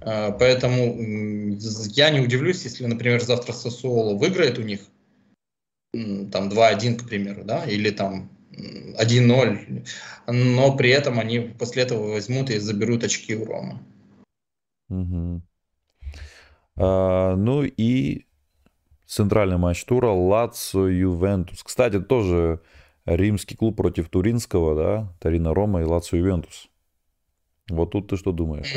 [0.03, 1.57] Э, поэтому
[1.93, 4.81] я не удивлюсь, если, например, завтра Сосуоло выиграет у них,
[6.31, 9.87] там 2-1, к примеру, да, или там 1-0,
[10.27, 13.83] но при этом они после этого возьмут и заберут очки у Рома.
[14.89, 15.43] Угу.
[16.77, 18.27] А, ну и
[19.07, 21.63] центральный матч тура Лацо Ювентус.
[21.63, 22.61] Кстати, тоже
[23.05, 25.15] римский клуб против Туринского, да?
[25.21, 26.69] Тарина Рома и Лацо Ювентус.
[27.69, 28.75] Вот тут ты что думаешь?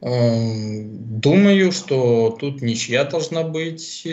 [0.00, 4.06] Эм, думаю, что тут ничья должна быть.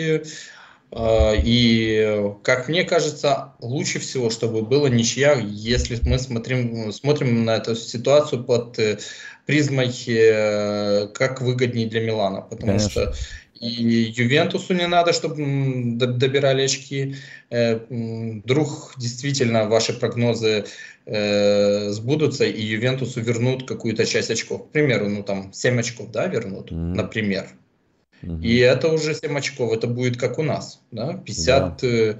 [0.94, 7.56] А, и, как мне кажется, лучше всего, чтобы было ничья, если мы смотрим, смотрим на
[7.56, 8.98] эту ситуацию под э,
[9.46, 12.42] призмой, э, как выгоднее для Милана.
[12.42, 12.90] Потому Конечно.
[12.90, 13.14] что
[13.58, 15.36] и Ювентусу не надо, чтобы
[15.96, 17.16] добирали очки.
[17.48, 20.66] Э, вдруг действительно ваши прогнозы
[21.04, 24.68] сбудутся, и Ювентусу вернут какую-то часть очков.
[24.68, 26.94] К примеру, ну там 7 очков, да, вернут, mm.
[26.94, 27.48] например.
[28.22, 32.18] И это уже 7 очков, это будет как у нас, да, 50, да.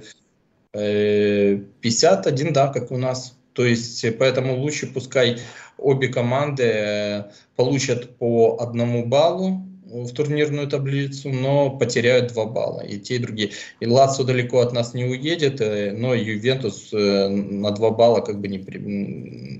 [0.73, 3.37] Э, 51, да, как у нас.
[3.53, 5.37] То есть, поэтому лучше пускай
[5.77, 7.23] обе команды э,
[7.55, 13.51] получат по одному баллу в турнирную таблицу, но потеряют два балла, и те, и другие.
[13.79, 18.41] И Лацо далеко от нас не уедет, э, но Ювентус э, на два балла как
[18.41, 18.59] бы не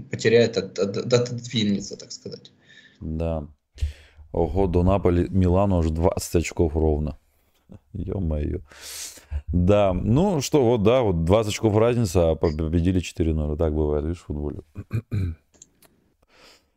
[0.09, 2.51] потеряет, от, от, отодвинется, так сказать.
[2.99, 3.47] Да.
[4.33, 7.17] Ого, до Наполи, Милану аж 20 очков ровно.
[7.93, 8.59] Ё-моё.
[9.47, 13.57] Да, ну что, вот да, вот 20 очков разница, а победили 4-0.
[13.57, 14.61] Так бывает, видишь, в футболе.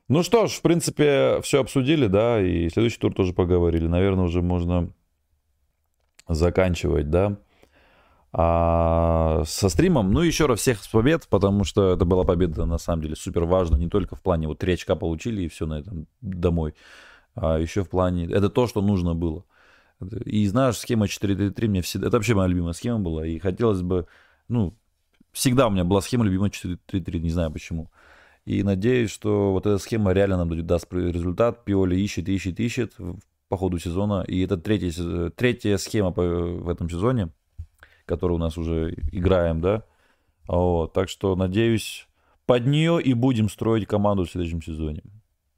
[0.08, 3.88] Ну что ж, в принципе, все обсудили, да, и следующий тур тоже поговорили.
[3.88, 4.92] Наверное, уже можно
[6.28, 7.38] заканчивать, да.
[8.32, 12.78] А со стримом, ну еще раз всех с побед, потому что это была победа на
[12.78, 15.80] самом деле супер важна, не только в плане вот 3 очка получили и все на
[15.80, 16.74] этом домой,
[17.36, 18.24] а еще в плане...
[18.26, 19.44] Это то, что нужно было.
[20.24, 22.08] И знаешь, схема 4-3-3 мне всегда...
[22.08, 23.26] Это вообще моя любимая схема была.
[23.26, 24.06] И хотелось бы...
[24.48, 24.74] Ну,
[25.32, 27.90] всегда у меня была схема любимая 4-3-3, не знаю почему.
[28.46, 31.64] И надеюсь, что вот эта схема реально нам даст результат.
[31.64, 32.94] Пиоли ищет, ищет, ищет
[33.48, 34.24] по ходу сезона.
[34.26, 37.30] И это третья, третья схема в этом сезоне,
[38.06, 39.82] которую у нас уже играем, да.
[40.48, 40.92] Вот.
[40.94, 42.06] Так что, надеюсь,
[42.46, 45.02] под нее и будем строить команду в следующем сезоне.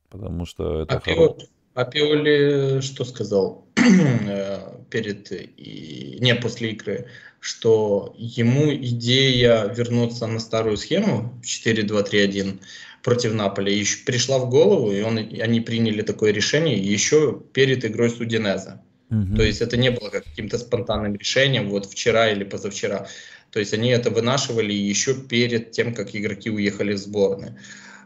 [0.08, 0.96] Потому что это...
[0.96, 1.36] А хоро...
[1.78, 4.58] А Пиоли что сказал э,
[4.90, 7.06] перед и не после игры,
[7.38, 12.58] что ему идея вернуться на старую схему 4-2-3-1
[13.04, 17.84] против Наполи еще пришла в голову, и он, и они приняли такое решение еще перед
[17.84, 18.82] игрой с Удинеза.
[19.12, 19.36] Угу.
[19.36, 23.06] То есть это не было каким-то спонтанным решением вот вчера или позавчера.
[23.52, 27.56] То есть они это вынашивали еще перед тем, как игроки уехали в сборную.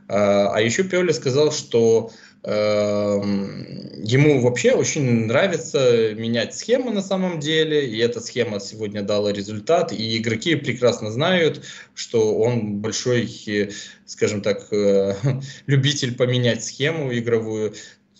[0.09, 2.12] А, а еще Пиоли сказал, что
[2.44, 9.93] ему вообще очень нравится менять схемы на самом деле, и эта схема сегодня дала результат,
[9.93, 11.64] и игроки прекрасно знают,
[11.94, 13.70] что он большой,
[14.06, 15.14] скажем так, э,
[15.66, 17.74] любитель поменять схему игровую.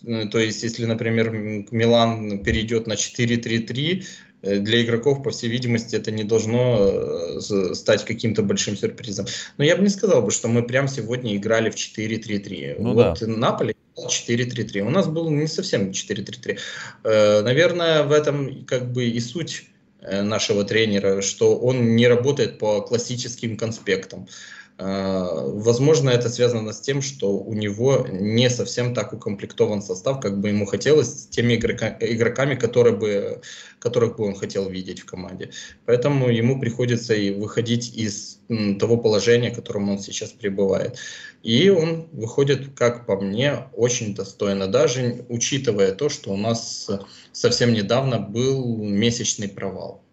[0.05, 5.95] Э, то есть, если, например, Милан перейдет на 4-3-3, Э, для игроков, по всей видимости,
[5.95, 9.25] это не должно э, стать каким-то большим сюрпризом.
[9.57, 12.75] Но я бы не сказал бы, что мы прям сегодня играли в 4-3-3.
[12.77, 13.27] Ну, вот да.
[13.27, 14.81] Наполе 4-3-3.
[14.81, 16.59] У нас был не совсем 4-3-3.
[17.05, 19.63] Э, наверное, в этом как бы и суть
[20.01, 24.27] нашего тренера, что он не работает по классическим конспектам.
[24.77, 30.39] А, возможно, это связано с тем, что у него не совсем так укомплектован состав, как
[30.39, 33.41] бы ему хотелось, с теми игрока, игроками, которые бы,
[33.79, 35.51] которых бы он хотел видеть в команде.
[35.85, 38.39] Поэтому ему приходится и выходить из
[38.79, 40.97] того положения, в котором он сейчас пребывает.
[41.43, 46.89] И он выходит, как по мне, очень достойно, даже учитывая то, что у нас
[47.31, 50.03] совсем недавно был месячный провал.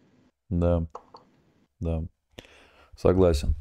[0.50, 0.86] Да,
[1.78, 2.02] да,
[2.96, 3.54] согласен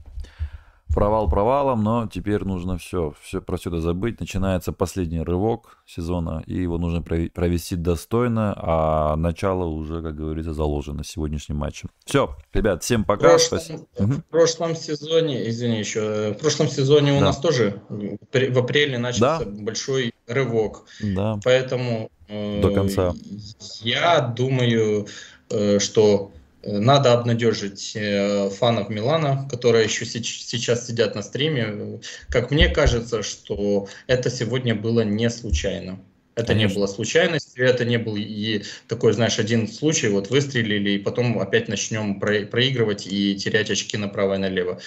[0.94, 4.20] провал провалом, но теперь нужно все, все про все это забыть.
[4.20, 11.04] Начинается последний рывок сезона, и его нужно провести достойно, а начало уже, как говорится, заложено
[11.04, 11.90] сегодняшним матчем.
[12.06, 13.38] Все, ребят, всем пока.
[13.38, 17.26] В прошлом, в прошлом сезоне, извини еще, в прошлом сезоне у да.
[17.28, 19.46] нас тоже в апреле начался да.
[19.46, 20.86] большой рывок.
[21.02, 21.40] Да.
[21.44, 23.14] Поэтому э, до конца.
[23.82, 25.08] Я думаю,
[25.50, 26.32] э, что
[26.64, 32.00] надо обнадежить э, фанов Милана, которые еще сейчас сидят на стриме.
[32.30, 36.00] Как мне кажется, что это сегодня было не случайно.
[36.36, 36.70] Это Конечно.
[36.70, 41.38] не было случайностью, это не был и такой, знаешь, один случай, вот выстрелили, и потом
[41.40, 44.80] опять начнем проигрывать и терять очки направо и налево.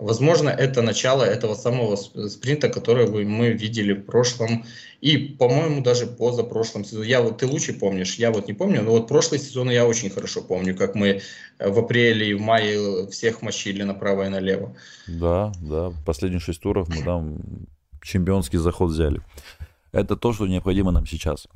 [0.00, 4.64] Возможно, это начало этого самого спринта, который мы видели в прошлом
[5.00, 7.08] и, по-моему, даже позапрошлом сезоне.
[7.08, 10.10] Я вот ты лучше помнишь, я вот не помню, но вот прошлый сезон я очень
[10.10, 11.20] хорошо помню, как мы
[11.58, 14.74] в апреле и в мае всех мочили направо и налево.
[15.06, 17.38] Да, да, последние шесть туров мы там
[18.02, 19.20] чемпионский заход взяли.
[19.92, 21.46] Это то, что необходимо нам сейчас.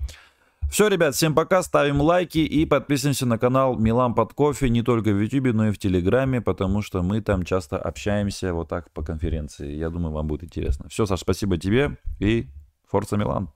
[0.71, 5.11] Все, ребят, всем пока, ставим лайки и подписываемся на канал Милан под кофе не только
[5.13, 9.03] в YouTube, но и в Телеграме, потому что мы там часто общаемся вот так по
[9.03, 9.73] конференции.
[9.73, 10.89] Я думаю, вам будет интересно.
[10.89, 12.49] Все, Саш, спасибо тебе и
[12.91, 13.51] Форца Милан.